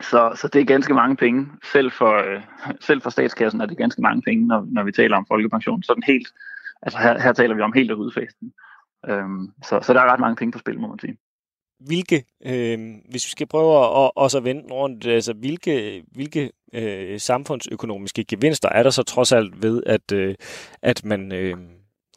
så, 0.00 0.32
så 0.34 0.48
det 0.48 0.60
er 0.60 0.64
ganske 0.64 0.94
mange 0.94 1.16
penge. 1.16 1.46
Selv 1.72 1.90
for, 1.90 2.14
øh, 2.14 2.42
selv 2.80 3.02
for 3.02 3.10
statskassen 3.10 3.60
er 3.60 3.66
det 3.66 3.76
ganske 3.76 4.02
mange 4.02 4.22
penge, 4.22 4.46
når, 4.46 4.66
når 4.70 4.82
vi 4.82 4.92
taler 4.92 5.16
om 5.16 5.26
folkepension. 5.28 5.82
Sådan 5.82 6.02
helt, 6.02 6.28
altså 6.82 6.98
her, 6.98 7.18
her 7.18 7.32
taler 7.32 7.54
vi 7.54 7.60
om 7.62 7.72
helt 7.72 7.90
at 7.90 7.96
udfase. 7.96 8.36
Øhm, 9.08 9.48
så, 9.62 9.80
så 9.82 9.92
der 9.92 10.00
er 10.00 10.12
ret 10.12 10.20
mange 10.20 10.36
penge 10.36 10.52
på 10.52 10.58
spil, 10.58 10.80
må 10.80 10.88
man 10.88 10.98
sige. 10.98 11.18
Hvilke, 11.86 12.24
øh, 12.46 12.78
hvis 13.10 13.26
vi 13.26 13.30
skal 13.30 13.46
prøve 13.46 14.04
at 14.04 14.10
også 14.16 14.40
vende 14.40 14.74
rundt, 14.74 15.06
altså 15.06 15.32
hvilke, 15.32 16.04
hvilke 16.12 16.50
øh, 16.74 17.20
samfundsøkonomiske 17.20 18.24
gevinster 18.24 18.68
er 18.68 18.82
der 18.82 18.90
så 18.90 19.02
trods 19.02 19.32
alt 19.32 19.62
ved, 19.62 19.82
at, 19.86 20.12
øh, 20.12 20.34
at 20.82 21.04
man 21.04 21.32
øh, 21.32 21.56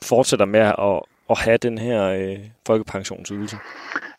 fortsætter 0.04 0.46
med 0.46 0.60
at, 0.60 1.02
at 1.30 1.40
have 1.40 1.58
den 1.58 1.78
her 1.78 2.04
øh, 2.04 2.40
folkepensionsydelse? 2.68 3.58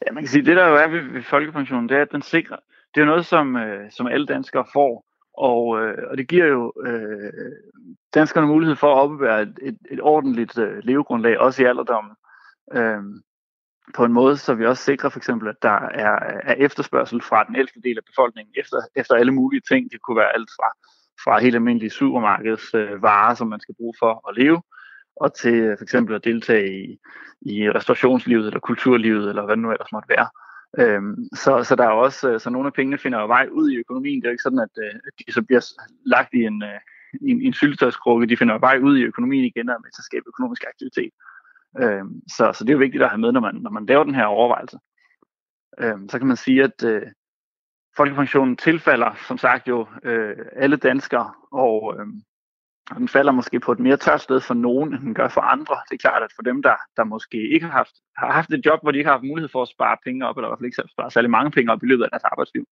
Ja, 0.07 0.13
man 0.13 0.23
kan 0.23 0.29
sige, 0.29 0.45
det 0.45 0.57
der 0.57 0.69
jo 0.69 0.77
er 0.77 0.89
ved, 0.89 1.13
ved 1.13 1.23
folkepensionen, 1.23 1.89
det 1.89 1.97
er, 1.97 2.03
at 2.03 2.13
den 2.13 2.23
sikrer, 2.23 2.57
det 2.95 3.01
er 3.01 3.05
noget, 3.05 3.27
som, 3.27 3.57
øh, 3.57 3.91
som 3.91 4.07
alle 4.07 4.27
danskere 4.27 4.65
får, 4.73 5.05
og, 5.39 5.81
øh, 5.81 5.99
og 6.11 6.19
det 6.19 6.29
giver 6.29 6.47
jo 6.47 6.73
øh, 6.87 7.33
danskerne 8.15 8.47
mulighed 8.47 8.77
for 8.77 8.95
at 8.95 9.01
opbevære 9.01 9.43
et, 9.43 9.59
et, 9.63 9.79
et 9.91 10.01
ordentligt 10.03 10.59
øh, 10.59 10.79
levegrundlag, 10.83 11.39
også 11.39 11.63
i 11.63 11.67
alderdommen. 11.67 12.13
Øh, 12.73 13.03
på 13.95 14.05
en 14.05 14.13
måde, 14.13 14.37
så 14.37 14.55
vi 14.55 14.67
også 14.67 14.85
sikrer 14.85 15.09
for 15.09 15.19
eksempel, 15.19 15.49
at 15.49 15.63
der 15.63 15.79
er, 15.79 16.41
er 16.43 16.55
efterspørgsel 16.55 17.23
fra 17.23 17.45
den 17.45 17.57
ældste 17.57 17.81
del 17.81 17.99
af 17.99 18.05
befolkningen 18.05 18.55
efter, 18.57 18.77
efter 18.97 19.15
alle 19.15 19.33
mulige 19.33 19.63
ting. 19.71 19.93
Det 19.93 20.03
kunne 20.03 20.17
være 20.17 20.35
alt 20.35 20.51
fra, 20.57 20.69
fra 21.25 21.41
helt 21.41 21.55
almindelige 21.55 21.91
supermarkeds 21.91 22.75
øh, 22.75 23.03
varer, 23.03 23.35
som 23.35 23.49
man 23.49 23.61
skal 23.61 23.75
bruge 23.75 23.95
for 23.99 24.29
at 24.29 24.37
leve, 24.37 24.63
og 25.17 25.35
til 25.35 25.55
øh, 25.55 25.79
for 25.79 25.83
eksempel 25.83 26.15
at 26.15 26.25
deltage 26.25 26.85
i, 26.85 26.99
i 27.41 27.71
restaurationslivet 27.71 28.47
eller 28.47 28.61
kulturlivet, 28.61 29.29
eller 29.29 29.45
hvad 29.45 29.57
det 29.57 29.63
nu 29.63 29.71
ellers 29.73 29.93
måtte 29.93 30.09
være. 30.09 30.29
Øhm, 30.79 31.29
så, 31.35 31.65
så 31.65 31.77
der 31.77 31.85
er 31.85 31.89
også, 31.91 32.31
øh, 32.31 32.41
så 32.41 32.51
nogle 32.51 32.67
af 32.67 32.73
pengene 32.73 32.99
finder 32.99 33.21
jo 33.21 33.27
vej 33.27 33.49
ud 33.53 33.71
i 33.71 33.77
økonomien. 33.77 34.21
Det 34.21 34.27
er 34.27 34.31
jo 34.31 34.33
ikke 34.33 34.43
sådan, 34.43 34.59
at, 34.59 34.75
øh, 34.79 34.95
at 35.07 35.13
de 35.19 35.33
så 35.33 35.43
bliver 35.43 35.73
lagt 36.07 36.35
i 36.35 36.45
en, 36.45 36.63
øh, 36.63 36.81
i 37.21 37.31
en, 37.31 37.41
en 37.41 37.53
syltetøjskrukke. 37.53 38.27
De 38.27 38.37
finder 38.37 38.59
vej 38.59 38.79
ud 38.83 38.99
i 38.99 39.03
økonomien 39.03 39.45
igen 39.45 39.69
og 39.69 39.77
med 39.83 39.91
til 39.91 40.01
at 40.01 40.05
skabe 40.05 40.25
økonomisk 40.29 40.65
aktivitet. 40.69 41.13
Øhm, 41.83 42.21
så, 42.29 42.53
så 42.53 42.65
det 42.65 42.71
er 42.71 42.75
jo 42.75 42.79
vigtigt 42.87 43.03
at 43.03 43.11
have 43.11 43.21
med, 43.21 43.33
når 43.33 43.41
man, 43.41 43.55
når 43.55 43.71
man 43.71 43.87
laver 43.87 44.05
den 44.05 44.15
her 44.15 44.25
overvejelse. 44.25 44.79
Øhm, 45.81 46.09
så 46.09 46.19
kan 46.19 46.27
man 46.27 46.37
sige, 46.37 46.63
at 46.65 46.85
øh, 46.85 47.03
folkepensionen 47.97 48.57
tilfalder, 48.57 49.15
som 49.29 49.39
sagt 49.39 49.69
jo, 49.69 49.87
øh, 50.03 50.37
alle 50.57 50.77
danskere, 50.77 51.33
og 51.53 51.97
øh, 51.99 52.07
den 52.91 53.09
falder 53.09 53.33
måske 53.33 53.61
på 53.61 53.73
et 53.73 53.79
mere 53.79 53.97
tørt 53.97 54.21
sted 54.21 54.41
for 54.41 54.55
nogen, 54.55 54.95
end 54.95 55.03
den 55.03 55.15
gør 55.15 55.29
for 55.29 55.41
andre. 55.41 55.77
Det 55.89 55.95
er 55.95 56.09
klart, 56.09 56.23
at 56.23 56.33
for 56.37 56.43
dem, 56.43 56.63
der, 56.63 56.77
der 56.97 57.05
måske 57.05 57.49
ikke 57.55 57.67
har 57.67 57.73
haft, 57.73 57.95
har 58.17 58.33
haft 58.33 58.51
et 58.53 58.67
job, 58.67 58.79
hvor 58.83 58.91
de 58.91 58.99
ikke 58.99 59.09
har 59.09 59.17
haft 59.19 59.31
mulighed 59.31 59.49
for 59.49 59.63
at 59.63 59.69
spare 59.69 59.97
penge 60.05 60.27
op, 60.27 60.37
eller 60.37 60.49
i 60.49 60.51
hvert 60.51 60.59
fald 60.59 60.67
ikke 60.67 60.93
spare 60.93 61.11
særlig 61.11 61.31
mange 61.31 61.51
penge 61.51 61.73
op 61.73 61.83
i 61.83 61.87
løbet 61.87 62.05
af 62.05 62.11
deres 62.11 62.25
arbejdsliv, 62.25 62.65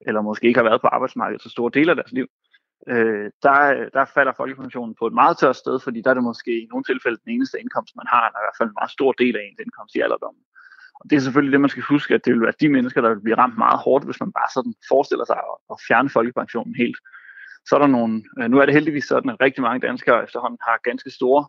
eller 0.00 0.20
måske 0.22 0.46
ikke 0.46 0.58
har 0.58 0.68
været 0.68 0.80
på 0.80 0.86
arbejdsmarkedet 0.86 1.42
så 1.42 1.50
store 1.50 1.70
dele 1.74 1.90
af 1.90 1.96
deres 1.96 2.12
liv, 2.12 2.26
øh, 2.88 3.30
der, 3.42 3.58
der 3.96 4.04
falder 4.04 4.32
folkepensionen 4.36 4.94
på 4.98 5.06
et 5.06 5.12
meget 5.12 5.38
tørt 5.38 5.56
sted, 5.56 5.80
fordi 5.80 5.98
der 6.02 6.10
er 6.10 6.14
det 6.14 6.22
måske 6.30 6.52
i 6.62 6.66
nogle 6.70 6.84
tilfælde 6.84 7.18
den 7.24 7.32
eneste 7.34 7.60
indkomst, 7.60 7.96
man 7.96 8.06
har, 8.08 8.24
eller 8.26 8.40
i 8.40 8.44
hvert 8.44 8.58
fald 8.58 8.68
en 8.68 8.80
meget 8.80 8.90
stor 8.90 9.12
del 9.12 9.36
af 9.36 9.42
ens 9.42 9.60
indkomst 9.64 9.94
i 9.94 10.00
alderdommen. 10.00 10.42
Og 11.00 11.10
det 11.10 11.16
er 11.16 11.20
selvfølgelig 11.20 11.52
det, 11.52 11.60
man 11.60 11.70
skal 11.70 11.82
huske, 11.82 12.14
at 12.14 12.24
det 12.24 12.32
vil 12.32 12.46
være 12.46 12.60
de 12.60 12.68
mennesker, 12.68 13.00
der 13.00 13.08
vil 13.08 13.26
blive 13.26 13.40
ramt 13.42 13.58
meget 13.58 13.78
hårdt, 13.78 14.04
hvis 14.04 14.20
man 14.20 14.32
bare 14.32 14.50
sådan 14.54 14.74
forestiller 14.88 15.24
sig 15.24 15.36
at, 15.36 15.56
at 15.72 15.76
fjerne 15.88 16.10
folkepensionen 16.16 16.74
helt. 16.74 16.98
Så 17.68 17.74
er 17.76 17.78
der 17.78 17.86
nogle, 17.86 18.22
øh, 18.38 18.50
nu 18.50 18.58
er 18.58 18.64
det 18.64 18.74
heldigvis 18.74 19.04
sådan, 19.04 19.30
at 19.30 19.40
rigtig 19.40 19.62
mange 19.62 19.86
danskere 19.86 20.24
efterhånden 20.24 20.58
har 20.62 20.80
ganske 20.84 21.10
store 21.10 21.46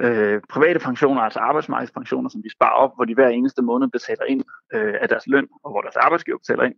øh, 0.00 0.40
private 0.48 0.80
pensioner, 0.80 1.20
altså 1.22 1.38
arbejdsmarkedspensioner, 1.38 2.28
som 2.28 2.42
de 2.42 2.50
sparer 2.50 2.78
op, 2.84 2.92
hvor 2.96 3.04
de 3.04 3.14
hver 3.14 3.28
eneste 3.28 3.62
måned 3.62 3.88
betaler 3.88 4.24
ind 4.24 4.42
øh, 4.74 4.94
af 5.00 5.08
deres 5.08 5.26
løn, 5.26 5.48
og 5.64 5.70
hvor 5.70 5.80
deres 5.80 5.96
arbejdsgiver 5.96 6.38
betaler 6.38 6.62
ind. 6.62 6.74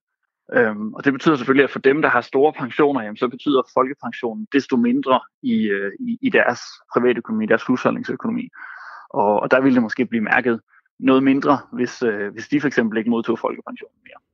Øhm, 0.53 0.95
og 0.95 1.05
det 1.05 1.13
betyder 1.13 1.37
selvfølgelig, 1.37 1.65
at 1.65 1.71
for 1.71 1.79
dem, 1.79 2.03
der 2.03 2.09
har 2.09 2.21
store 2.21 2.53
pensioner, 2.53 3.03
jamen, 3.03 3.17
så 3.17 3.29
betyder 3.29 3.63
folkepensionen 3.75 4.47
desto 4.53 4.77
mindre 4.77 5.21
i, 5.43 5.57
øh, 5.63 5.93
i, 6.01 6.19
i 6.23 6.31
deres 6.31 6.61
private 6.93 7.19
økonomi, 7.19 7.47
deres 7.47 7.65
husholdningsøkonomi. 7.65 8.49
Og, 9.11 9.41
og 9.41 9.51
der 9.51 9.61
ville 9.61 9.75
det 9.75 9.83
måske 9.83 10.07
blive 10.07 10.25
mærket 10.25 10.61
noget 10.99 11.23
mindre, 11.23 11.59
hvis, 11.73 12.03
øh, 12.03 12.33
hvis 12.33 12.49
de 12.49 12.61
for 12.61 12.67
eksempel 12.67 12.99
ikke 12.99 13.11
modtog 13.11 13.39
folkepensionen 13.39 13.99
mere. 14.05 14.32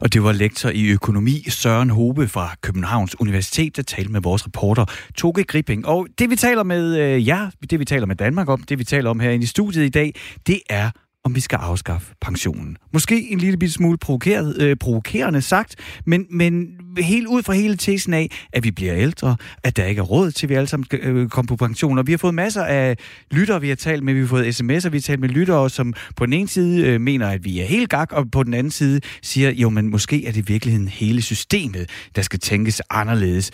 Og 0.00 0.12
det 0.12 0.22
var 0.22 0.32
lektor 0.32 0.70
i 0.70 0.90
økonomi 0.90 1.44
Søren 1.48 1.90
Hobe 1.90 2.28
fra 2.28 2.54
Københavns 2.60 3.20
Universitet, 3.20 3.76
der 3.76 3.82
talte 3.82 4.12
med 4.12 4.20
vores 4.20 4.46
reporter 4.46 4.84
Toge 5.14 5.44
Gripping. 5.44 5.86
Og 5.86 6.06
det 6.18 6.30
vi 6.30 6.36
taler 6.36 6.62
med 6.62 6.98
øh, 6.98 7.26
jer, 7.26 7.50
det 7.70 7.80
vi 7.80 7.84
taler 7.84 8.06
med 8.06 8.16
Danmark 8.16 8.48
om, 8.48 8.62
det 8.62 8.78
vi 8.78 8.84
taler 8.84 9.10
om 9.10 9.20
herinde 9.20 9.44
i 9.44 9.46
studiet 9.46 9.84
i 9.84 9.88
dag, 9.88 10.14
det 10.46 10.60
er 10.70 10.90
om 11.24 11.34
vi 11.34 11.40
skal 11.40 11.56
afskaffe 11.56 12.14
pensionen. 12.20 12.76
Måske 12.92 13.30
en 13.30 13.38
lille 13.38 13.70
smule 13.70 13.98
provokeret, 13.98 14.62
øh, 14.62 14.76
provokerende 14.76 15.42
sagt, 15.42 15.76
men, 16.06 16.26
men 16.30 16.68
helt 17.02 17.26
ud 17.26 17.42
fra 17.42 17.52
hele 17.52 17.76
tesen 17.76 18.14
af, 18.14 18.30
at 18.52 18.64
vi 18.64 18.70
bliver 18.70 18.96
ældre, 18.96 19.36
at 19.62 19.76
der 19.76 19.84
ikke 19.84 19.98
er 19.98 20.04
råd 20.04 20.30
til, 20.30 20.46
at 20.46 20.50
vi 20.50 20.54
alle 20.54 20.66
sammen 20.66 20.86
øh, 20.92 21.14
skal 21.16 21.28
komme 21.30 21.46
på 21.46 21.56
pension. 21.56 21.98
Og 21.98 22.06
vi 22.06 22.12
har 22.12 22.18
fået 22.18 22.34
masser 22.34 22.64
af 22.64 22.96
lyttere, 23.30 23.60
vi 23.60 23.68
har 23.68 23.76
talt 23.76 24.02
med, 24.02 24.14
vi 24.14 24.20
har 24.20 24.26
fået 24.26 24.60
sms'er, 24.60 24.88
vi 24.88 24.96
har 24.96 25.02
talt 25.02 25.20
med 25.20 25.28
lyttere, 25.28 25.70
som 25.70 25.94
på 26.16 26.26
den 26.26 26.32
ene 26.32 26.48
side 26.48 26.86
øh, 26.86 27.00
mener, 27.00 27.28
at 27.28 27.44
vi 27.44 27.60
er 27.60 27.64
helt 27.66 27.90
gak, 27.90 28.12
og 28.12 28.30
på 28.30 28.42
den 28.42 28.54
anden 28.54 28.70
side 28.70 29.00
siger, 29.22 29.50
jo, 29.50 29.70
men 29.70 29.90
måske 29.90 30.26
er 30.26 30.32
det 30.32 30.40
i 30.40 30.52
virkeligheden 30.52 30.88
hele 30.88 31.22
systemet, 31.22 31.90
der 32.16 32.22
skal 32.22 32.40
tænkes 32.40 32.82
anderledes. 32.90 33.50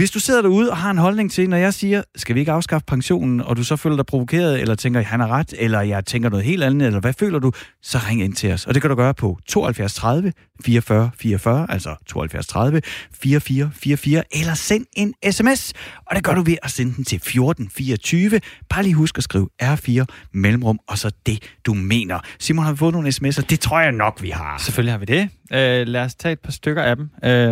Hvis 0.00 0.10
du 0.10 0.20
sidder 0.20 0.42
derude 0.42 0.70
og 0.70 0.76
har 0.76 0.90
en 0.90 0.98
holdning 0.98 1.32
til, 1.32 1.50
når 1.50 1.56
jeg 1.56 1.74
siger, 1.74 2.02
skal 2.16 2.34
vi 2.34 2.40
ikke 2.40 2.52
afskaffe 2.52 2.84
pensionen, 2.86 3.40
og 3.40 3.56
du 3.56 3.64
så 3.64 3.76
føler 3.76 3.96
dig 3.96 4.06
provokeret, 4.06 4.60
eller 4.60 4.74
tænker, 4.74 5.00
han 5.00 5.20
har 5.20 5.28
ret, 5.28 5.54
eller 5.58 5.80
jeg 5.80 6.06
tænker 6.06 6.28
noget 6.28 6.44
helt 6.44 6.62
andet, 6.62 6.86
eller 6.86 7.00
hvad 7.00 7.12
føler 7.12 7.38
du, 7.38 7.52
så 7.82 7.98
ring 8.08 8.22
ind 8.22 8.34
til 8.34 8.52
os. 8.52 8.66
Og 8.66 8.74
det 8.74 8.82
kan 8.82 8.90
du 8.90 8.96
gøre 8.96 9.14
på 9.14 9.38
72 9.46 9.94
30 9.94 10.32
44 10.64 11.10
44, 11.18 11.66
altså 11.70 11.94
72 12.06 12.46
30 12.46 12.79
4444, 13.12 14.22
eller 14.32 14.54
send 14.54 14.86
en 14.92 15.14
sms. 15.30 15.72
Og 16.06 16.16
det 16.16 16.24
gør 16.24 16.34
du 16.34 16.42
ved 16.42 16.56
at 16.62 16.70
sende 16.70 16.94
den 16.96 17.04
til 17.04 17.16
1424. 17.16 18.40
Bare 18.68 18.82
lige 18.82 18.94
husk 18.94 19.18
at 19.18 19.24
skrive 19.24 19.48
R4 19.62 20.04
mellemrum, 20.32 20.80
og 20.88 20.98
så 20.98 21.10
det, 21.26 21.42
du 21.66 21.74
mener. 21.74 22.18
Simon, 22.38 22.64
har 22.64 22.72
vi 22.72 22.78
fået 22.78 22.92
nogle 22.92 23.08
sms'er? 23.08 23.42
Det 23.50 23.60
tror 23.60 23.80
jeg 23.80 23.92
nok, 23.92 24.22
vi 24.22 24.30
har. 24.30 24.58
Selvfølgelig 24.58 24.92
har 24.92 24.98
vi 24.98 25.04
det. 25.04 25.28
Øh, 25.52 25.86
lad 25.86 26.00
os 26.00 26.14
tage 26.14 26.32
et 26.32 26.40
par 26.40 26.52
stykker 26.52 26.82
af 26.82 26.96
dem. 26.96 27.10
Øh, 27.24 27.50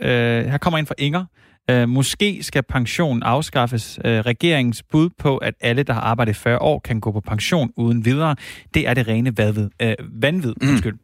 øh, 0.00 0.50
her 0.50 0.58
kommer 0.58 0.78
en 0.78 0.86
fra 0.86 0.94
Inger. 0.98 1.24
Øh, 1.70 1.88
måske 1.88 2.42
skal 2.42 2.62
pension 2.62 3.22
afskaffes. 3.22 3.98
Øh, 4.04 4.20
regeringens 4.20 4.82
bud 4.82 5.10
på, 5.18 5.36
at 5.36 5.54
alle, 5.60 5.82
der 5.82 5.92
har 5.92 6.00
arbejdet 6.00 6.36
40 6.36 6.58
år, 6.58 6.78
kan 6.78 7.00
gå 7.00 7.12
på 7.12 7.20
pension 7.20 7.70
uden 7.76 8.04
videre, 8.04 8.36
det 8.74 8.88
er 8.88 8.94
det 8.94 9.08
rene 9.08 9.38
vanvid. 9.38 9.68
øh, 9.82 9.94
vanvid 10.22 10.54
mm. 10.60 10.68
undskyld. 10.68 10.98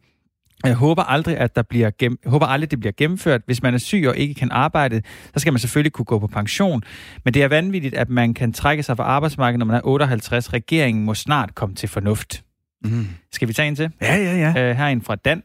Jeg 0.67 0.75
håber 0.75 1.03
aldrig, 1.03 1.37
at 1.37 1.55
der 1.55 1.61
bliver 1.61 1.89
gem- 2.03 2.17
jeg 2.23 2.31
håber 2.31 2.45
aldrig, 2.45 2.71
det 2.71 2.79
bliver 2.79 2.93
gennemført. 2.97 3.41
Hvis 3.45 3.63
man 3.63 3.73
er 3.73 3.77
syg 3.77 4.05
og 4.07 4.17
ikke 4.17 4.33
kan 4.33 4.51
arbejde, 4.51 5.01
så 5.33 5.39
skal 5.39 5.53
man 5.53 5.59
selvfølgelig 5.59 5.91
kunne 5.93 6.05
gå 6.05 6.19
på 6.19 6.27
pension. 6.27 6.83
Men 7.25 7.33
det 7.33 7.43
er 7.43 7.47
vanvittigt, 7.47 7.93
at 7.95 8.09
man 8.09 8.33
kan 8.33 8.53
trække 8.53 8.83
sig 8.83 8.97
fra 8.97 9.03
arbejdsmarkedet, 9.03 9.59
når 9.59 9.65
man 9.65 9.75
er 9.75 9.81
58. 9.83 10.53
Regeringen 10.53 11.05
må 11.05 11.13
snart 11.13 11.55
komme 11.55 11.75
til 11.75 11.89
fornuft. 11.89 12.43
Mm. 12.83 13.07
Skal 13.31 13.47
vi 13.47 13.53
tage 13.53 13.67
en 13.67 13.75
til? 13.75 13.91
Ja, 14.01 14.15
ja, 14.15 14.37
ja. 14.37 14.49
Uh, 14.49 14.77
her 14.77 14.85
er 14.85 14.89
en 14.89 15.01
fra 15.01 15.15
Dan. 15.15 15.43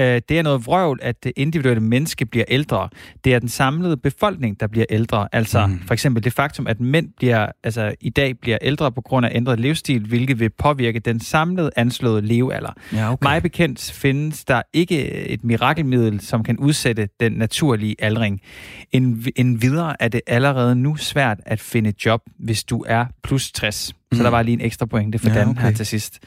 Øh, 0.00 0.20
det 0.28 0.38
er 0.38 0.42
noget 0.42 0.66
vrøvl, 0.66 0.98
at 1.02 1.24
det 1.24 1.32
individuelle 1.36 1.82
menneske 1.82 2.26
bliver 2.26 2.44
ældre. 2.48 2.88
Det 3.24 3.34
er 3.34 3.38
den 3.38 3.48
samlede 3.48 3.96
befolkning, 3.96 4.60
der 4.60 4.66
bliver 4.66 4.86
ældre. 4.90 5.28
Altså 5.32 5.66
mm. 5.66 5.80
for 5.86 5.94
eksempel 5.94 6.24
det 6.24 6.32
faktum, 6.32 6.66
at 6.66 6.80
mænd 6.80 7.08
bliver, 7.16 7.46
altså, 7.64 7.94
i 8.00 8.10
dag 8.10 8.38
bliver 8.38 8.58
ældre 8.62 8.92
på 8.92 9.00
grund 9.00 9.26
af 9.26 9.30
ændret 9.34 9.60
livsstil, 9.60 10.06
hvilket 10.06 10.40
vil 10.40 10.50
påvirke 10.50 10.98
den 10.98 11.20
samlede 11.20 11.70
anslåede 11.76 12.22
levealder. 12.22 12.72
Ja, 12.92 13.12
okay. 13.12 13.26
Mig 13.26 13.42
bekendt 13.42 13.92
findes 13.92 14.44
der 14.44 14.62
ikke 14.72 15.10
et 15.10 15.44
mirakelmiddel, 15.44 16.20
som 16.20 16.44
kan 16.44 16.58
udsætte 16.58 17.08
den 17.20 17.32
naturlige 17.32 17.96
aldring. 17.98 18.40
En, 18.92 19.24
en 19.36 19.62
videre 19.62 20.02
er 20.02 20.08
det 20.08 20.20
allerede 20.26 20.76
nu 20.76 20.96
svært 20.96 21.40
at 21.46 21.60
finde 21.60 21.92
job, 22.06 22.20
hvis 22.38 22.64
du 22.64 22.84
er 22.88 23.06
plus 23.22 23.52
60. 23.52 23.92
Mm. 24.12 24.18
Så 24.18 24.24
der 24.24 24.30
var 24.30 24.42
lige 24.42 24.52
en 24.52 24.60
ekstra 24.60 24.86
pointe 24.86 25.18
for 25.18 25.28
ja, 25.28 25.34
Dan 25.34 25.48
okay. 25.48 25.62
her 25.62 25.70
til 25.70 25.86
sidst. 25.86 26.18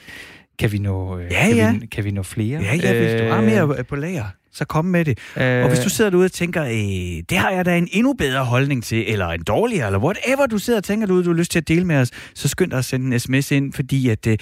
Kan 0.60 0.72
vi 0.72 0.78
nå, 0.78 1.20
øh, 1.20 1.32
ja, 1.32 1.48
kan 1.48 1.56
ja. 1.56 1.74
Vi, 1.80 1.86
kan 1.86 2.04
vi 2.04 2.12
nå 2.12 2.24
flere? 2.24 2.62
Ja, 2.62 2.76
ja, 2.76 3.00
hvis 3.00 3.22
du 3.22 3.28
har 3.28 3.42
mere 3.42 3.84
på 3.84 3.96
lager, 3.96 4.26
så 4.52 4.66
kom 4.66 4.86
med 4.86 5.06
det. 5.06 5.20
Øh, 5.38 5.64
og 5.64 5.70
hvis 5.70 5.80
du 5.80 5.90
sidder 5.90 6.10
derude 6.10 6.26
og 6.26 6.32
tænker, 6.32 6.64
øh, 6.64 7.24
det 7.30 7.38
har 7.38 7.50
jeg 7.52 7.66
da 7.66 7.78
en 7.78 7.88
endnu 7.92 8.14
bedre 8.14 8.46
holdning 8.46 8.84
til, 8.84 9.12
eller 9.12 9.28
en 9.28 9.44
dårligere, 9.44 9.86
eller 9.86 10.00
whatever 10.00 10.46
du 10.46 10.58
sidder 10.58 10.80
og 10.80 10.84
tænker 10.84 11.08
derude, 11.08 11.24
du 11.24 11.30
har 11.30 11.38
lyst 11.38 11.52
til 11.52 11.60
at 11.60 11.68
dele 11.68 11.86
med 11.86 11.96
os, 11.96 12.12
så 12.36 12.48
skynd 12.48 12.72
dig 12.72 12.80
at 12.80 12.86
sende 12.86 13.14
en 13.14 13.20
sms 13.20 13.52
ind, 13.52 13.74
fordi 13.74 14.10
at, 14.10 14.28
øh, 14.28 14.38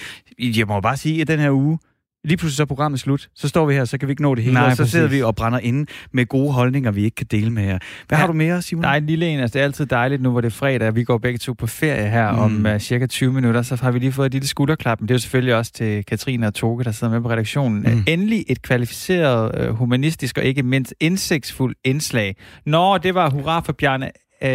jeg 0.58 0.66
må 0.66 0.80
bare 0.80 0.96
sige, 0.96 1.20
at 1.20 1.28
den 1.28 1.40
her 1.40 1.50
uge, 1.50 1.78
lige 2.24 2.36
pludselig 2.36 2.56
så 2.56 2.62
er 2.62 2.66
programmet 2.66 3.00
slut. 3.00 3.28
Så 3.34 3.48
står 3.48 3.66
vi 3.66 3.74
her, 3.74 3.84
så 3.84 3.98
kan 3.98 4.08
vi 4.08 4.12
ikke 4.12 4.22
nå 4.22 4.34
det 4.34 4.44
hele, 4.44 4.54
Nej, 4.54 4.66
og 4.66 4.72
så 4.72 4.76
præcis. 4.76 4.92
sidder 4.92 5.08
vi 5.08 5.22
og 5.22 5.34
brænder 5.34 5.58
inde 5.58 5.86
med 6.12 6.26
gode 6.26 6.52
holdninger, 6.52 6.90
vi 6.90 7.04
ikke 7.04 7.14
kan 7.14 7.26
dele 7.30 7.50
med 7.50 7.62
jer. 7.62 7.78
Hvad 8.08 8.18
ja, 8.18 8.20
har 8.20 8.26
du 8.26 8.32
mere, 8.32 8.62
Simon? 8.62 8.82
Nej, 8.82 8.96
en 8.96 9.06
lille 9.06 9.26
en. 9.26 9.40
Altså, 9.40 9.54
det 9.54 9.60
er 9.60 9.64
altid 9.64 9.86
dejligt 9.86 10.22
nu, 10.22 10.30
hvor 10.30 10.40
det 10.40 10.48
er 10.48 10.52
fredag, 10.52 10.94
vi 10.94 11.04
går 11.04 11.18
begge 11.18 11.38
to 11.38 11.52
på 11.52 11.66
ferie 11.66 12.10
her 12.10 12.32
mm. 12.32 12.38
om 12.38 12.66
uh, 12.66 12.78
cirka 12.78 13.06
20 13.06 13.32
minutter, 13.32 13.62
så 13.62 13.76
har 13.76 13.90
vi 13.90 13.98
lige 13.98 14.12
fået 14.12 14.26
et 14.26 14.32
lille 14.32 14.48
skulderklap. 14.48 15.00
Men 15.00 15.08
det 15.08 15.14
er 15.14 15.16
jo 15.16 15.20
selvfølgelig 15.20 15.54
også 15.54 15.72
til 15.72 16.04
Katrine 16.04 16.46
og 16.46 16.54
Toge, 16.54 16.84
der 16.84 16.92
sidder 16.92 17.12
med 17.12 17.20
på 17.20 17.30
redaktionen. 17.30 17.82
Mm. 17.82 17.92
Uh, 17.92 18.02
endelig 18.06 18.44
et 18.48 18.62
kvalificeret, 18.62 19.68
uh, 19.68 19.76
humanistisk 19.76 20.38
og 20.38 20.44
ikke 20.44 20.62
mindst 20.62 20.94
indsigtsfuld 21.00 21.76
indslag. 21.84 22.36
Nå, 22.66 22.98
det 22.98 23.14
var 23.14 23.30
hurra 23.30 23.60
for 23.60 23.72
Bjarne 23.72 24.10
uh, 24.44 24.50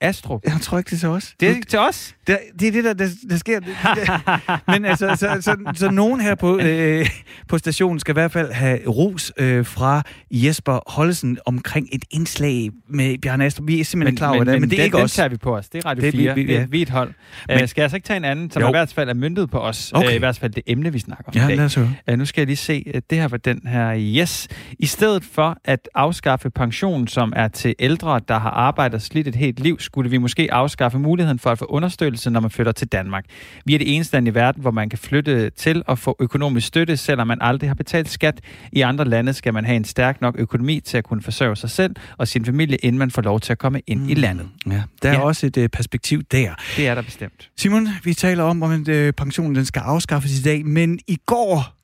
Astrup. 0.00 0.40
Jeg 0.44 0.60
tror 0.60 0.78
ikke, 0.78 0.90
det 0.90 0.96
er 0.96 0.98
til 0.98 1.08
os. 1.08 1.34
Det 1.40 1.50
er 1.50 1.54
til 1.68 1.78
os? 1.78 2.14
Det, 2.26 2.38
det 2.60 2.68
er 2.68 2.72
det, 2.72 2.84
der, 2.84 2.92
der, 2.92 3.08
der 3.30 3.36
sker. 3.36 3.60
Det, 3.60 3.68
det, 3.94 4.10
men 4.72 4.84
altså, 4.84 5.16
så, 5.16 5.16
så, 5.16 5.40
så, 5.40 5.56
så 5.74 5.90
nogen 5.90 6.20
her 6.20 6.34
på, 6.34 6.58
øh, 6.58 7.06
på 7.48 7.58
stationen 7.58 8.00
skal 8.00 8.12
i 8.12 8.14
hvert 8.14 8.32
fald 8.32 8.52
have 8.52 8.78
ros 8.88 9.32
øh, 9.36 9.66
fra 9.66 10.02
Jesper 10.30 10.78
Hollesen 10.86 11.38
omkring 11.46 11.88
et 11.92 12.04
indslag 12.10 12.70
med 12.88 13.18
Bjarne 13.18 13.44
Astrup. 13.44 13.66
Vi 13.68 13.80
er 13.80 13.84
simpelthen 13.84 14.12
men, 14.12 14.16
klar 14.16 14.28
over 14.28 14.38
men, 14.38 14.46
det, 14.46 14.52
men, 14.52 14.60
men 14.60 14.70
det 14.70 14.76
er 14.76 14.78
den, 14.78 14.84
ikke 14.84 14.96
den 14.96 15.04
os. 15.04 15.12
tager 15.12 15.28
vi 15.28 15.36
på 15.36 15.56
os. 15.56 15.68
Det 15.68 15.84
er 15.84 15.88
Radio 15.88 16.02
det, 16.02 16.12
4. 16.12 16.34
Vi, 16.34 16.42
vi, 16.42 16.52
ja. 16.52 16.66
vi 16.68 16.78
er 16.78 16.82
et 16.82 16.90
hold. 16.90 17.12
Men, 17.48 17.62
uh, 17.62 17.68
skal 17.68 17.82
jeg 17.82 17.90
så 17.90 17.96
ikke 17.96 18.06
tage 18.06 18.16
en 18.16 18.24
anden, 18.24 18.50
som 18.50 18.62
jo. 18.62 18.68
i 18.68 18.70
hvert 18.70 18.92
fald 18.92 19.08
er 19.08 19.14
myndet 19.14 19.50
på 19.50 19.58
os? 19.58 19.92
Okay. 19.94 20.08
Uh, 20.08 20.14
I 20.14 20.18
hvert 20.18 20.38
fald 20.38 20.52
det 20.52 20.62
emne, 20.66 20.92
vi 20.92 20.98
snakker 20.98 21.24
om 21.26 21.32
ja, 21.34 21.44
i 21.44 21.48
dag. 21.48 21.56
Lad 21.56 21.64
os 21.64 21.74
høre. 21.74 21.94
Uh, 22.12 22.18
nu 22.18 22.24
skal 22.24 22.40
jeg 22.40 22.46
lige 22.46 22.56
se. 22.56 22.84
Uh, 22.94 23.00
det 23.10 23.18
her 23.18 23.28
var 23.28 23.36
den 23.36 23.60
her. 23.66 23.94
Yes. 23.98 24.48
I 24.78 24.86
stedet 24.86 25.24
for 25.24 25.56
at 25.64 25.88
afskaffe 25.94 26.50
pension, 26.50 27.08
som 27.08 27.32
er 27.36 27.48
til 27.48 27.74
ældre, 27.78 28.20
der 28.28 28.38
har 28.38 28.50
arbejdet 28.50 29.02
slidt 29.02 29.28
et 29.28 29.34
helt 29.34 29.60
liv, 29.60 29.80
skulle 29.92 30.10
vi 30.10 30.18
måske 30.18 30.52
afskaffe 30.52 30.98
muligheden 30.98 31.38
for 31.38 31.50
at 31.50 31.58
få 31.58 31.64
understøttelse, 31.64 32.30
når 32.30 32.40
man 32.40 32.50
flytter 32.50 32.72
til 32.72 32.88
Danmark. 32.88 33.24
Vi 33.64 33.74
er 33.74 33.78
det 33.78 33.94
eneste 33.94 34.16
land 34.16 34.28
i 34.28 34.34
verden, 34.34 34.62
hvor 34.62 34.70
man 34.70 34.88
kan 34.88 34.98
flytte 34.98 35.50
til 35.50 35.82
og 35.86 35.98
få 35.98 36.16
økonomisk 36.20 36.66
støtte, 36.66 36.96
selvom 36.96 37.26
man 37.26 37.38
aldrig 37.40 37.70
har 37.70 37.74
betalt 37.74 38.08
skat. 38.08 38.40
I 38.72 38.80
andre 38.80 39.04
lande 39.04 39.32
skal 39.32 39.54
man 39.54 39.64
have 39.64 39.76
en 39.76 39.84
stærk 39.84 40.20
nok 40.20 40.34
økonomi 40.38 40.80
til 40.80 40.98
at 40.98 41.04
kunne 41.04 41.22
forsørge 41.22 41.56
sig 41.56 41.70
selv 41.70 41.96
og 42.18 42.28
sin 42.28 42.44
familie, 42.44 42.76
inden 42.76 42.98
man 42.98 43.10
får 43.10 43.22
lov 43.22 43.40
til 43.40 43.52
at 43.52 43.58
komme 43.58 43.80
ind 43.86 44.00
mm. 44.00 44.08
i 44.08 44.14
landet. 44.14 44.48
Ja, 44.66 44.82
der 45.02 45.08
er 45.08 45.12
ja. 45.12 45.20
også 45.20 45.46
et 45.46 45.56
uh, 45.56 45.66
perspektiv 45.66 46.22
der. 46.22 46.54
Det 46.76 46.88
er 46.88 46.94
der 46.94 47.02
bestemt. 47.02 47.50
Simon, 47.56 47.88
vi 48.04 48.14
taler 48.14 48.44
om, 48.44 48.62
om 48.62 48.72
uh, 48.72 49.10
pensionen 49.16 49.54
den 49.54 49.64
skal 49.64 49.80
afskaffes 49.80 50.38
i 50.38 50.42
dag, 50.42 50.66
men 50.66 50.98
i 51.06 51.16
går 51.26 51.76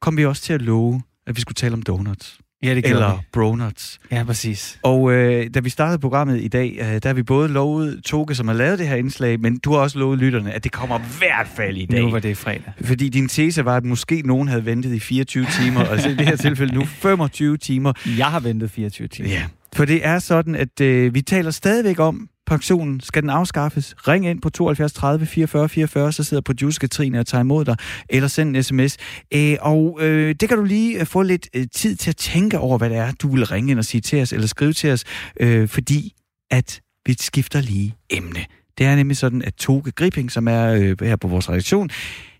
kom 0.00 0.16
vi 0.16 0.24
også 0.26 0.42
til 0.42 0.52
at 0.52 0.62
love, 0.62 1.02
at 1.26 1.36
vi 1.36 1.40
skulle 1.40 1.54
tale 1.54 1.74
om 1.74 1.82
donuts. 1.82 2.38
Ja, 2.64 2.74
det 2.74 2.86
eller 2.86 3.22
Bronuts. 3.32 3.98
Ja, 4.12 4.24
præcis. 4.24 4.78
Og 4.82 5.12
øh, 5.12 5.46
da 5.54 5.60
vi 5.60 5.70
startede 5.70 5.98
programmet 5.98 6.40
i 6.42 6.48
dag, 6.48 6.76
øh, 6.80 6.86
der 6.86 7.08
har 7.08 7.14
vi 7.14 7.22
både 7.22 7.48
lovet 7.48 8.00
Toge, 8.04 8.34
som 8.34 8.48
har 8.48 8.54
lavet 8.54 8.78
det 8.78 8.88
her 8.88 8.96
indslag, 8.96 9.40
men 9.40 9.58
du 9.58 9.72
har 9.72 9.78
også 9.78 9.98
lovet 9.98 10.18
lytterne, 10.18 10.52
at 10.52 10.64
det 10.64 10.72
kommer 10.72 10.98
i 10.98 11.02
hvert 11.18 11.48
fald 11.56 11.76
i 11.76 11.86
dag. 11.86 12.00
Nu 12.00 12.10
var 12.10 12.18
det 12.18 12.36
fredag. 12.36 12.72
Fordi 12.84 13.08
din 13.08 13.28
tese 13.28 13.64
var, 13.64 13.76
at 13.76 13.84
måske 13.84 14.22
nogen 14.24 14.48
havde 14.48 14.64
ventet 14.64 14.94
i 14.94 15.00
24 15.00 15.46
timer, 15.60 15.84
og 15.84 15.98
i 15.98 16.14
det 16.14 16.26
her 16.26 16.36
tilfælde 16.36 16.74
nu 16.74 16.84
25 16.84 17.56
timer. 17.56 17.92
Jeg 18.18 18.26
har 18.26 18.40
ventet 18.40 18.70
24 18.70 19.08
timer. 19.08 19.28
Ja, 19.28 19.42
for 19.72 19.84
det 19.84 20.06
er 20.06 20.18
sådan, 20.18 20.54
at 20.54 20.80
øh, 20.80 21.14
vi 21.14 21.22
taler 21.22 21.50
stadigvæk 21.50 21.98
om, 21.98 22.28
pensionen, 22.46 23.00
skal 23.00 23.22
den 23.22 23.30
afskaffes? 23.30 23.94
Ring 24.08 24.26
ind 24.26 24.40
på 24.40 24.50
72 24.50 24.92
30 24.92 25.26
44 25.26 25.68
44, 25.68 26.12
så 26.12 26.24
sidder 26.24 26.40
producer 26.40 26.80
Katrine 26.80 27.20
og 27.20 27.26
tager 27.26 27.42
imod 27.42 27.64
dig, 27.64 27.76
eller 28.08 28.28
send 28.28 28.56
en 28.56 28.62
sms. 28.62 28.96
Øh, 29.34 29.56
og 29.60 29.98
øh, 30.00 30.34
det 30.40 30.48
kan 30.48 30.58
du 30.58 30.64
lige 30.64 31.00
øh, 31.00 31.06
få 31.06 31.22
lidt 31.22 31.48
øh, 31.54 31.66
tid 31.74 31.96
til 31.96 32.10
at 32.10 32.16
tænke 32.16 32.58
over, 32.58 32.78
hvad 32.78 32.90
det 32.90 32.96
er, 32.96 33.12
du 33.12 33.28
vil 33.28 33.46
ringe 33.46 33.70
ind 33.70 33.78
og 33.78 33.84
sige 33.84 34.00
til 34.00 34.22
os, 34.22 34.32
eller 34.32 34.46
skrive 34.46 34.72
til 34.72 34.90
os, 34.90 35.04
øh, 35.40 35.68
fordi 35.68 36.12
at 36.50 36.80
vi 37.06 37.16
skifter 37.20 37.60
lige 37.60 37.94
emne. 38.10 38.44
Det 38.78 38.86
er 38.86 38.96
nemlig 38.96 39.16
sådan, 39.16 39.42
at 39.42 39.54
Toge 39.54 39.92
Gripping, 39.92 40.32
som 40.32 40.48
er 40.48 40.66
øh, 40.66 40.96
her 41.00 41.16
på 41.16 41.28
vores 41.28 41.48
redaktion, 41.48 41.90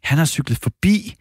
han 0.04 0.18
har 0.18 0.24
cyklet 0.24 0.58
forbi 0.58 1.14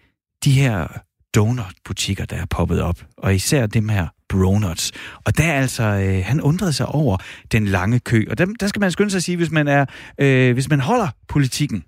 de 0.43 0.51
her 0.51 0.87
donutbutikker, 1.35 2.25
der 2.25 2.35
er 2.35 2.45
poppet 2.45 2.81
op, 2.81 3.05
og 3.17 3.35
især 3.35 3.65
dem 3.65 3.89
her 3.89 4.07
Bronuts. 4.33 4.91
Og 5.25 5.37
der 5.37 5.53
altså, 5.53 5.83
øh, 5.83 6.25
han 6.25 6.41
undrede 6.41 6.73
sig 6.73 6.85
over 6.85 7.17
den 7.51 7.65
lange 7.65 7.99
kø. 7.99 8.25
Og 8.29 8.37
der, 8.37 8.45
der 8.59 8.67
skal 8.67 8.79
man 8.79 8.91
skynde 8.91 9.11
sig 9.11 9.17
at 9.17 9.23
sige, 9.23 9.37
hvis 9.37 9.51
man, 9.51 9.67
er, 9.67 9.85
øh, 10.17 10.53
hvis 10.53 10.69
man 10.69 10.79
holder 10.79 11.07
politikken, 11.27 11.83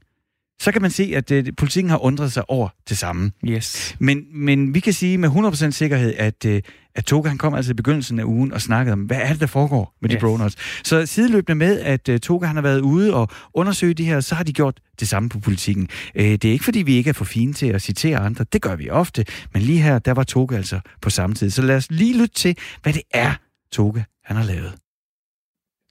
så 0.59 0.71
kan 0.71 0.81
man 0.81 0.91
se, 0.91 1.11
at 1.15 1.31
øh, 1.31 1.45
politikken 1.57 1.89
har 1.89 1.97
undret 1.97 2.31
sig 2.31 2.49
over 2.49 2.69
det 2.89 2.97
samme. 2.97 3.31
Yes. 3.47 3.95
Men, 3.99 4.25
men 4.31 4.73
vi 4.73 4.79
kan 4.79 4.93
sige 4.93 5.17
med 5.17 5.29
100% 5.29 5.71
sikkerhed, 5.71 6.13
at, 6.17 6.45
øh, 6.45 6.61
at 6.95 7.05
Toga 7.05 7.29
han 7.29 7.37
kom 7.37 7.53
altså 7.53 7.71
i 7.71 7.73
begyndelsen 7.73 8.19
af 8.19 8.23
ugen 8.23 8.53
og 8.53 8.61
snakkede 8.61 8.93
om, 8.93 9.01
hvad 9.01 9.17
er 9.21 9.29
det, 9.29 9.39
der 9.39 9.47
foregår 9.47 9.95
med 10.01 10.09
yes. 10.09 10.15
de 10.15 10.19
bronuts. 10.19 10.55
Så 10.87 11.05
sideløbende 11.05 11.55
med, 11.55 11.79
at 11.79 12.09
uh, 12.09 12.17
Toga 12.17 12.45
han 12.45 12.55
har 12.55 12.63
været 12.63 12.79
ude 12.79 13.13
og 13.13 13.27
undersøge 13.53 13.93
de 13.93 14.05
her, 14.05 14.19
så 14.19 14.35
har 14.35 14.43
de 14.43 14.53
gjort 14.53 14.79
det 14.99 15.07
samme 15.07 15.29
på 15.29 15.39
politikken. 15.39 15.89
Uh, 16.15 16.21
det 16.23 16.45
er 16.45 16.51
ikke, 16.51 16.65
fordi 16.65 16.81
vi 16.81 16.95
ikke 16.95 17.09
er 17.09 17.13
for 17.13 17.25
fine 17.25 17.53
til 17.53 17.67
at 17.67 17.81
citere 17.81 18.17
andre. 18.17 18.45
Det 18.53 18.61
gør 18.61 18.75
vi 18.75 18.89
ofte. 18.89 19.25
Men 19.53 19.61
lige 19.61 19.81
her, 19.81 19.99
der 19.99 20.11
var 20.11 20.23
Toga 20.23 20.55
altså 20.55 20.79
på 21.01 21.09
samme 21.09 21.35
tid. 21.35 21.49
Så 21.49 21.61
lad 21.61 21.75
os 21.75 21.91
lige 21.91 22.21
lytte 22.21 22.35
til, 22.35 22.57
hvad 22.83 22.93
det 22.93 23.01
er, 23.13 23.33
Toga 23.71 24.03
han 24.23 24.37
har 24.37 24.43
lavet. 24.43 24.73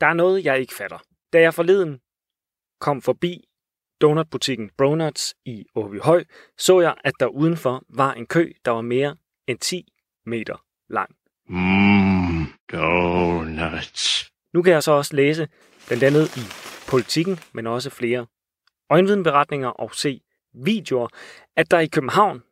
Der 0.00 0.06
er 0.06 0.14
noget, 0.14 0.44
jeg 0.44 0.60
ikke 0.60 0.74
fatter. 0.78 0.98
Da 1.32 1.40
jeg 1.40 1.54
forleden 1.54 1.98
kom 2.80 3.02
forbi 3.02 3.44
donutbutikken 4.04 4.70
Bronuts 4.78 5.34
i 5.44 5.66
Åbyhøj, 5.74 6.24
så 6.58 6.80
jeg, 6.80 6.94
at 7.04 7.12
der 7.20 7.26
udenfor 7.26 7.84
var 7.88 8.12
en 8.12 8.26
kø, 8.26 8.52
der 8.64 8.70
var 8.70 8.80
mere 8.80 9.16
end 9.46 9.58
10 9.58 9.92
meter 10.26 10.64
lang. 10.88 11.10
Mmm, 11.48 12.46
donuts. 12.72 14.30
Nu 14.54 14.62
kan 14.62 14.72
jeg 14.72 14.82
så 14.82 14.92
også 14.92 15.16
læse, 15.16 15.48
blandt 15.86 16.04
andet 16.04 16.36
i 16.36 16.40
politikken, 16.90 17.38
men 17.52 17.66
også 17.66 17.90
flere 17.90 18.26
øjenvidenberetninger 18.90 19.68
og 19.68 19.94
se 19.94 20.20
videoer, 20.54 21.08
at 21.56 21.70
der 21.70 21.78
i 21.78 21.86
København 21.86 22.42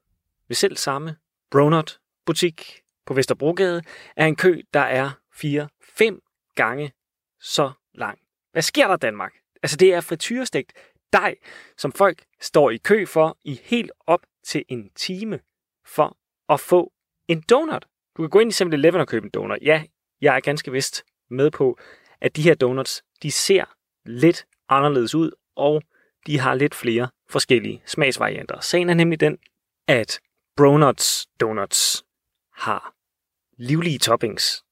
ved 0.49 0.55
selv 0.55 0.77
samme 0.77 1.17
Bronut 1.51 1.99
butik 2.27 2.81
på 3.07 3.15
Vesterbrogade 3.15 3.83
er 4.17 4.27
en 4.27 4.37
kø, 4.37 4.61
der 4.75 4.81
er 4.81 5.11
4-5 5.35 6.53
gange 6.55 6.93
så 7.41 7.73
lang. 7.95 8.19
Hvad 8.53 8.63
sker 8.63 8.89
der 8.89 8.97
Danmark? 8.97 9.33
Altså 9.63 9.77
det 9.77 9.95
er 9.95 10.01
frityrestegt 10.01 10.73
dej, 11.13 11.35
som 11.77 11.93
folk 11.93 12.25
står 12.41 12.71
i 12.71 12.77
kø 12.77 13.07
for 13.07 13.39
i 13.45 13.61
helt 13.65 13.91
op 14.07 14.21
til 14.45 14.65
en 14.69 14.91
time 14.95 15.41
for 15.87 16.17
at 16.49 16.61
få 16.61 16.93
en 17.29 17.41
donut. 17.51 17.87
Du 18.17 18.23
kan 18.23 18.31
gå 18.31 18.39
ind 18.39 18.53
i 18.53 18.65
7-Eleven 18.65 19.01
og 19.01 19.09
købe 19.09 19.25
en 19.25 19.31
donut. 19.31 19.59
Ja, 19.63 19.85
jeg 20.21 20.37
er 20.37 20.41
ganske 20.41 20.73
vist 20.73 21.05
med 21.31 21.51
på, 21.51 21.79
at 22.21 22.37
de 22.37 22.43
her 22.43 22.55
donuts, 22.55 23.03
de 23.23 23.31
ser 23.31 23.65
lidt 24.05 24.47
anderledes 24.69 25.15
ud, 25.15 25.31
og 25.57 25.83
de 26.27 26.39
har 26.39 26.55
lidt 26.55 26.75
flere 26.75 27.09
forskellige 27.29 27.83
smagsvarianter. 27.87 28.61
Sagen 28.61 28.91
er 28.91 28.95
nemlig 28.95 29.21
den, 29.21 29.39
at 29.89 30.21
Bronuts 30.57 31.27
Donuts 31.41 32.05
har 32.53 32.95
livlige 33.59 33.99
toppings, 33.99 34.65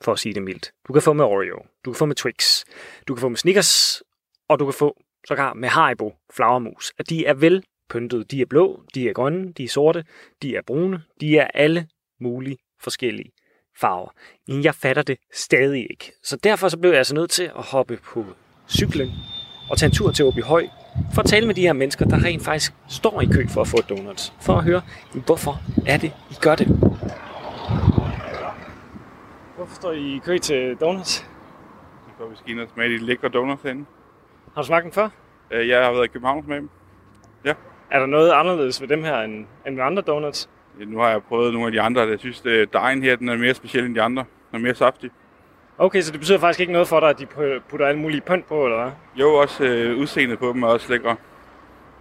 for 0.00 0.12
at 0.12 0.18
sige 0.18 0.34
det 0.34 0.42
mildt. 0.42 0.72
Du 0.88 0.92
kan 0.92 1.02
få 1.02 1.12
med 1.12 1.24
Oreo, 1.24 1.66
du 1.84 1.92
kan 1.92 1.98
få 1.98 2.06
med 2.06 2.16
Twix, 2.16 2.64
du 3.08 3.14
kan 3.14 3.20
få 3.20 3.28
med 3.28 3.36
Snickers, 3.36 4.02
og 4.48 4.58
du 4.58 4.64
kan 4.64 4.74
få 4.74 5.02
sågar 5.28 5.54
med 5.54 5.68
Haribo 5.68 6.12
flagermus. 6.34 6.92
At 6.98 7.10
de 7.10 7.26
er 7.26 7.34
vel 7.34 7.64
pyntet. 7.90 8.30
De 8.30 8.40
er 8.40 8.46
blå, 8.46 8.82
de 8.94 9.08
er 9.08 9.12
grønne, 9.12 9.52
de 9.52 9.64
er 9.64 9.68
sorte, 9.68 10.04
de 10.42 10.56
er 10.56 10.62
brune, 10.66 11.02
de 11.20 11.38
er 11.38 11.46
alle 11.54 11.88
mulige 12.20 12.56
forskellige 12.80 13.32
farver. 13.80 14.10
Men 14.48 14.64
jeg 14.64 14.74
fatter 14.74 15.02
det 15.02 15.18
stadig 15.32 15.86
ikke. 15.90 16.12
Så 16.22 16.36
derfor 16.36 16.68
så 16.68 16.78
blev 16.78 16.90
jeg 16.90 16.98
altså 16.98 17.14
nødt 17.14 17.30
til 17.30 17.42
at 17.42 17.62
hoppe 17.72 17.98
på 18.04 18.24
cyklen 18.68 19.10
og 19.70 19.78
tage 19.78 19.88
en 19.88 19.94
tur 19.94 20.10
til 20.10 20.24
Åby 20.24 20.42
Høj 20.42 20.66
for 21.14 21.22
at 21.22 21.26
tale 21.26 21.46
med 21.46 21.54
de 21.54 21.60
her 21.60 21.72
mennesker, 21.72 22.04
der 22.04 22.24
rent 22.24 22.44
faktisk 22.44 22.72
står 22.88 23.20
i 23.20 23.26
kø 23.26 23.46
for 23.48 23.60
at 23.60 23.68
få 23.68 23.76
donuts. 23.76 24.32
For 24.40 24.56
at 24.56 24.64
høre, 24.64 24.82
hvorfor 25.26 25.60
er 25.86 25.96
det, 25.96 26.12
I 26.30 26.34
gør 26.40 26.54
det? 26.54 26.66
Hvorfor 29.56 29.74
står 29.74 29.92
I 29.92 30.16
i 30.16 30.18
kø 30.24 30.38
til 30.38 30.76
donuts? 30.80 31.26
Så 32.18 32.28
vi 32.30 32.36
skal 32.36 32.50
ind 32.50 32.60
og 32.60 32.68
smage 32.74 32.88
de 32.88 32.98
lækre 32.98 33.28
donuts 33.28 33.62
herinde. 33.62 33.84
Har 34.54 34.62
du 34.62 34.66
smagt 34.66 34.84
dem 34.84 34.92
før? 34.92 35.08
Øh, 35.50 35.68
Jeg 35.68 35.84
har 35.84 35.92
været 35.92 36.04
i 36.04 36.08
København 36.08 36.44
med 36.48 36.56
dem. 36.56 36.68
Ja. 37.44 37.54
Er 37.90 37.98
der 37.98 38.06
noget 38.06 38.32
anderledes 38.32 38.80
ved 38.80 38.88
dem 38.88 39.04
her 39.04 39.20
end, 39.20 39.46
end 39.66 39.76
ved 39.76 39.84
andre 39.84 40.02
donuts? 40.02 40.48
Ja, 40.80 40.84
Nu 40.84 40.98
har 40.98 41.08
jeg 41.10 41.22
prøvet 41.22 41.52
nogle 41.52 41.66
af 41.66 41.72
de 41.72 41.80
andre. 41.80 42.00
Jeg 42.02 42.18
synes, 42.18 42.46
at 42.46 42.72
dejen 42.72 43.02
her 43.02 43.16
den 43.16 43.28
er 43.28 43.36
mere 43.36 43.54
speciel 43.54 43.84
end 43.84 43.94
de 43.94 44.02
andre. 44.02 44.24
Den 44.50 44.56
er 44.58 44.62
mere 44.62 44.74
saftig. 44.74 45.10
Okay, 45.78 46.00
så 46.00 46.12
det 46.12 46.20
betyder 46.20 46.38
faktisk 46.38 46.60
ikke 46.60 46.72
noget 46.72 46.88
for 46.88 47.00
dig, 47.00 47.08
at 47.08 47.18
de 47.18 47.24
pu- 47.24 47.60
putter 47.68 47.86
alle 47.86 48.00
mulige 48.00 48.20
pynt 48.20 48.46
på, 48.48 48.64
eller 48.64 48.82
hvad? 48.82 48.92
Jo, 49.16 49.34
også 49.34 49.64
øh, 49.64 49.98
udseendet 49.98 50.38
på 50.38 50.48
dem 50.48 50.62
er 50.62 50.66
også 50.68 50.92
lækre. 50.92 51.16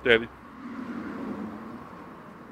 Det 0.04 0.14
er 0.14 0.18
de. 0.18 0.28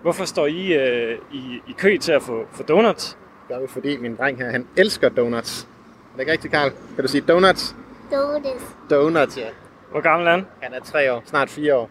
Hvorfor 0.01 0.25
står 0.25 0.45
I 0.47 0.73
øh, 0.73 1.17
i, 1.31 1.61
i 1.67 1.71
kø 1.77 1.97
til 1.97 2.11
at 2.11 2.21
få, 2.21 2.45
få 2.51 2.63
donuts? 2.63 3.17
Det 3.47 3.55
gør 3.55 3.61
vi, 3.61 3.67
fordi 3.67 3.97
min 3.97 4.15
dreng 4.15 4.37
her, 4.37 4.51
han 4.51 4.67
elsker 4.77 5.09
donuts. 5.09 5.63
Er 5.63 5.67
det 6.13 6.19
ikke 6.19 6.31
rigtigt, 6.31 6.53
Karl? 6.53 6.69
Kan 6.95 7.03
du 7.03 7.07
sige 7.07 7.21
donuts? 7.21 7.75
Donuts. 8.11 8.75
Donuts, 8.89 9.37
ja. 9.37 9.47
Hvor 9.91 10.01
gammel 10.01 10.27
er 10.27 10.31
han? 10.31 10.45
Han 10.61 10.73
er 10.73 10.79
tre 10.79 11.13
år, 11.13 11.23
snart 11.25 11.49
fire 11.49 11.75
år. 11.75 11.89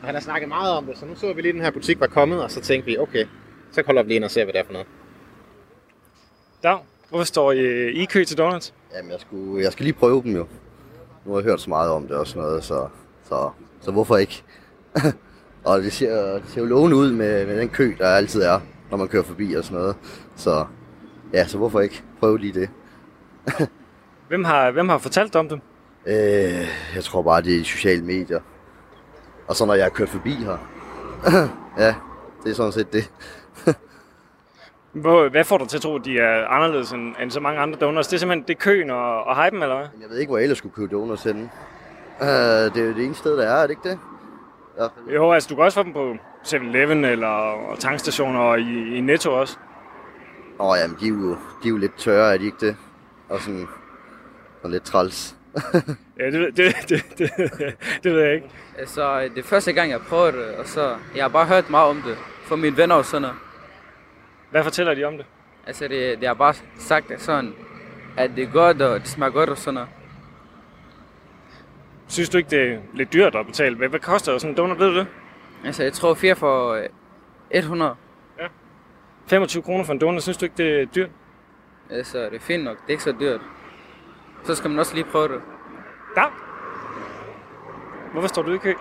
Og 0.00 0.06
han 0.06 0.14
har 0.14 0.22
snakket 0.22 0.48
meget 0.48 0.76
om 0.76 0.86
det, 0.86 0.98
så 0.98 1.06
nu 1.06 1.14
så 1.14 1.32
vi 1.32 1.42
lige, 1.42 1.48
at 1.48 1.54
den 1.54 1.62
her 1.62 1.70
butik 1.70 2.00
var 2.00 2.06
kommet, 2.06 2.42
og 2.44 2.50
så 2.50 2.60
tænkte 2.60 2.86
vi, 2.86 2.98
okay, 2.98 3.26
så 3.72 3.82
holder 3.86 4.02
vi 4.02 4.08
lige 4.08 4.16
ind 4.16 4.24
og 4.24 4.30
ser, 4.30 4.44
hvad 4.44 4.52
det 4.52 4.60
er 4.60 4.64
for 4.64 4.72
noget. 4.72 4.88
Dag, 6.62 6.78
hvorfor 7.08 7.24
står 7.24 7.52
I 7.52 7.90
i 7.90 8.04
kø 8.04 8.24
til 8.24 8.38
donuts? 8.38 8.74
Jamen, 8.96 9.10
jeg, 9.10 9.20
skulle, 9.20 9.64
jeg 9.64 9.72
skal 9.72 9.84
lige 9.84 9.92
prøve 9.92 10.22
dem 10.22 10.36
jo. 10.36 10.46
Nu 11.24 11.32
har 11.32 11.38
jeg 11.38 11.44
hørt 11.44 11.60
så 11.60 11.70
meget 11.70 11.90
om 11.90 12.06
det 12.06 12.16
og 12.16 12.26
sådan 12.26 12.42
noget, 12.42 12.64
så, 12.64 12.88
så, 13.24 13.50
så 13.80 13.90
hvorfor 13.90 14.16
ikke? 14.16 14.42
og 15.64 15.82
det 15.82 15.92
ser, 15.92 16.32
det 16.32 16.48
ser 16.48 16.60
jo 16.60 16.66
lovende 16.66 16.96
ud 16.96 17.12
med, 17.12 17.46
med 17.46 17.58
den 17.58 17.68
kø, 17.68 17.94
der 17.98 18.08
altid 18.08 18.42
er, 18.42 18.60
når 18.90 18.96
man 18.96 19.08
kører 19.08 19.22
forbi 19.22 19.54
og 19.54 19.64
sådan 19.64 19.78
noget. 19.78 19.96
Så 20.36 20.66
ja, 21.32 21.46
så 21.46 21.58
hvorfor 21.58 21.80
ikke 21.80 22.02
prøve 22.20 22.38
lige 22.38 22.60
det? 22.60 22.70
Hvem 24.28 24.44
har, 24.44 24.70
hvem 24.70 24.88
har 24.88 24.98
fortalt 24.98 25.36
om 25.36 25.48
dem? 25.48 25.60
Øh, 26.06 26.68
jeg 26.94 27.04
tror 27.04 27.22
bare, 27.22 27.42
det 27.42 27.60
er 27.60 27.64
sociale 27.64 28.04
medier. 28.04 28.40
Og 29.48 29.56
så 29.56 29.66
når 29.66 29.74
jeg 29.74 29.92
kørt 29.92 30.08
forbi 30.08 30.32
her. 30.32 30.56
ja, 31.84 31.94
det 32.44 32.50
er 32.50 32.54
sådan 32.54 32.72
set 32.72 32.92
det. 32.92 33.10
Hvad 35.30 35.44
får 35.44 35.58
dig 35.58 35.68
til 35.68 35.76
at 35.76 35.82
tro, 35.82 35.96
at 35.96 36.04
de 36.04 36.18
er 36.18 36.46
anderledes 36.46 36.92
end, 36.92 37.14
end 37.22 37.30
så 37.30 37.40
mange 37.40 37.60
andre 37.60 37.78
donuts? 37.78 38.08
Det 38.08 38.14
er 38.16 38.18
simpelthen 38.18 38.48
det 38.48 38.54
er 38.54 38.58
køen 38.58 38.90
og, 38.90 39.24
og 39.24 39.44
hypen, 39.44 39.62
eller 39.62 39.76
hvad? 39.76 39.86
Jeg 40.00 40.10
ved 40.10 40.18
ikke, 40.18 40.30
hvor 40.30 40.38
jeg 40.38 40.42
ellers 40.44 40.58
skulle 40.58 40.74
købe 40.74 40.94
donuts 40.94 41.22
henne. 41.22 41.50
Uh, 42.20 42.26
det 42.26 42.76
er 42.76 42.84
jo 42.84 42.94
det 42.94 43.04
eneste 43.04 43.18
sted, 43.18 43.36
der 43.36 43.46
er, 43.46 43.62
er 43.62 43.62
det 43.62 43.70
ikke 43.70 43.88
det? 43.88 43.98
Ja. 44.78 45.14
Jo, 45.14 45.32
altså 45.32 45.48
du 45.48 45.54
kan 45.54 45.64
også 45.64 45.80
få 45.80 45.82
dem 45.82 45.92
på 45.92 46.14
7-Eleven 46.44 47.04
eller 47.04 47.54
tankstationer 47.78 48.40
og 48.40 48.60
i, 48.60 48.96
i 48.96 49.00
Netto 49.00 49.32
også. 49.32 49.56
Åh, 50.60 50.76
jamen, 50.82 50.96
de 51.00 51.06
er, 51.06 51.10
jo, 51.10 51.30
de 51.30 51.36
er 51.64 51.68
jo 51.68 51.76
lidt 51.76 51.98
tørre, 51.98 52.34
er 52.34 52.38
de 52.38 52.44
ikke 52.44 52.66
det? 52.66 52.76
Og 53.28 53.40
sådan, 53.40 53.68
og 54.62 54.70
lidt 54.70 54.82
træls. 54.82 55.36
Ja, 56.18 56.30
det, 56.30 56.56
det, 56.56 56.74
det, 56.88 57.04
det, 57.18 57.30
det 58.04 58.12
ved 58.12 58.20
jeg 58.20 58.34
ikke. 58.34 58.50
Altså, 58.78 59.20
det 59.34 59.38
er 59.38 59.42
første 59.48 59.72
gang, 59.72 59.90
jeg 59.90 60.00
prøver 60.00 60.30
det, 60.30 60.54
og 60.54 60.66
så... 60.66 60.96
Jeg 61.16 61.24
har 61.24 61.28
bare 61.28 61.46
hørt 61.46 61.70
meget 61.70 61.88
om 61.88 62.02
det 62.06 62.16
fra 62.44 62.56
mine 62.56 62.76
venner 62.76 62.94
og 62.94 63.04
sådan 63.04 63.22
noget. 63.22 63.36
Hvad 64.50 64.64
fortæller 64.64 64.94
de 64.94 65.04
om 65.04 65.16
det? 65.16 65.26
Altså, 65.66 65.88
det, 65.88 66.18
det 66.20 66.28
har 66.28 66.34
bare 66.34 66.54
sagt 66.78 67.22
sådan, 67.22 67.54
at 68.16 68.30
det 68.36 68.44
er 68.44 68.52
godt, 68.52 68.82
og 68.82 69.00
det 69.00 69.08
smager 69.08 69.32
godt 69.32 69.50
og 69.50 69.58
sådan 69.58 69.74
noget. 69.74 69.88
Synes 72.08 72.28
du 72.28 72.38
ikke, 72.38 72.50
det 72.50 72.72
er 72.72 72.78
lidt 72.94 73.12
dyrt 73.12 73.34
at 73.34 73.46
betale? 73.46 73.76
Hvad, 73.76 73.88
hvad 73.88 74.00
koster 74.00 74.38
sådan 74.38 74.50
en 74.50 74.56
donut, 74.56 74.78
ved 74.78 74.86
du 74.86 74.98
det? 74.98 75.06
Altså, 75.64 75.82
jeg 75.82 75.92
tror 75.92 76.14
4 76.14 76.36
for 76.36 76.72
øh, 76.72 76.88
100. 77.50 77.94
Ja. 78.38 78.46
25 79.26 79.62
kroner 79.62 79.84
for 79.84 79.92
en 79.92 80.00
donut, 80.00 80.22
synes 80.22 80.36
du 80.36 80.44
ikke, 80.44 80.56
det 80.56 80.80
er 80.80 80.84
dyrt? 80.84 81.10
Altså, 81.90 82.18
det 82.18 82.34
er 82.34 82.40
fint 82.40 82.64
nok. 82.64 82.76
Det 82.76 82.86
er 82.86 82.90
ikke 82.90 83.02
så 83.02 83.14
dyrt. 83.20 83.40
Så 84.44 84.54
skal 84.54 84.70
man 84.70 84.78
også 84.78 84.94
lige 84.94 85.04
prøve 85.04 85.28
det. 85.28 85.42
Da. 86.16 86.22
Hvorfor 88.12 88.28
står 88.28 88.42
du 88.42 88.52
i 88.52 88.58
kø? 88.58 88.74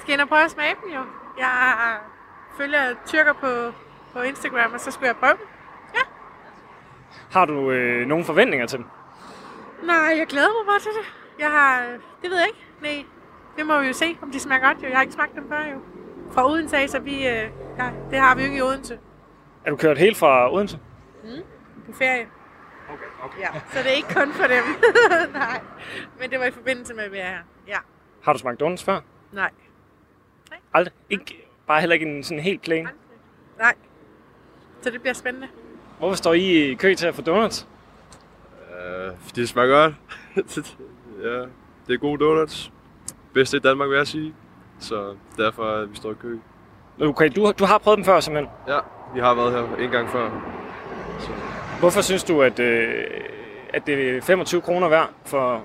Skal 0.00 0.12
ind 0.12 0.20
og 0.20 0.28
prøve 0.28 0.44
at 0.44 0.50
smage 0.50 0.74
dem 0.84 0.92
jo. 0.92 1.00
Jeg 1.38 1.96
følger 2.56 2.94
tyrker 3.06 3.32
på, 3.32 3.72
på 4.12 4.22
Instagram, 4.22 4.72
og 4.72 4.80
så 4.80 4.90
skulle 4.90 5.06
jeg 5.06 5.16
prøve 5.16 5.32
dem. 5.32 5.46
Ja. 5.94 6.00
Har 7.32 7.44
du 7.44 7.70
øh, 7.70 8.06
nogle 8.06 8.24
forventninger 8.24 8.66
til 8.66 8.78
dem? 8.78 8.86
Nej, 9.82 10.14
jeg 10.18 10.26
glæder 10.26 10.48
mig 10.48 10.66
bare 10.72 10.80
til 10.80 10.90
det. 10.90 11.14
Jeg 11.38 11.50
har... 11.50 11.82
Det 12.22 12.30
ved 12.30 12.38
jeg 12.38 12.46
ikke. 12.48 12.66
Nej, 12.82 13.04
det 13.56 13.66
må 13.66 13.80
vi 13.80 13.86
jo 13.86 13.92
se, 13.92 14.18
om 14.22 14.30
de 14.30 14.40
smager 14.40 14.66
godt. 14.66 14.82
Jo. 14.82 14.88
Jeg 14.88 14.96
har 14.96 15.02
ikke 15.02 15.14
smagt 15.14 15.34
dem 15.34 15.48
før 15.48 15.64
jo. 15.72 15.78
Fra 16.32 16.50
Odense 16.50 16.76
af, 16.76 16.88
så 16.90 16.98
vi... 16.98 17.14
Øh, 17.28 17.50
ja, 17.78 17.90
det 18.10 18.18
har 18.18 18.34
vi 18.34 18.40
jo 18.40 18.44
ikke 18.44 18.58
i 18.58 18.62
Odense. 18.62 18.98
Er 19.64 19.70
du 19.70 19.76
kørt 19.76 19.98
helt 19.98 20.16
fra 20.16 20.54
Odense? 20.54 20.78
Mm. 21.24 21.42
På 21.86 21.92
ferie. 21.98 22.26
Okay, 22.92 23.04
okay. 23.24 23.38
Ja, 23.40 23.60
så 23.72 23.78
det 23.78 23.86
er 23.86 23.94
ikke 23.96 24.14
kun 24.14 24.32
for 24.32 24.44
dem. 24.46 24.64
Nej, 25.32 25.60
men 26.20 26.30
det 26.30 26.38
var 26.38 26.44
i 26.44 26.50
forbindelse 26.50 26.94
med, 26.94 27.04
at 27.04 27.12
vi 27.12 27.18
er 27.18 27.28
her. 27.28 27.38
Ja, 27.68 27.78
Har 28.22 28.32
du 28.32 28.38
smagt 28.38 28.60
donuts 28.60 28.84
før? 28.84 29.00
nej, 29.32 29.50
Aldrig? 30.74 30.94
Ikke, 31.10 31.48
bare 31.66 31.80
heller 31.80 31.94
ikke 31.94 32.06
en 32.06 32.24
sådan 32.24 32.42
helt 32.42 32.62
plain? 32.62 32.88
nej. 33.58 33.74
Så 34.82 34.90
det 34.90 35.00
bliver 35.00 35.14
spændende. 35.14 35.48
Hvorfor 35.98 36.16
står 36.16 36.32
I 36.34 36.70
i 36.70 36.74
kø 36.74 36.94
til 36.94 37.06
at 37.06 37.14
få 37.14 37.22
donuts? 37.22 37.68
Uh, 38.60 39.18
fordi 39.20 39.40
det 39.40 39.48
smager 39.48 39.68
godt. 39.68 39.94
ja, 41.22 41.38
det 41.86 41.94
er 41.94 41.98
gode 41.98 42.24
donuts. 42.24 42.72
Bedste 43.34 43.56
i 43.56 43.60
Danmark, 43.60 43.88
vil 43.88 43.96
jeg 43.96 44.06
sige. 44.06 44.34
Så 44.80 45.16
derfor 45.36 45.70
er 45.82 45.86
vi 45.86 45.96
står 45.96 46.10
i 46.10 46.14
kø. 46.14 46.38
Okay, 47.00 47.30
du, 47.36 47.52
du 47.58 47.64
har 47.64 47.78
prøvet 47.78 47.96
dem 47.96 48.04
før, 48.04 48.20
simpelthen? 48.20 48.54
Ja, 48.68 48.78
vi 49.14 49.20
har 49.20 49.34
været 49.34 49.52
her 49.52 49.76
en 49.84 49.90
gang 49.90 50.08
før. 50.10 50.30
Hvorfor 51.84 52.00
synes 52.00 52.24
du, 52.24 52.42
at, 52.42 52.58
øh, 52.58 53.04
at 53.74 53.86
det 53.86 54.16
er 54.16 54.20
25 54.20 54.60
kroner 54.60 54.88
værd 54.88 55.10
for 55.24 55.64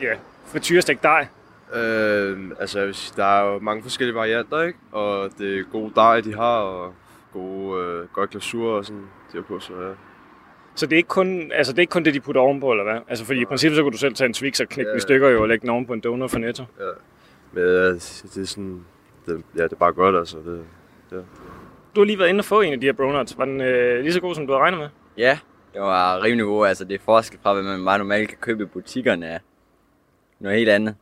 ja, 0.00 0.12
frityrestik 0.46 1.02
dej? 1.02 1.26
Øh, 1.74 2.38
altså, 2.60 2.78
jeg 2.78 2.86
vil 2.86 2.94
sige, 2.94 3.14
der 3.16 3.24
er 3.24 3.52
jo 3.52 3.58
mange 3.58 3.82
forskellige 3.82 4.14
varianter, 4.14 4.62
ikke? 4.62 4.78
Og 4.92 5.30
det 5.38 5.58
er 5.58 5.64
gode 5.72 5.92
dej, 5.96 6.20
de 6.20 6.34
har, 6.34 6.58
og 6.58 6.94
gode, 7.32 7.84
øh, 7.84 8.08
godt 8.12 8.30
glasur 8.30 8.72
og 8.72 8.84
sådan, 8.84 9.02
de 9.32 9.36
har 9.36 9.42
på, 9.42 9.60
så 9.60 9.72
ja. 9.72 9.92
Så 10.74 10.86
det 10.86 10.92
er 10.92 10.96
ikke 10.96 11.08
kun, 11.08 11.52
altså 11.54 11.72
det, 11.72 11.78
er 11.78 11.80
ikke 11.80 11.90
kun 11.90 12.04
det, 12.04 12.14
de 12.14 12.20
putter 12.20 12.40
ovenpå, 12.40 12.70
eller 12.70 12.84
hvad? 12.84 13.00
Altså, 13.08 13.24
fordi 13.24 13.40
i 13.40 13.44
princippet, 13.44 13.76
så 13.76 13.82
kunne 13.82 13.92
du 13.92 13.98
selv 13.98 14.14
tage 14.14 14.26
en 14.26 14.34
Twix 14.34 14.60
og 14.60 14.68
knække 14.68 14.90
ja. 14.90 14.96
i 14.96 15.00
stykker 15.00 15.28
jo, 15.28 15.42
og 15.42 15.48
lægge 15.48 15.62
den 15.62 15.70
oven 15.70 15.86
på 15.86 15.92
en 15.92 16.00
donut 16.00 16.30
for 16.30 16.38
Netto. 16.38 16.64
Ja. 16.78 16.84
Men 17.52 17.64
ja, 17.64 17.88
det 17.88 18.36
er 18.36 18.44
sådan, 18.44 18.84
det, 19.26 19.42
ja, 19.56 19.62
det 19.62 19.72
er 19.72 19.76
bare 19.76 19.92
godt, 19.92 20.16
altså. 20.16 20.36
Det, 20.36 20.64
ja. 21.12 21.16
Du 21.96 22.00
har 22.00 22.04
lige 22.04 22.18
været 22.18 22.28
inde 22.28 22.40
og 22.40 22.44
få 22.44 22.60
en 22.60 22.72
af 22.72 22.80
de 22.80 22.86
her 22.86 22.92
bronuts. 22.92 23.38
Var 23.38 23.44
den 23.44 23.60
øh, 23.60 24.00
lige 24.02 24.12
så 24.12 24.20
god, 24.20 24.34
som 24.34 24.46
du 24.46 24.52
havde 24.52 24.62
regnet 24.62 24.80
med? 24.80 24.88
Ja, 25.16 25.38
det 25.72 25.80
var 25.80 26.22
rimelig 26.22 26.44
god. 26.46 26.66
Altså, 26.66 26.84
det 26.84 26.94
er 26.94 26.98
forskel 27.04 27.38
fra, 27.42 27.52
hvad 27.52 27.62
man 27.62 27.84
bare 27.84 27.98
normalt 27.98 28.28
kan 28.28 28.38
købe 28.40 28.62
i 28.62 28.66
butikkerne 28.66 29.28
af 29.28 29.40
noget 30.38 30.58
helt 30.58 30.70
andet. 30.70 30.96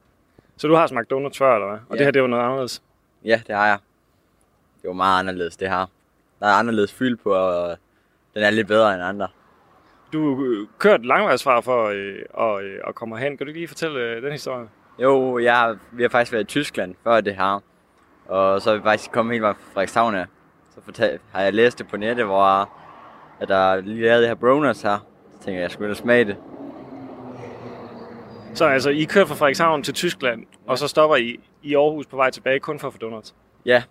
Så 0.57 0.69
du 0.69 0.75
har 0.75 0.87
smagt 0.87 1.11
donuts 1.11 1.39
før, 1.39 1.55
eller 1.55 1.69
hvad? 1.69 1.79
Og 1.89 1.95
Ja. 1.95 1.97
det 1.99 2.05
her, 2.07 2.11
det 2.11 2.23
var 2.23 2.29
noget 2.29 2.43
anderledes? 2.45 2.83
Ja, 3.25 3.41
det 3.47 3.55
har 3.57 3.67
jeg. 3.67 3.79
Det 4.83 4.89
var 4.89 4.95
meget 4.95 5.19
anderledes, 5.21 5.57
det 5.57 5.69
her. 5.69 5.87
Der 6.41 6.47
er 6.47 6.53
anderledes 6.53 6.93
fyld 6.93 7.17
på, 7.17 7.31
og 7.33 7.77
den 8.35 8.43
er 8.43 8.51
lidt 8.51 8.67
bedre 8.67 8.95
end 8.95 9.03
andre. 9.03 9.29
Du 10.13 10.35
har 10.37 10.45
øh, 10.45 10.67
kørt 10.79 11.07
langvejsfra 11.07 11.61
for 11.61 11.85
øh, 11.87 12.19
at, 12.41 12.65
øh, 12.65 12.81
at 12.87 12.95
komme 12.95 13.19
hen. 13.19 13.37
Kan 13.37 13.47
du 13.47 13.53
lige 13.53 13.69
fortælle 13.69 14.01
øh, 14.01 14.23
den 14.23 14.33
historie? 14.33 14.69
Jo, 15.03 15.39
jeg, 15.39 15.77
vi 15.93 16.03
har 16.03 16.09
faktisk 16.09 16.33
været 16.33 16.43
i 16.43 16.47
Tyskland 16.47 16.95
før 17.05 17.21
det 17.21 17.35
her. 17.37 17.63
Og 18.29 18.63
så 18.63 18.71
er 18.71 18.77
vi 18.77 18.83
faktisk 18.83 19.11
kommet 19.13 19.33
helt 19.35 19.43
fra 19.43 19.53
Frederikshavn 19.73 20.15
af. 20.15 20.27
Så 20.75 20.81
fortal, 20.85 21.19
har 21.33 21.43
jeg 21.43 21.55
læst 21.55 21.79
det 21.79 21.89
på 21.89 21.97
nettet, 21.97 22.27
hvor 22.27 22.71
at 23.41 23.49
der 23.49 23.81
lige 23.81 24.03
lavet 24.03 24.21
det 24.21 24.29
her 24.29 24.35
bronuts 24.35 24.83
her. 24.83 25.07
Så 25.33 25.45
tænker 25.45 25.53
jeg, 25.53 25.63
jeg 25.63 25.71
skulle 25.71 25.89
da 25.89 25.95
smage 25.95 26.25
det. 26.25 26.37
Så 28.55 28.65
altså, 28.65 28.91
I 28.91 29.05
kører 29.05 29.27
fra 29.27 29.35
Frederikshavn 29.35 29.83
til 29.83 29.95
Tyskland, 29.95 30.47
og 30.67 30.79
så 30.79 30.89
stopper 30.89 31.17
I 31.17 31.41
i 31.63 31.75
Aarhus 31.75 32.07
på 32.07 32.17
vej 32.17 32.31
tilbage 32.31 32.61
kun 32.61 32.79
for 32.79 32.87
at 32.87 32.93
få 32.95 32.99
donuts? 32.99 33.35
Ja. 33.65 33.83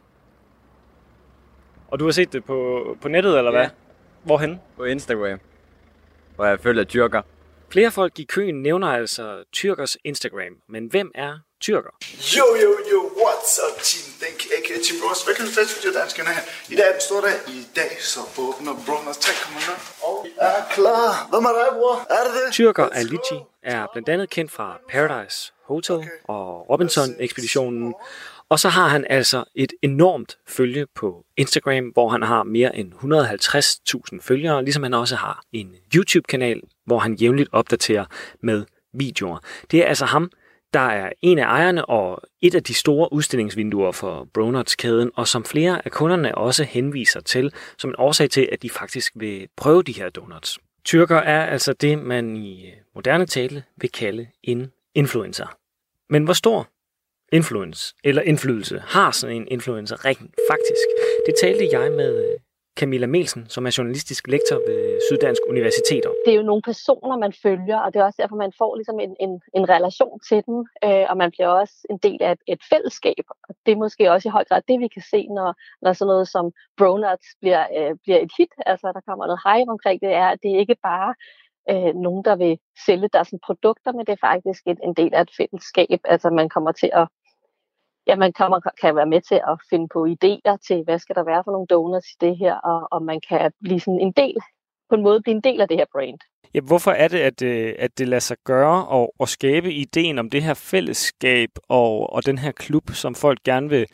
Og 1.87 1.99
du 1.99 2.05
har 2.05 2.11
set 2.11 2.33
det 2.33 2.43
på, 2.43 2.83
på 3.01 3.07
nettet, 3.07 3.37
eller 3.37 3.51
hvad? 3.51 3.61
Ja. 3.61 3.69
Hvorhen? 4.23 4.59
På 4.77 4.83
Instagram. 4.83 5.39
Hvor 6.35 6.45
jeg 6.45 6.59
følger 6.59 6.83
tyrker. 6.83 7.21
Flere 7.71 7.91
folk 7.91 8.19
i 8.19 8.23
køen 8.23 8.61
nævner 8.61 8.87
altså 8.87 9.43
tyrkers 9.53 9.97
Instagram. 10.03 10.53
Men 10.69 10.87
hvem 10.87 11.11
er 11.15 11.39
tyrker? 11.61 11.89
Yo, 12.37 12.45
yo, 12.63 12.71
yo, 12.91 12.99
what's 13.21 13.55
up, 13.65 13.77
Team 13.89 14.07
Think, 14.21 14.39
a.k.a. 14.55 14.75
Team 14.85 14.97
Bros. 15.01 15.27
Velkommen 15.27 15.53
til 15.53 15.63
video, 15.77 15.99
danskerne 15.99 16.29
her. 16.29 16.43
I 16.73 16.75
dag 16.75 16.87
er 16.87 16.91
den 16.91 17.01
store 17.01 17.21
dag. 17.21 17.37
I 17.47 17.61
dag 17.75 17.91
så 17.99 18.19
åbner 18.45 18.73
Bronas 18.85 19.17
3,0. 19.17 20.07
Og 20.07 20.27
er 20.37 20.59
klar. 20.75 21.27
Hvem 21.31 21.43
er 21.49 21.53
dig, 21.59 21.69
bror? 21.77 21.95
Er 22.15 22.23
det 22.27 22.33
det? 22.39 22.53
Tyrker 22.53 22.85
Alici 22.99 23.37
er 23.63 23.87
blandt 23.93 24.09
andet 24.09 24.29
kendt 24.29 24.51
fra 24.51 24.79
Paradise 24.89 25.53
Hotel 25.65 25.99
og 26.23 26.69
Robinson-ekspeditionen. 26.69 27.93
Og 28.49 28.59
så 28.59 28.69
har 28.69 28.87
han 28.87 29.05
altså 29.09 29.43
et 29.55 29.73
enormt 29.81 30.37
følge 30.47 30.87
på 30.95 31.25
Instagram, 31.37 31.85
hvor 31.85 32.09
han 32.09 32.21
har 32.21 32.43
mere 32.43 32.75
end 32.75 32.93
150.000 34.13 34.21
følgere, 34.21 34.63
ligesom 34.63 34.83
han 34.83 34.93
også 34.93 35.15
har 35.15 35.43
en 35.51 35.75
YouTube-kanal, 35.95 36.61
hvor 36.87 36.99
han 36.99 37.13
jævnligt 37.13 37.49
opdaterer 37.51 38.05
med 38.41 38.65
videoer. 38.93 39.37
Det 39.71 39.79
er 39.79 39.85
altså 39.85 40.05
ham, 40.05 40.31
der 40.73 40.79
er 40.79 41.09
en 41.21 41.39
af 41.39 41.43
ejerne 41.43 41.85
og 41.85 42.21
et 42.41 42.55
af 42.55 42.63
de 42.63 42.73
store 42.73 43.13
udstillingsvinduer 43.13 43.91
for 43.91 44.27
Bronuts-kæden, 44.33 45.11
og 45.15 45.27
som 45.27 45.45
flere 45.45 45.85
af 45.85 45.91
kunderne 45.91 46.37
også 46.37 46.63
henviser 46.63 47.19
til 47.19 47.53
som 47.77 47.89
en 47.89 47.95
årsag 47.97 48.29
til, 48.29 48.49
at 48.51 48.61
de 48.61 48.69
faktisk 48.69 49.13
vil 49.15 49.47
prøve 49.57 49.83
de 49.83 49.91
her 49.91 50.09
donuts. 50.09 50.59
Tyrker 50.85 51.17
er 51.17 51.45
altså 51.45 51.73
det, 51.73 51.99
man 51.99 52.37
i 52.37 52.71
moderne 52.95 53.25
tale 53.25 53.63
vil 53.77 53.91
kalde 53.91 54.27
en 54.43 54.71
influencer. 54.95 55.57
Men 56.09 56.23
hvor 56.23 56.33
stor 56.33 56.69
influence 57.31 57.95
eller 58.03 58.21
indflydelse 58.21 58.79
har 58.79 59.11
sådan 59.11 59.35
en 59.35 59.47
influencer 59.47 60.05
rent 60.05 60.35
faktisk? 60.49 60.87
Det 61.25 61.33
talte 61.41 61.79
jeg 61.79 61.91
med 61.91 62.31
øh, 62.31 62.39
Camilla 62.79 63.07
Melsen, 63.07 63.49
som 63.49 63.65
er 63.65 63.75
journalistisk 63.77 64.27
lektor 64.27 64.55
ved 64.67 64.81
Syddansk 65.07 65.41
Universitet. 65.49 66.03
det 66.25 66.31
er 66.33 66.37
jo 66.41 66.49
nogle 66.51 66.61
personer, 66.61 67.17
man 67.17 67.33
følger, 67.43 67.79
og 67.79 67.93
det 67.93 67.99
er 67.99 68.05
også 68.05 68.21
derfor, 68.21 68.35
man 68.35 68.53
får 68.57 68.75
ligesom 68.75 68.99
en, 68.99 69.15
en, 69.25 69.41
en 69.57 69.69
relation 69.69 70.19
til 70.29 70.39
dem, 70.47 70.57
øh, 70.85 71.05
og 71.09 71.17
man 71.17 71.31
bliver 71.31 71.47
også 71.47 71.75
en 71.89 71.97
del 71.97 72.19
af 72.27 72.31
et, 72.31 72.41
et 72.47 72.61
fællesskab. 72.71 73.23
Og 73.47 73.55
det 73.65 73.71
er 73.71 73.83
måske 73.85 74.11
også 74.11 74.27
i 74.29 74.35
høj 74.37 74.43
grad 74.49 74.61
det, 74.67 74.79
vi 74.79 74.87
kan 74.87 75.03
se, 75.13 75.27
når, 75.37 75.49
når 75.81 75.93
sådan 75.93 76.09
noget 76.11 76.27
som 76.35 76.45
Bronuts 76.77 77.29
bliver, 77.41 77.63
øh, 77.77 77.95
bliver 78.03 78.19
et 78.25 78.31
hit. 78.37 78.53
Altså, 78.65 78.87
der 78.95 79.01
kommer 79.07 79.25
noget 79.25 79.45
hype 79.47 79.71
omkring 79.75 80.01
det, 80.01 80.11
er, 80.21 80.27
at 80.33 80.39
det 80.43 80.49
ikke 80.61 80.77
bare 80.89 81.11
øh, 81.71 81.93
nogen, 82.05 82.23
der 82.25 82.35
vil 82.35 82.59
sælge 82.85 83.09
deres 83.13 83.27
sådan 83.27 83.45
produkter, 83.47 83.91
men 83.91 84.05
det 84.05 84.13
er 84.13 84.27
faktisk 84.29 84.61
en, 84.65 84.77
en 84.83 84.93
del 84.93 85.13
af 85.13 85.21
et 85.21 85.31
fællesskab. 85.37 85.99
Altså, 86.13 86.29
man 86.29 86.49
kommer 86.49 86.71
til 86.71 86.89
at 86.93 87.07
ja, 88.07 88.15
man 88.15 88.33
kommer, 88.33 88.59
kan 88.81 88.95
være 88.95 89.05
med 89.05 89.21
til 89.21 89.35
at 89.35 89.59
finde 89.69 89.87
på 89.93 90.05
idéer 90.05 90.57
til, 90.67 90.83
hvad 90.83 90.99
skal 90.99 91.15
der 91.15 91.23
være 91.23 91.43
for 91.43 91.51
nogle 91.51 91.67
donuts 91.67 92.07
i 92.11 92.17
det 92.21 92.37
her, 92.37 92.55
og, 92.55 92.87
og 92.91 93.03
man 93.03 93.21
kan 93.29 93.51
blive 93.63 93.79
sådan 93.79 93.99
en 93.99 94.11
del, 94.11 94.35
på 94.89 94.95
en 94.95 95.01
måde 95.01 95.21
blive 95.21 95.35
en 95.35 95.41
del 95.41 95.61
af 95.61 95.67
det 95.67 95.77
her 95.77 95.85
brand. 95.91 96.19
Ja, 96.53 96.59
hvorfor 96.61 96.91
er 96.91 97.07
det, 97.07 97.19
at, 97.19 97.41
øh, 97.41 97.75
at 97.79 97.97
det 97.97 98.07
lader 98.07 98.19
sig 98.19 98.37
gøre 98.45 98.87
og, 98.87 99.13
og 99.19 99.27
skabe 99.27 99.73
ideen 99.73 100.19
om 100.19 100.29
det 100.29 100.43
her 100.43 100.53
fællesskab 100.53 101.49
og, 101.69 102.13
og 102.13 102.25
den 102.25 102.37
her 102.37 102.51
klub, 102.51 102.89
som 102.89 103.15
folk 103.15 103.43
gerne 103.43 103.69
vil, 103.69 103.85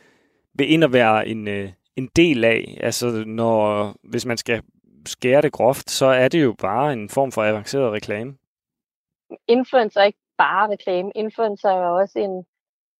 vil 0.53 0.71
ind 0.71 0.83
og 0.83 0.93
være 0.93 1.27
en, 1.27 1.47
øh, 1.47 1.69
en 1.95 2.09
del 2.15 2.43
af? 2.43 2.77
Altså, 2.81 3.23
når, 3.25 3.95
hvis 4.03 4.25
man 4.25 4.37
skal 4.37 4.61
skære 5.05 5.41
det 5.41 5.51
groft, 5.51 5.89
så 5.89 6.05
er 6.05 6.27
det 6.27 6.43
jo 6.43 6.55
bare 6.61 6.93
en 6.93 7.09
form 7.09 7.31
for 7.31 7.43
avanceret 7.43 7.91
reklame. 7.91 8.37
Influencer 9.47 10.01
er 10.01 10.05
ikke 10.05 10.19
bare 10.37 10.71
reklame. 10.71 11.11
Influencer 11.15 11.69
er 11.69 11.87
jo 11.87 11.95
også 11.95 12.19
en, 12.19 12.45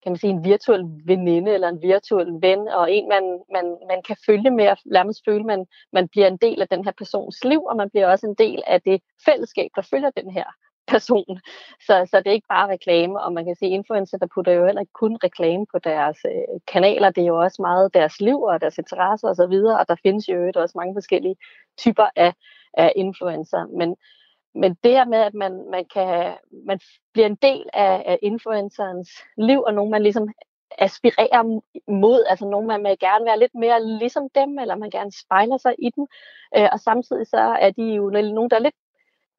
kan 0.04 0.12
man 0.12 0.18
sige, 0.18 0.32
en 0.32 0.43
virtuel 0.43 0.84
veninde 1.06 1.51
eller 1.54 1.70
en 1.70 1.82
virtuel 1.82 2.28
ven, 2.41 2.68
og 2.68 2.91
en, 2.91 3.10
man, 3.10 3.24
man, 3.56 3.66
man 3.88 4.01
kan 4.08 4.18
følge 4.26 4.51
med 4.51 4.68
og 4.68 4.78
nærmest 4.86 5.22
føle, 5.28 5.43
man, 5.43 5.66
man 5.93 6.08
bliver 6.08 6.28
en 6.28 6.38
del 6.38 6.62
af 6.62 6.68
den 6.68 6.84
her 6.86 6.91
persons 6.97 7.43
liv, 7.43 7.64
og 7.64 7.76
man 7.76 7.89
bliver 7.89 8.08
også 8.08 8.28
en 8.28 8.36
del 8.36 8.64
af 8.68 8.82
det 8.82 9.01
fællesskab, 9.26 9.70
der 9.76 9.82
følger 9.82 10.10
den 10.10 10.32
her 10.32 10.45
person. 10.88 11.39
Så, 11.88 12.08
så 12.12 12.18
det 12.18 12.28
er 12.28 12.39
ikke 12.39 12.54
bare 12.58 12.72
reklame, 12.72 13.22
og 13.22 13.34
man 13.34 13.45
kan 13.45 13.56
sige, 13.56 13.72
influencer, 13.72 14.18
der 14.18 14.28
putter 14.36 14.51
jo 14.51 14.66
heller 14.66 14.82
ikke 14.82 14.93
kun 14.93 15.18
reklame 15.24 15.66
på 15.74 15.80
deres 15.80 16.18
øh, 16.26 16.60
kanaler, 16.68 17.10
det 17.10 17.22
er 17.22 17.28
jo 17.28 17.41
også 17.41 17.62
meget 17.62 17.93
deres 17.93 18.22
liv 18.22 18.41
og 18.41 18.62
deres 18.62 18.78
interesser 18.78 19.28
osv., 19.28 19.30
og, 19.30 19.36
så 19.36 19.47
videre, 19.47 19.80
og 19.80 19.88
der 19.88 19.95
findes 20.04 20.30
jo 20.30 20.51
også 20.56 20.78
mange 20.78 20.95
forskellige 20.95 21.36
typer 21.78 22.08
af, 22.16 22.34
af 22.74 22.93
influencer. 22.95 23.66
Men, 23.78 23.95
men 24.56 24.78
det 24.84 24.91
her 24.91 25.06
med, 25.06 25.18
at 25.18 25.34
man, 25.34 25.70
man, 25.72 25.86
kan, 25.93 26.34
man 26.66 26.80
bliver 27.14 27.26
en 27.26 27.36
del 27.36 27.66
af, 27.74 28.04
af 28.06 28.20
influencerens 28.22 29.10
liv, 29.38 29.62
og 29.62 29.74
nogen 29.74 29.91
man 29.91 30.04
ligesom 30.04 30.30
aspirerer 30.78 31.62
mod, 31.91 32.24
altså 32.30 32.45
nogen 32.45 32.68
man 32.68 32.84
vil 32.84 32.99
gerne 32.99 33.26
være 33.26 33.39
lidt 33.39 33.56
mere 33.56 33.86
ligesom 33.86 34.30
dem, 34.36 34.60
eller 34.60 34.76
man 34.76 34.89
gerne 34.89 35.12
spejler 35.12 35.58
sig 35.58 35.76
i 35.80 35.89
dem, 35.95 36.08
øh, 36.58 36.70
og 36.72 36.80
samtidig 36.80 37.28
så 37.28 37.38
er 37.38 37.70
de 37.70 37.84
jo 37.84 38.10
nogen, 38.10 38.49
der 38.49 38.56
er 38.56 38.60
lidt 38.60 38.76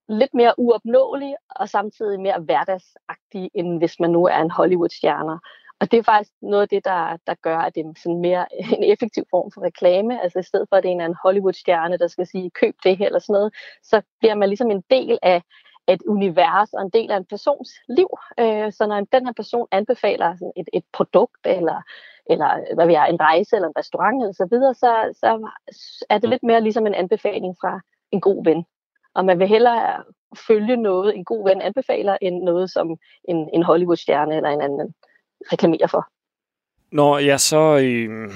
lidt 0.08 0.34
mere 0.34 0.54
uopnåelige, 0.58 1.36
og 1.50 1.68
samtidig 1.68 2.20
mere 2.20 2.40
hverdagsagtige, 2.40 3.50
end 3.54 3.78
hvis 3.78 4.00
man 4.00 4.10
nu 4.10 4.26
er 4.26 4.38
en 4.38 4.50
Hollywood-stjerner. 4.50 5.38
Og 5.80 5.90
det 5.90 5.98
er 5.98 6.02
faktisk 6.02 6.32
noget 6.42 6.62
af 6.62 6.68
det, 6.68 6.84
der, 6.84 7.16
der 7.26 7.34
gør, 7.42 7.58
at 7.58 7.74
det 7.74 7.80
er 7.80 7.92
sådan 7.96 8.20
mere 8.20 8.46
en 8.76 8.84
effektiv 8.92 9.24
form 9.30 9.50
for 9.54 9.60
reklame. 9.62 10.22
Altså 10.22 10.38
i 10.38 10.42
stedet 10.42 10.66
for, 10.68 10.76
at 10.76 10.82
det 10.82 10.92
er 10.92 11.06
en 11.06 11.22
Hollywood-stjerne, 11.22 11.98
der 11.98 12.08
skal 12.08 12.26
sige, 12.26 12.50
køb 12.50 12.74
det 12.84 12.96
her 12.96 13.06
eller 13.06 13.18
sådan 13.18 13.32
noget, 13.32 13.54
så 13.82 14.02
bliver 14.18 14.34
man 14.34 14.48
ligesom 14.48 14.70
en 14.70 14.84
del 14.90 15.18
af 15.22 15.42
et 15.88 16.02
univers 16.02 16.72
og 16.72 16.82
en 16.82 16.90
del 16.90 17.10
af 17.10 17.16
en 17.16 17.24
persons 17.24 17.70
liv. 17.88 18.08
Øh, 18.40 18.72
så 18.72 18.86
når 18.86 19.06
den 19.12 19.26
her 19.26 19.32
person 19.32 19.66
anbefaler 19.70 20.36
sådan 20.36 20.52
et, 20.56 20.68
et 20.72 20.84
produkt, 20.92 21.40
eller, 21.44 21.82
eller 22.26 22.74
hvad 22.74 22.86
vi 22.86 22.94
er, 22.94 23.04
en 23.04 23.20
rejse, 23.20 23.56
eller 23.56 23.68
en 23.68 23.78
restaurant, 23.78 24.22
eller 24.22 24.32
så 24.32 24.46
videre, 24.50 24.74
så, 24.74 24.90
så 25.20 25.48
er 26.10 26.18
det 26.18 26.30
lidt 26.30 26.42
mere 26.42 26.60
ligesom 26.60 26.86
en 26.86 26.94
anbefaling 26.94 27.56
fra 27.60 27.80
en 28.10 28.20
god 28.20 28.44
ven. 28.44 28.64
Og 29.14 29.24
man 29.24 29.38
vil 29.38 29.48
hellere 29.48 30.04
følge 30.46 30.76
noget, 30.76 31.16
en 31.16 31.24
god 31.24 31.48
ven 31.48 31.60
anbefaler, 31.62 32.16
end 32.20 32.42
noget, 32.42 32.70
som 32.70 32.96
en, 33.24 33.48
en 33.52 33.62
Hollywood-stjerne 33.62 34.36
eller 34.36 34.50
en 34.50 34.60
anden 34.60 34.94
reklamerer 35.52 35.86
for. 35.86 36.08
Når 36.92 37.18
jeg 37.18 37.40
så 37.40 37.78
øh, 37.78 38.30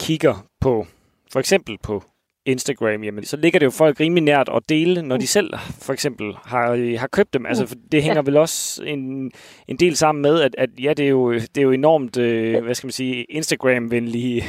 kigger 0.00 0.46
på, 0.60 0.86
for 1.32 1.40
eksempel 1.40 1.78
på 1.82 2.02
Instagram, 2.46 3.04
jamen, 3.04 3.24
så 3.24 3.36
ligger 3.36 3.58
det 3.58 3.66
jo 3.66 3.70
folk 3.70 4.00
rimelig 4.00 4.24
nært 4.24 4.48
at 4.48 4.62
dele, 4.68 5.02
når 5.02 5.16
de 5.16 5.26
selv 5.26 5.54
for 5.58 5.92
eksempel 5.92 6.34
har, 6.44 6.98
har 6.98 7.06
købt 7.06 7.34
dem. 7.34 7.46
Altså, 7.46 7.66
for 7.66 7.74
det 7.92 8.02
hænger 8.02 8.16
ja. 8.16 8.22
vel 8.24 8.36
også 8.36 8.84
en, 8.84 9.32
en 9.68 9.76
del 9.76 9.96
sammen 9.96 10.22
med, 10.22 10.40
at, 10.40 10.54
at 10.58 10.70
ja, 10.82 10.94
det 10.94 11.04
er 11.04 11.08
jo, 11.08 11.32
det 11.32 11.58
er 11.58 11.62
jo 11.62 11.70
enormt, 11.70 12.16
øh, 12.16 12.64
hvad 12.64 12.74
skal 12.74 12.86
man 12.86 12.92
sige, 12.92 13.24
Instagram-venlige 13.24 14.44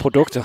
produkter. 0.00 0.42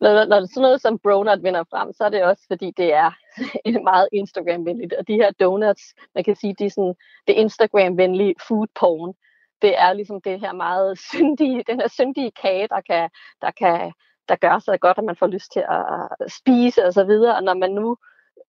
Når, 0.00 0.24
når 0.24 0.46
sådan 0.46 0.62
noget 0.62 0.82
som 0.82 0.98
Bronut 0.98 1.42
vinder 1.42 1.64
frem, 1.70 1.92
så 1.92 2.04
er 2.04 2.08
det 2.08 2.22
også, 2.22 2.42
fordi 2.48 2.72
det 2.76 2.94
er 2.94 3.10
meget 3.90 4.08
Instagram-venligt. 4.12 4.92
Og 4.92 5.08
de 5.08 5.14
her 5.14 5.30
donuts, 5.40 5.94
man 6.14 6.24
kan 6.24 6.36
sige, 6.36 6.54
de 6.58 6.64
er 6.64 6.70
sådan, 6.70 6.94
det 7.26 7.34
Instagram-venlige 7.34 8.34
food 8.48 8.66
porn. 8.80 9.14
Det 9.62 9.80
er 9.80 9.92
ligesom 9.92 10.20
det 10.20 10.40
her 10.40 10.52
meget 10.52 10.98
syndige, 11.10 11.64
den 11.66 11.80
her 11.80 11.88
syndige 11.88 12.30
kage, 12.30 12.68
der 12.68 12.80
kan, 12.80 13.10
der 13.42 13.50
kan 13.50 13.92
der 14.28 14.36
gør 14.36 14.58
så 14.58 14.76
godt, 14.80 14.98
at 14.98 15.04
man 15.04 15.16
får 15.16 15.26
lyst 15.26 15.52
til 15.52 15.64
at 15.68 16.32
spise 16.32 16.84
og 16.84 16.92
så 16.92 17.04
videre. 17.04 17.36
Og 17.36 17.42
når 17.42 17.54
man 17.54 17.70
nu, 17.70 17.96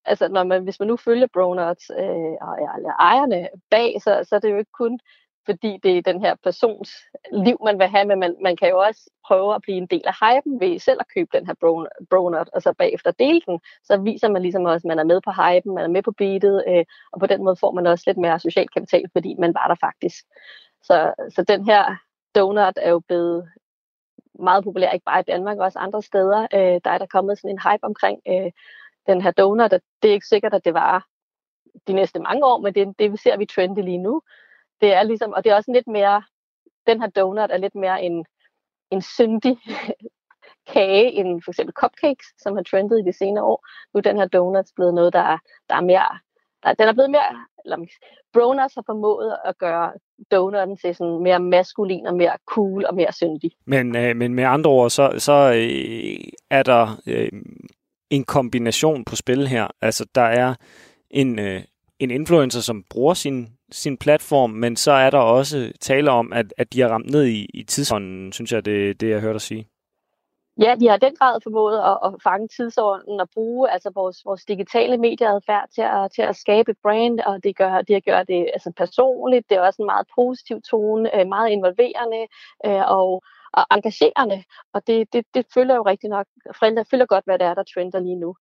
altså 0.06 0.28
når 0.28 0.44
man, 0.44 0.64
hvis 0.64 0.80
man 0.80 0.88
nu 0.88 0.98
følger 0.98 1.28
Bronuts 1.34 1.90
øh, 1.90 2.36
og 2.42 2.54
eller 2.78 2.94
ejerne 3.00 3.50
bag, 3.72 4.02
så, 4.04 4.26
så 4.30 4.36
er 4.36 4.40
det 4.40 4.52
jo 4.52 4.58
ikke 4.58 4.72
kun 4.72 5.00
fordi 5.46 5.80
det 5.84 5.98
er 5.98 6.02
den 6.02 6.22
her 6.22 6.36
persons 6.44 6.90
liv, 7.32 7.58
man 7.66 7.80
vil 7.80 7.88
have, 7.88 8.06
men 8.06 8.20
man, 8.20 8.36
man 8.42 8.56
kan 8.56 8.70
jo 8.70 8.80
også 8.80 9.10
prøve 9.28 9.56
at 9.56 9.62
blive 9.62 9.78
en 9.78 9.88
del 9.88 10.02
af 10.06 10.14
hypen 10.22 10.60
ved 10.60 10.80
selv 10.80 10.98
at 11.00 11.12
købe 11.16 11.30
den 11.34 11.46
her 11.48 11.54
bronut, 12.10 12.50
og 12.54 12.62
så 12.62 12.74
bagefter 12.78 13.12
dele 13.12 13.42
den. 13.48 13.60
Så 13.84 13.98
viser 13.98 14.30
man 14.30 14.42
ligesom 14.42 14.66
også, 14.66 14.88
at 14.88 14.90
man 14.90 15.00
er 15.00 15.04
med 15.04 15.22
på 15.22 15.32
hypen, 15.32 15.76
man 15.76 15.84
er 15.84 15.94
med 15.96 16.04
på 16.04 16.12
beatet, 16.12 16.64
øh, 16.68 16.86
og 17.12 17.20
på 17.20 17.28
den 17.28 17.44
måde 17.44 17.56
får 17.56 17.72
man 17.72 17.88
også 17.88 18.04
lidt 18.08 18.18
mere 18.18 18.40
social 18.40 18.68
kapital, 18.68 19.06
fordi 19.12 19.36
man 19.40 19.54
var 19.54 19.68
der 19.68 19.76
faktisk. 19.76 20.26
Så, 20.84 21.14
så 21.36 21.44
den 21.44 21.66
her 21.66 21.96
donut 22.36 22.74
er 22.82 22.90
jo 22.90 23.00
blevet 23.00 23.52
meget 24.40 24.64
populær, 24.64 24.92
ikke 24.92 25.06
bare 25.06 25.20
i 25.20 25.24
Danmark, 25.24 25.58
også 25.58 25.80
andre 25.80 26.02
steder. 26.02 26.48
Øh, 26.54 26.82
der 26.84 26.92
er 26.92 26.98
der 26.98 27.06
kommet 27.06 27.38
sådan 27.38 27.52
en 27.52 27.72
hype 27.72 27.84
omkring 27.84 28.20
øh, 28.28 28.52
den 29.08 29.22
her 29.22 29.32
donut, 29.32 29.74
og 29.74 29.82
det 30.02 30.10
er 30.10 30.14
ikke 30.14 30.28
sikkert, 30.28 30.54
at 30.54 30.66
det 30.66 30.74
var 30.74 31.08
de 31.88 31.94
næste 31.94 32.20
mange 32.20 32.46
år, 32.46 32.58
men 32.62 32.76
det, 32.76 33.00
det 33.00 33.20
ser 33.20 33.38
vi 33.38 33.46
trende 33.46 33.82
lige 33.82 33.98
nu. 33.98 34.22
Det 34.82 34.94
er 34.94 35.04
ligesom, 35.04 35.34
og 35.34 35.44
det 35.44 35.52
er 35.52 35.56
også 35.56 35.72
lidt 35.72 35.88
mere, 35.88 36.24
den 36.88 37.02
her 37.02 37.10
donut 37.10 37.52
er 37.52 37.58
lidt 37.58 37.76
mere 37.76 38.04
en, 38.04 38.26
en 38.92 39.02
syndig 39.02 39.58
kage 40.74 41.12
end 41.12 41.42
for 41.44 41.52
eksempel 41.52 41.74
cupcakes, 41.74 42.28
som 42.38 42.56
har 42.56 42.64
trendet 42.64 43.00
i 43.00 43.04
de 43.10 43.18
senere 43.18 43.44
år. 43.44 43.68
Nu 43.94 43.98
er 43.98 44.02
den 44.02 44.18
her 44.18 44.28
donuts 44.28 44.74
blevet 44.76 44.94
noget, 44.94 45.14
der, 45.14 45.38
der 45.70 45.76
er 45.76 45.82
mere, 45.82 46.20
der, 46.64 46.74
den 46.74 46.88
er 46.88 46.94
blevet 46.94 47.12
mere, 47.12 47.46
eller 47.66 47.78
Bronuts 48.34 48.76
har 48.76 48.84
formået 48.86 49.38
at 49.46 49.58
gøre 49.58 49.92
donutten 50.32 50.78
til 50.78 50.96
sådan 50.96 51.24
mere 51.24 51.40
maskulin 51.40 52.08
og 52.08 52.16
mere 52.16 52.38
cool 52.46 52.86
og 52.86 52.96
mere 52.96 53.12
syndig. 53.12 53.52
Men, 53.66 53.96
øh, 53.96 54.16
men 54.16 54.34
med 54.34 54.44
andre 54.44 54.70
ord, 54.70 54.90
så, 54.90 55.14
så 55.18 55.54
øh, 55.56 56.24
er 56.50 56.64
der 56.64 57.02
øh, 57.08 57.30
en 58.10 58.24
kombination 58.24 59.06
på 59.06 59.16
spil 59.16 59.48
her. 59.48 59.68
Altså, 59.82 60.06
der 60.16 60.22
er 60.22 60.56
en, 61.10 61.40
øh, 61.40 61.62
en 62.00 62.12
influencer, 62.12 62.62
som 62.62 62.84
bruger 62.90 63.14
sin, 63.14 63.50
sin 63.72 63.98
platform, 63.98 64.50
men 64.50 64.76
så 64.76 64.92
er 64.92 65.10
der 65.10 65.18
også 65.18 65.72
tale 65.82 66.12
om, 66.12 66.34
at, 66.34 66.54
at 66.58 66.74
de 66.74 66.82
har 66.82 66.90
ramt 66.90 67.10
ned 67.10 67.26
i, 67.26 67.46
i 67.54 67.64
tidsånden, 67.64 68.32
synes 68.32 68.52
jeg, 68.52 68.66
det, 68.66 69.02
det 69.02 69.10
jeg 69.10 69.20
hørte 69.20 69.34
dig 69.34 69.42
sige. 69.42 69.68
Ja, 70.62 70.76
de 70.80 70.88
har 70.88 70.98
den 70.98 71.16
grad 71.16 71.40
formået 71.44 71.80
at, 71.80 71.98
at 72.06 72.22
fange 72.24 72.48
tidsordenen 72.48 73.20
og 73.20 73.30
bruge 73.34 73.72
altså 73.72 73.92
vores, 73.96 74.26
vores 74.26 74.46
digitale 74.46 74.98
medieadfærd 74.98 75.70
til 75.76 75.82
at, 75.82 76.12
til 76.16 76.22
at 76.22 76.36
skabe 76.36 76.72
et 76.72 76.78
brand, 76.84 77.20
og 77.20 77.44
det 77.44 77.58
gør, 77.58 77.82
det 77.82 78.06
gør 78.06 78.24
det 78.24 78.50
altså 78.54 78.72
personligt. 78.78 79.50
Det 79.50 79.58
er 79.58 79.62
også 79.62 79.82
en 79.82 79.86
meget 79.86 80.08
positiv 80.16 80.62
tone, 80.62 81.20
øh, 81.20 81.28
meget 81.28 81.50
involverende 81.50 82.28
øh, 82.66 82.92
og, 82.92 83.24
og 83.54 83.66
engagerende. 83.72 84.44
Og 84.74 84.88
det, 84.88 85.14
det, 85.14 85.26
det 85.34 85.46
følger 85.54 85.76
jo 85.76 85.82
rigtig 85.82 86.10
nok, 86.10 86.28
forældre 86.60 86.86
følger 86.86 87.06
godt, 87.06 87.26
hvad 87.26 87.40
det 87.40 87.48
er, 87.48 87.54
der 87.54 87.64
trender 87.64 88.00
lige 88.00 88.20
nu. 88.20 88.36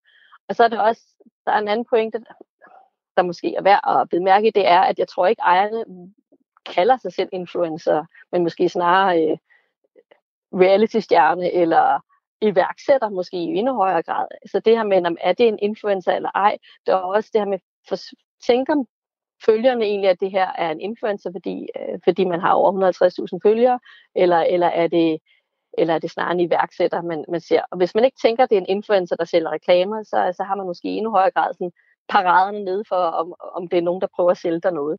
Og 0.49 0.57
så 0.57 0.65
er 0.65 0.69
det 0.69 0.81
også, 0.81 1.03
der 1.47 1.53
er 1.53 1.59
en 1.59 1.69
anden 1.69 1.87
pointe, 1.91 2.19
der 3.17 3.23
måske 3.23 3.55
er 3.55 3.63
værd 3.63 4.01
at 4.01 4.09
bemærke, 4.09 4.53
det 4.55 4.69
er, 4.69 4.81
at 4.81 4.99
jeg 4.99 5.09
tror 5.09 5.27
ikke, 5.27 5.43
ejerne 5.43 5.85
kalder 6.67 6.97
sig 6.97 7.13
selv 7.13 7.29
influencer, 7.33 8.05
men 8.33 8.43
måske 8.43 8.69
snarere 8.69 9.23
øh, 9.23 9.39
reality-stjerne 10.55 11.53
eller 11.53 12.01
iværksætter 12.43 13.09
måske 13.09 13.37
i 13.37 13.57
endnu 13.59 13.75
højere 13.75 14.03
grad. 14.03 14.27
Så 14.51 14.61
det 14.61 14.77
her 14.77 14.85
med, 14.85 15.07
om 15.07 15.17
er 15.21 15.33
det 15.33 15.49
en 15.49 15.59
influencer 15.63 16.13
eller 16.13 16.31
ej, 16.35 16.59
det 16.87 16.93
er 16.93 16.97
også 16.97 17.31
det 17.33 17.41
her 17.41 17.49
med, 17.49 17.59
for, 17.89 17.97
tænker 18.47 18.85
følgerne 19.45 19.85
egentlig, 19.85 20.11
at 20.11 20.21
det 20.21 20.31
her 20.31 20.49
er 20.59 20.71
en 20.71 20.81
influencer, 20.81 21.31
fordi, 21.33 21.69
øh, 21.79 21.99
fordi 22.05 22.25
man 22.25 22.41
har 22.41 22.53
over 22.53 22.71
150.000 22.73 23.39
følgere, 23.49 23.79
eller, 24.17 24.41
eller, 24.41 24.67
er 24.67 24.87
det, 24.87 25.19
eller 25.79 25.95
er 25.95 25.99
det 25.99 26.11
snarere 26.11 26.33
en 26.33 26.41
iværksætter, 26.41 27.03
man, 27.03 27.25
man 27.29 27.41
ser. 27.41 27.63
Og 27.71 27.77
hvis 27.79 27.95
man 27.95 28.05
ikke 28.05 28.17
tænker, 28.23 28.43
at 28.43 28.51
det 28.51 28.57
er 28.57 28.61
en 28.61 28.77
influencer, 28.77 29.17
der 29.17 29.25
sælger 29.25 29.51
reklamer, 29.51 30.03
så, 30.03 30.35
så 30.37 30.43
har 30.43 30.55
man 30.55 30.67
måske 30.67 30.89
i 30.89 30.97
endnu 30.97 31.11
højere 31.11 31.31
grad 31.31 31.55
sådan 31.55 31.73
paraderne 32.09 32.65
nede 32.65 32.83
for, 32.89 32.97
om, 32.97 33.35
om 33.55 33.69
det 33.69 33.79
er 33.79 33.83
nogen, 33.83 34.01
der 34.01 34.07
prøver 34.17 34.31
at 34.31 34.37
sælge 34.37 34.61
dig 34.61 34.73
noget. 34.73 34.97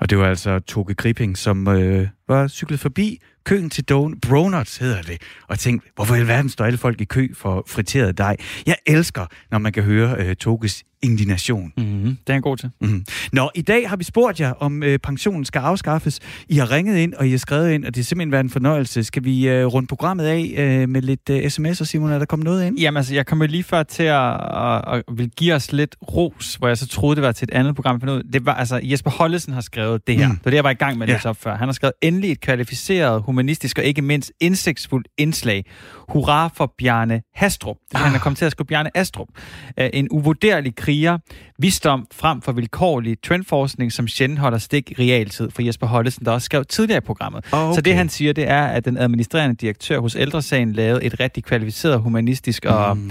Og 0.00 0.10
det 0.10 0.18
var 0.18 0.28
altså 0.28 0.60
Toge 0.60 0.94
Gripping, 0.94 1.36
som 1.36 1.68
øh, 1.68 2.08
var 2.28 2.48
cyklet 2.48 2.80
forbi 2.80 3.18
køen 3.44 3.70
til 3.70 3.84
Don 3.84 4.20
Bronuts, 4.20 4.76
hedder 4.76 5.02
det, 5.02 5.22
og 5.48 5.58
tænkte, 5.58 5.90
hvorfor 5.94 6.14
i 6.14 6.18
alverden 6.18 6.50
står 6.50 6.64
alle 6.64 6.78
folk 6.78 7.00
i 7.00 7.04
kø 7.04 7.34
for 7.34 7.64
friteret 7.68 8.18
dej? 8.18 8.36
Jeg 8.66 8.76
elsker, 8.86 9.26
når 9.50 9.58
man 9.58 9.72
kan 9.72 9.82
høre 9.82 10.16
øh, 10.18 10.36
Toges 10.36 10.84
indignation. 11.02 11.72
Mm-hmm. 11.76 12.16
Det 12.26 12.32
er 12.32 12.34
en 12.34 12.42
god 12.42 12.56
til. 12.56 12.70
Mm-hmm. 12.80 13.04
Nå, 13.32 13.50
i 13.54 13.62
dag 13.62 13.88
har 13.88 13.96
vi 13.96 14.04
spurgt 14.04 14.40
jer, 14.40 14.52
om 14.52 14.82
øh, 14.82 14.98
pensionen 14.98 15.44
skal 15.44 15.60
afskaffes. 15.60 16.20
I 16.48 16.56
har 16.56 16.70
ringet 16.70 16.96
ind, 16.96 17.14
og 17.14 17.26
I 17.26 17.30
har 17.30 17.38
skrevet 17.38 17.70
ind, 17.70 17.84
og 17.84 17.94
det 17.94 18.00
er 18.00 18.04
simpelthen 18.04 18.32
været 18.32 18.44
en 18.44 18.50
fornøjelse. 18.50 19.04
Skal 19.04 19.24
vi 19.24 19.48
øh, 19.48 19.66
runde 19.66 19.86
programmet 19.86 20.24
af 20.24 20.54
øh, 20.56 20.88
med 20.88 21.02
lidt 21.02 21.30
øh, 21.30 21.38
sms'er, 21.44 21.84
Simon? 21.84 22.10
Er 22.10 22.18
der 22.18 22.26
kommet 22.26 22.44
noget 22.44 22.66
ind? 22.66 22.78
Jamen 22.78 22.96
altså, 22.96 23.14
jeg 23.14 23.26
kommer 23.26 23.46
lige 23.46 23.62
før 23.62 23.82
til 23.82 24.02
at, 24.02 24.34
at, 24.34 24.82
at, 24.86 25.02
at 25.08 25.18
vil 25.18 25.30
give 25.30 25.54
os 25.54 25.72
lidt 25.72 25.96
ros, 26.02 26.54
hvor 26.54 26.68
jeg 26.68 26.78
så 26.78 26.86
troede, 26.86 27.16
det 27.16 27.22
var 27.22 27.32
til 27.32 27.48
et 27.52 27.54
andet 27.54 27.74
program. 27.74 28.00
For 28.00 28.06
noget. 28.06 28.22
Det 28.32 28.46
var, 28.46 28.54
altså, 28.54 28.80
Jesper 28.82 29.10
Hollesen 29.10 29.52
har 29.52 29.60
skrevet 29.60 30.06
det 30.06 30.16
her. 30.16 30.28
Mm. 30.28 30.36
Det 30.36 30.44
var 30.44 30.50
det, 30.50 30.56
jeg 30.56 30.64
var 30.64 30.70
i 30.70 30.74
gang 30.74 30.98
med 30.98 31.06
at 31.06 31.08
ja. 31.08 31.16
læse 31.16 31.28
op 31.28 31.36
før. 31.40 31.56
Han 31.56 31.68
har 31.68 31.72
skrevet 31.72 31.94
endelig 32.14 32.32
et 32.32 32.40
kvalificeret, 32.40 33.22
humanistisk 33.22 33.78
og 33.78 33.84
ikke 33.84 34.02
mindst 34.02 34.32
indsigtsfuldt 34.40 35.08
indslag. 35.18 35.64
Hurra 36.08 36.48
for 36.48 36.74
Bjarne 36.78 37.22
Hastrup. 37.34 37.76
Det, 37.90 37.94
ah. 37.94 38.00
Han 38.00 38.14
er 38.14 38.18
kommet 38.18 38.38
til 38.38 38.44
at 38.44 38.52
skrive 38.52 38.66
Bjarne 38.66 38.96
Astrup. 38.96 39.28
En 39.76 40.08
uvurderlig 40.10 40.76
kriger, 40.76 41.18
visdom 41.58 42.06
frem 42.12 42.42
for 42.42 42.52
vilkårlig 42.52 43.16
trendforskning, 43.22 43.92
som 43.92 44.08
sjældent 44.08 44.38
holder 44.38 44.58
stik 44.58 44.90
i 44.90 44.94
realtid 44.94 45.50
for 45.50 45.62
Jesper 45.62 45.86
Hollesen, 45.86 46.24
der 46.24 46.32
også 46.32 46.44
skrev 46.44 46.64
tidligere 46.64 46.98
i 46.98 47.00
programmet. 47.00 47.44
Oh, 47.52 47.60
okay. 47.60 47.74
Så 47.74 47.80
det 47.80 47.94
han 47.94 48.08
siger, 48.08 48.32
det 48.32 48.48
er, 48.48 48.66
at 48.66 48.84
den 48.84 48.96
administrerende 48.96 49.56
direktør 49.56 50.00
hos 50.00 50.16
Ældresagen 50.16 50.72
lavede 50.72 51.04
et 51.04 51.20
rigtig 51.20 51.44
kvalificeret, 51.44 52.00
humanistisk 52.00 52.64
og, 52.64 52.96
mm. 52.96 53.10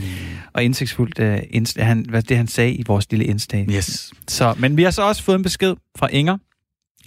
og 0.53 0.63
indsigtsfuldt 0.63 1.19
uh, 1.19 1.35
indst- 1.35 1.81
han, 1.81 2.05
hvad 2.09 2.21
det, 2.21 2.37
han 2.37 2.47
sagde 2.47 2.73
i 2.73 2.83
vores 2.87 3.11
lille 3.11 3.25
indslag. 3.25 3.65
Yes. 3.69 4.11
Så, 4.27 4.55
men 4.57 4.77
vi 4.77 4.83
har 4.83 4.91
så 4.91 5.01
også 5.01 5.23
fået 5.23 5.35
en 5.35 5.43
besked 5.43 5.75
fra 5.97 6.07
Inger, 6.11 6.37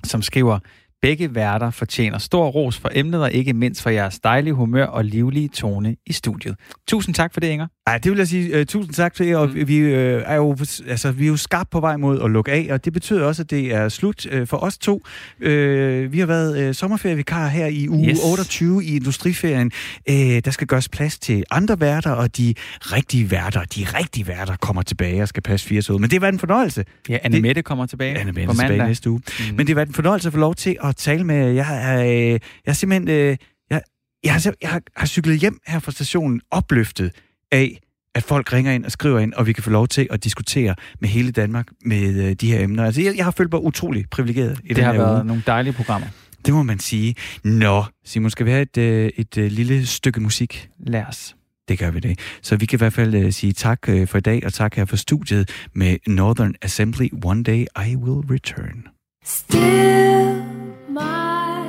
som 0.04 0.22
skriver, 0.22 0.58
Begge 1.02 1.34
værter 1.34 1.70
fortjener 1.70 2.18
stor 2.18 2.48
ros 2.48 2.78
for 2.78 2.90
emnet, 2.92 3.22
og 3.22 3.32
ikke 3.32 3.52
mindst 3.52 3.82
for 3.82 3.90
jeres 3.90 4.20
dejlige 4.20 4.54
humør 4.54 4.86
og 4.86 5.04
livlige 5.04 5.48
tone 5.48 5.96
i 6.06 6.12
studiet. 6.12 6.56
Tusind 6.88 7.14
tak 7.14 7.32
for 7.32 7.40
det, 7.40 7.48
Inger. 7.48 7.66
Ej, 7.86 7.98
det 7.98 8.10
vil 8.10 8.18
jeg 8.18 8.28
sige 8.28 8.60
uh, 8.60 8.66
tusind 8.66 8.94
tak 8.94 9.14
til 9.14 9.26
jer, 9.26 9.36
og 9.36 9.48
mm. 9.48 9.68
vi, 9.68 9.82
uh, 9.82 9.90
er 10.26 10.34
jo, 10.34 10.56
altså, 10.86 11.12
vi 11.12 11.24
er 11.24 11.28
jo 11.28 11.36
skarpt 11.36 11.70
på 11.70 11.80
vej 11.80 11.96
mod 11.96 12.22
at 12.22 12.30
lukke 12.30 12.52
af, 12.52 12.68
og 12.70 12.84
det 12.84 12.92
betyder 12.92 13.24
også, 13.24 13.42
at 13.42 13.50
det 13.50 13.74
er 13.74 13.88
slut 13.88 14.26
uh, 14.26 14.46
for 14.46 14.56
os 14.56 14.78
to. 14.78 14.94
Uh, 15.40 16.12
vi 16.12 16.18
har 16.18 16.26
været 16.26 16.68
uh, 16.68 16.74
sommerferievikar 16.74 17.48
her 17.48 17.66
i 17.66 17.88
uge 17.88 18.10
yes. 18.10 18.18
28 18.24 18.84
i 18.84 18.96
Industriferien. 18.96 19.72
Uh, 20.10 20.14
der 20.16 20.50
skal 20.50 20.66
gøres 20.66 20.88
plads 20.88 21.18
til 21.18 21.44
andre 21.50 21.80
værter, 21.80 22.10
og 22.10 22.36
de 22.36 22.54
rigtige 22.80 23.30
værter, 23.30 23.60
de 23.64 23.86
rigtige 23.98 24.28
værter 24.28 24.56
kommer 24.56 24.82
tilbage 24.82 25.22
og 25.22 25.28
skal 25.28 25.42
passe 25.42 25.66
fire 25.66 25.94
ud. 25.94 25.98
Men 25.98 26.10
det 26.10 26.20
var 26.20 26.28
en 26.28 26.38
fornøjelse. 26.38 26.84
Ja, 27.08 27.18
Anne 27.22 27.40
Mette 27.40 27.62
kommer 27.62 27.86
tilbage 27.86 28.18
Anne 28.18 28.32
Mette 28.32 28.54
tilbage 28.54 28.86
næste 28.86 29.10
uge. 29.10 29.20
Mm. 29.50 29.56
Men 29.56 29.66
det 29.66 29.76
var 29.76 29.82
en 29.82 29.92
fornøjelse 29.92 30.28
at 30.28 30.32
få 30.32 30.38
lov 30.38 30.54
til 30.54 30.76
at 30.84 30.96
tale 30.96 31.24
med 31.24 31.36
jer. 31.36 31.72
Jeg, 31.72 32.06
øh, 32.06 32.30
jeg 32.30 32.40
er 32.66 32.72
simpelthen... 32.72 33.08
Øh, 33.08 33.36
jeg, 33.70 33.82
jeg, 34.24 34.32
har, 34.32 34.52
jeg 34.62 34.70
har, 34.70 34.80
har 34.96 35.06
cyklet 35.06 35.40
hjem 35.40 35.58
her 35.66 35.78
fra 35.78 35.92
stationen 35.92 36.40
opløftet 36.50 37.12
af, 37.56 37.80
at 38.14 38.22
folk 38.22 38.52
ringer 38.52 38.72
ind 38.72 38.84
og 38.84 38.92
skriver 38.92 39.18
ind, 39.18 39.32
og 39.32 39.46
vi 39.46 39.52
kan 39.52 39.62
få 39.62 39.70
lov 39.70 39.88
til 39.88 40.08
at 40.10 40.24
diskutere 40.24 40.74
med 41.00 41.08
hele 41.08 41.30
Danmark 41.32 41.66
med 41.84 42.24
øh, 42.24 42.32
de 42.32 42.52
her 42.52 42.60
emner. 42.64 42.84
Altså, 42.84 43.00
jeg, 43.02 43.16
jeg 43.16 43.24
har 43.24 43.30
følt 43.30 43.52
mig 43.52 43.62
utrolig 43.62 44.04
privilegeret 44.10 44.58
i 44.64 44.68
det 44.68 44.76
den 44.76 44.84
har 44.84 44.92
her 44.92 45.00
været 45.00 45.16
uge. 45.18 45.24
nogle 45.24 45.42
dejlige 45.46 45.72
programmer. 45.72 46.08
Det 46.46 46.54
må 46.54 46.62
man 46.62 46.78
sige. 46.78 47.14
Nå, 47.44 47.84
Simon, 48.04 48.30
skal 48.30 48.46
vi 48.46 48.50
have 48.50 48.62
et, 48.62 48.76
øh, 48.78 49.10
et, 49.16 49.38
et 49.38 49.52
lille 49.52 49.86
stykke 49.86 50.20
musik? 50.20 50.68
Lad 50.86 51.04
os. 51.08 51.36
Det 51.68 51.78
gør 51.78 51.90
vi 51.90 52.00
det. 52.00 52.18
Så 52.42 52.56
vi 52.56 52.66
kan 52.66 52.76
i 52.76 52.80
hvert 52.80 52.92
fald 52.92 53.24
uh, 53.24 53.30
sige 53.32 53.52
tak 53.52 53.78
uh, 53.88 54.06
for 54.08 54.18
i 54.18 54.20
dag, 54.20 54.42
og 54.46 54.52
tak 54.52 54.74
her 54.74 54.84
for 54.84 54.96
studiet 54.96 55.50
med 55.74 55.96
Northern 56.06 56.54
Assembly. 56.62 57.08
One 57.24 57.42
day 57.42 57.64
I 57.86 57.96
will 57.96 58.30
return. 58.30 58.86
Still 59.24 60.42
my 60.88 61.66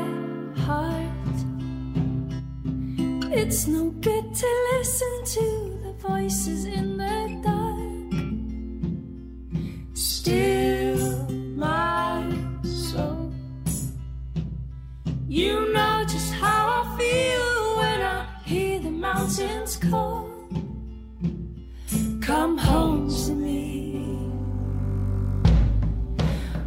heart. 0.65 1.37
It's 3.41 3.67
no 3.67 3.83
good 4.03 4.35
to 4.41 4.47
listen 4.77 5.13
to 5.35 5.76
voices 6.07 6.65
in 6.65 6.97
the 6.97 7.17
dark. 7.43 7.77
still 9.93 11.27
my 11.55 12.23
soul. 12.63 13.31
You 15.27 15.73
know 15.73 16.05
just 16.13 16.33
how 16.33 16.61
I 16.79 16.97
feel 16.97 17.77
when 17.81 18.01
I 18.01 18.25
hear 18.45 18.79
the 18.79 18.91
mountains 18.91 19.75
call. 19.77 20.29
Come 22.21 22.57
home 22.57 23.09
to 23.23 23.31
me. 23.33 23.57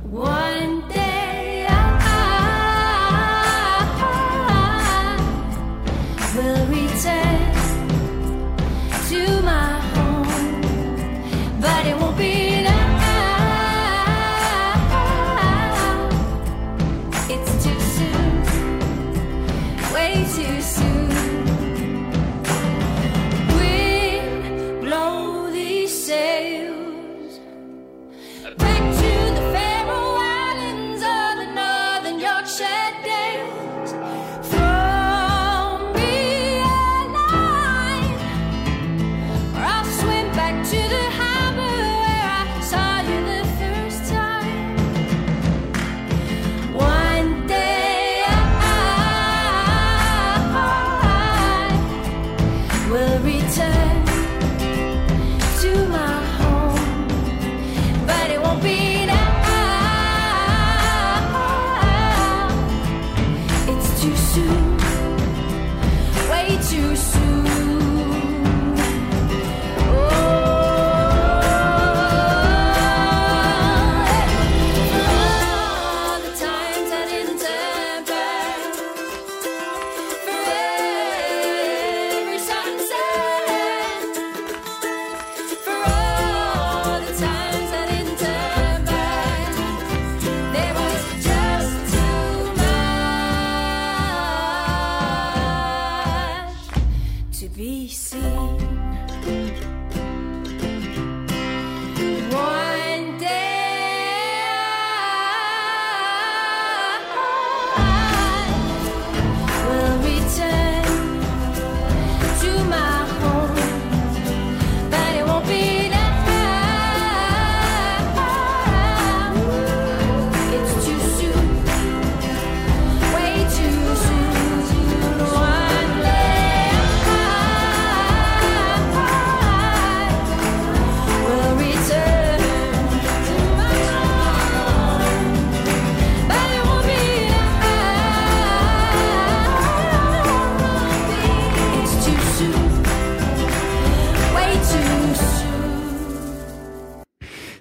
One 0.03 0.88
day 0.88 1.66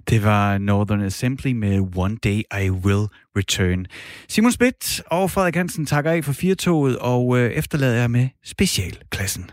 Det 0.10 0.24
var 0.24 0.58
Northern 0.58 1.02
Assembly 1.02 1.52
med 1.52 1.80
One 1.98 2.18
Day 2.24 2.44
I 2.64 2.70
Will 2.70 3.08
Return. 3.38 3.86
Simon 4.30 4.52
Schmidt 4.52 5.02
og 5.06 5.32
Frederik 5.32 5.56
Hansen 5.56 5.86
takker 5.86 6.12
af 6.12 6.24
for 6.24 6.34
firtoget 6.34 6.98
og 6.98 7.38
øh, 7.38 7.52
efterlader 7.52 8.00
jeg 8.00 8.12
med 8.12 8.30
specialklassen. 8.46 9.52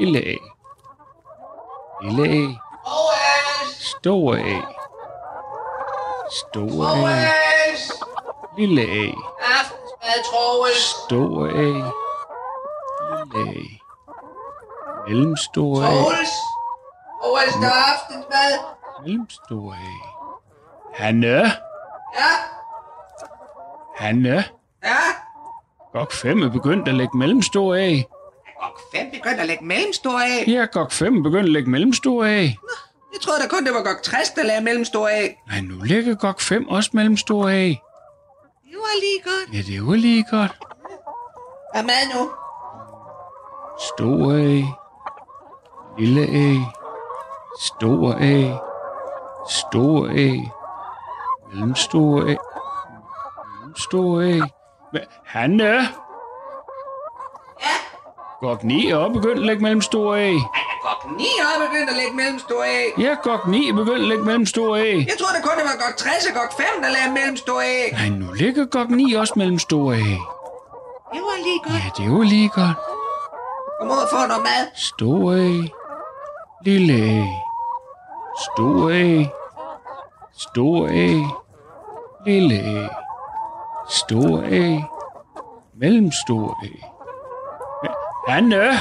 Lille 0.00 0.18
A. 0.18 0.36
Lille 2.04 2.28
A. 2.28 2.54
Stor 3.80 4.34
A. 4.34 4.60
Stor 6.40 7.06
A. 7.06 7.28
Lille 8.58 8.82
A. 8.82 9.06
Aftensmad, 9.56 10.18
Troels. 10.30 10.84
Stor 11.06 11.46
A. 11.46 11.92
Lille 13.34 13.50
A. 13.50 13.75
Mellemstor 15.08 15.82
A. 15.82 15.86
Troels. 15.86 16.28
Troels, 17.22 17.54
der 17.54 17.66
er 17.68 17.92
aftensmad. 17.92 18.52
Mellemstor 19.02 19.72
A. 19.72 19.76
Hanne. 20.94 21.28
Ja, 22.18 22.32
Hanne. 23.96 24.44
ja. 24.84 24.96
Gok 25.92 26.12
5 26.12 26.42
er 26.42 26.48
begyndt 26.50 26.88
at 26.88 26.94
lægge 26.94 27.18
mellemstor 27.18 27.74
A. 27.74 28.02
Hvem 28.92 29.10
begyndte 29.12 29.40
at 29.40 29.46
lægge 29.46 29.64
mellemstor 29.64 30.18
af? 30.20 30.44
Ja, 30.46 30.64
Gok 30.72 30.92
5 30.92 31.18
er 31.18 31.22
begyndt 31.22 31.44
at 31.44 31.52
lægge 31.52 31.70
mellemstor 31.70 32.24
A. 32.24 32.28
Jeg 33.12 33.20
troede 33.22 33.42
da 33.42 33.48
kun, 33.48 33.64
det 33.66 33.74
var 33.74 33.82
godt 33.82 34.02
60, 34.02 34.30
der 34.30 34.42
lagde 34.42 34.60
mellemstor 34.60 35.08
af. 35.08 35.42
Nej, 35.48 35.60
nu 35.60 35.74
lægger 35.84 36.14
Gok 36.14 36.40
5 36.40 36.68
også 36.68 36.90
mellemstor 36.92 37.48
A. 37.48 37.52
Det 37.68 37.78
var 38.74 39.00
lige 39.00 39.22
godt. 39.24 39.56
Ja, 39.56 39.72
det 39.72 39.86
var 39.86 39.94
lige 39.94 40.24
godt. 40.30 40.58
Hvad 41.74 41.82
med 41.82 42.14
nu? 42.14 42.30
Stor 43.94 44.32
A. 44.32 44.62
Lille 45.98 46.22
A. 46.22 46.54
Stor 47.60 48.12
A. 48.20 48.58
Stor 49.50 50.06
A. 50.08 50.30
Mellemstor 51.54 52.20
A. 52.20 52.34
Mellemstor 53.60 54.20
A. 54.22 54.40
Hva- 54.94 55.06
Hanne? 55.24 55.64
Ja? 55.64 55.86
Gok 58.40 58.64
9 58.64 58.90
er 58.90 58.96
også 58.96 59.12
begyndt 59.12 59.38
at 59.38 59.46
lægge 59.46 59.62
mellemstor 59.62 60.14
A. 60.14 60.30
Godt 60.82 61.16
9 61.18 61.24
år 61.24 61.66
begyndte 61.66 61.90
at 61.90 61.96
lægge 61.96 62.16
mellemstor 62.16 62.62
af. 62.62 62.92
Ja, 62.98 63.14
Gok 63.22 63.46
9 63.46 63.68
er 63.68 63.72
begyndt 63.74 64.02
at 64.02 64.08
lægge 64.08 64.24
mellemstor 64.24 64.76
A. 64.76 64.78
Jeg 64.80 65.16
troede 65.18 65.34
da 65.36 65.40
kun, 65.42 65.52
det 65.58 65.64
var 65.64 65.84
godt 65.86 65.96
60 65.96 66.26
og 66.26 66.34
godt 66.40 66.54
5, 66.54 66.66
der 66.82 66.88
lagde 66.90 67.12
mellemstor 67.12 67.60
af. 67.60 67.88
Nej, 67.92 68.08
nu 68.18 68.32
ligger 68.32 68.66
Gok 68.66 68.90
9 68.90 69.12
også 69.14 69.32
mellemstor 69.36 69.92
A. 69.92 69.96
Det 71.14 71.20
var 71.28 71.36
lige 71.46 71.60
godt. 71.64 71.74
Ja, 71.74 72.02
det 72.04 72.12
var 72.18 72.22
lige 72.22 72.48
godt. 72.48 72.76
Kom 73.80 73.90
ud 73.90 73.96
og 74.04 74.08
få 74.10 74.16
noget 74.32 74.42
mad. 74.50 74.62
Stor 74.74 75.32
A. 75.32 75.50
Lille 76.66 76.94
A. 76.94 77.24
Stor 78.44 78.90
A. 78.90 79.24
Stor 80.38 80.88
A. 80.88 81.08
Lille 82.26 82.54
A. 82.54 82.88
Stor 83.90 84.42
A. 84.42 84.82
Mellemstor 85.80 86.58
A. 86.62 86.68
Hanne! 88.32 88.78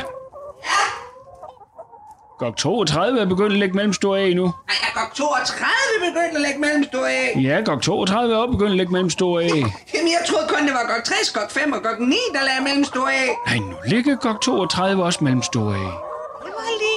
Gok 2.40 2.58
32 2.58 3.20
er 3.20 3.26
begyndt 3.26 3.54
at 3.54 3.60
lægge 3.60 3.76
mellemstor 3.76 4.16
A 4.16 4.34
nu. 4.34 4.46
Ej, 4.46 4.76
jeg 4.82 4.92
godt 4.96 5.16
32 5.16 5.68
begyndte 6.00 6.36
at 6.36 6.42
lægge 6.42 6.60
mellemstor 6.60 7.06
af. 7.06 7.42
Ja, 7.42 7.62
Gok 7.66 7.82
32 7.82 8.34
er 8.34 8.38
også 8.38 8.52
begyndt 8.52 8.72
at 8.72 8.78
lægge 8.78 8.92
mellemstor 8.92 9.40
A. 9.40 9.44
Jamen, 9.44 10.12
jeg 10.16 10.22
troede 10.28 10.48
kun, 10.48 10.68
det 10.68 10.74
var 10.74 10.94
godt 10.94 11.06
60, 11.06 11.32
godt 11.32 11.52
5 11.52 11.72
og 11.74 11.82
godt 11.84 12.00
9, 12.00 12.16
der 12.34 12.44
lagde 12.46 12.64
mellemstor 12.64 13.08
af. 13.08 13.30
Nej, 13.48 13.58
nu 13.58 13.76
ligger 13.88 14.16
Gok 14.16 14.42
32 14.42 15.04
også 15.04 15.24
mellemstor 15.24 15.74
A. 15.74 16.15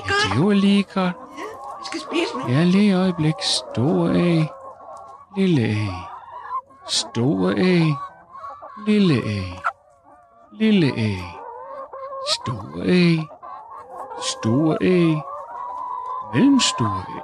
Godt. 0.09 0.36
Det 0.36 0.46
var 0.46 0.52
lige 0.52 0.82
godt. 0.82 1.12
Vi 1.78 1.84
skal 1.86 2.00
spise 2.00 2.38
nu. 2.38 2.48
Ja, 2.48 2.64
lige 2.64 2.94
øjeblik. 2.94 3.34
Stor 3.42 4.09
A. 4.09 4.44
Lille 5.36 5.62
A. 5.62 5.86
Stor 6.88 7.50
A. 7.50 7.94
Lille 8.86 9.14
A. 9.14 9.42
Lille 10.52 10.86
A. 10.86 11.14
Stor 12.32 12.82
A. 12.82 13.22
Store 14.22 14.76
æg. 14.80 15.16
Mellemstore 16.34 17.04
æg. 17.09 17.22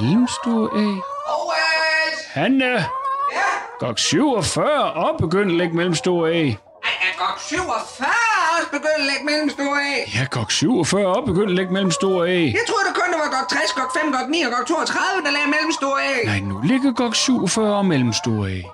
Mellemstore 0.00 0.68
æg. 0.76 1.02
Hanne! 2.30 2.64
Ja? 2.64 2.86
Gok 3.78 3.98
47 3.98 4.92
og 4.92 5.18
begynd 5.18 5.50
at 5.50 5.56
lægge 5.56 5.76
mellemstore 5.76 6.32
æg. 6.32 6.58
Er 6.82 7.18
gok 7.18 7.38
47 7.38 8.29
også 8.70 8.80
begyndt 8.82 9.00
at 9.02 9.06
lægge 9.10 9.24
mellemstore 9.30 9.78
æg? 9.94 10.02
Ja, 10.16 10.24
gok 10.30 10.50
47 10.50 11.06
og 11.16 11.24
begynd 11.26 11.50
at 11.50 11.56
lægge 11.56 11.72
mellemstore 11.72 12.28
æg. 12.28 12.52
Jeg 12.58 12.64
troede 12.70 12.84
det 12.88 12.94
kun, 13.00 13.08
det 13.12 13.18
var 13.24 13.30
gok 13.36 13.48
60, 13.48 13.72
gok 13.78 13.90
5, 14.02 14.12
gok 14.12 14.28
9 14.28 14.42
og 14.42 14.52
gok 14.56 14.66
32, 14.66 15.24
der 15.24 15.30
lagde 15.36 15.48
mellemstore 15.54 15.98
æg. 16.14 16.24
Nej, 16.32 16.40
nu 16.50 16.56
ligger 16.70 16.92
gok 16.92 17.14
47 17.14 17.76
og 17.76 17.86
mellemstore 17.86 18.44
æg. 18.56 18.64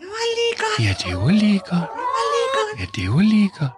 Det 0.00 0.06
var 0.14 0.24
lige 0.38 0.54
godt. 0.62 0.78
Ja, 0.86 0.92
det 1.04 1.12
var 1.22 1.32
lige 1.44 1.60
godt. 1.70 1.88
Det 1.96 2.08
var 2.16 2.26
lige 2.34 2.48
godt. 2.58 2.72
Ja, 2.80 2.84
det 2.96 3.06
var 3.14 3.22
lige 3.34 3.50
godt. 3.58 3.74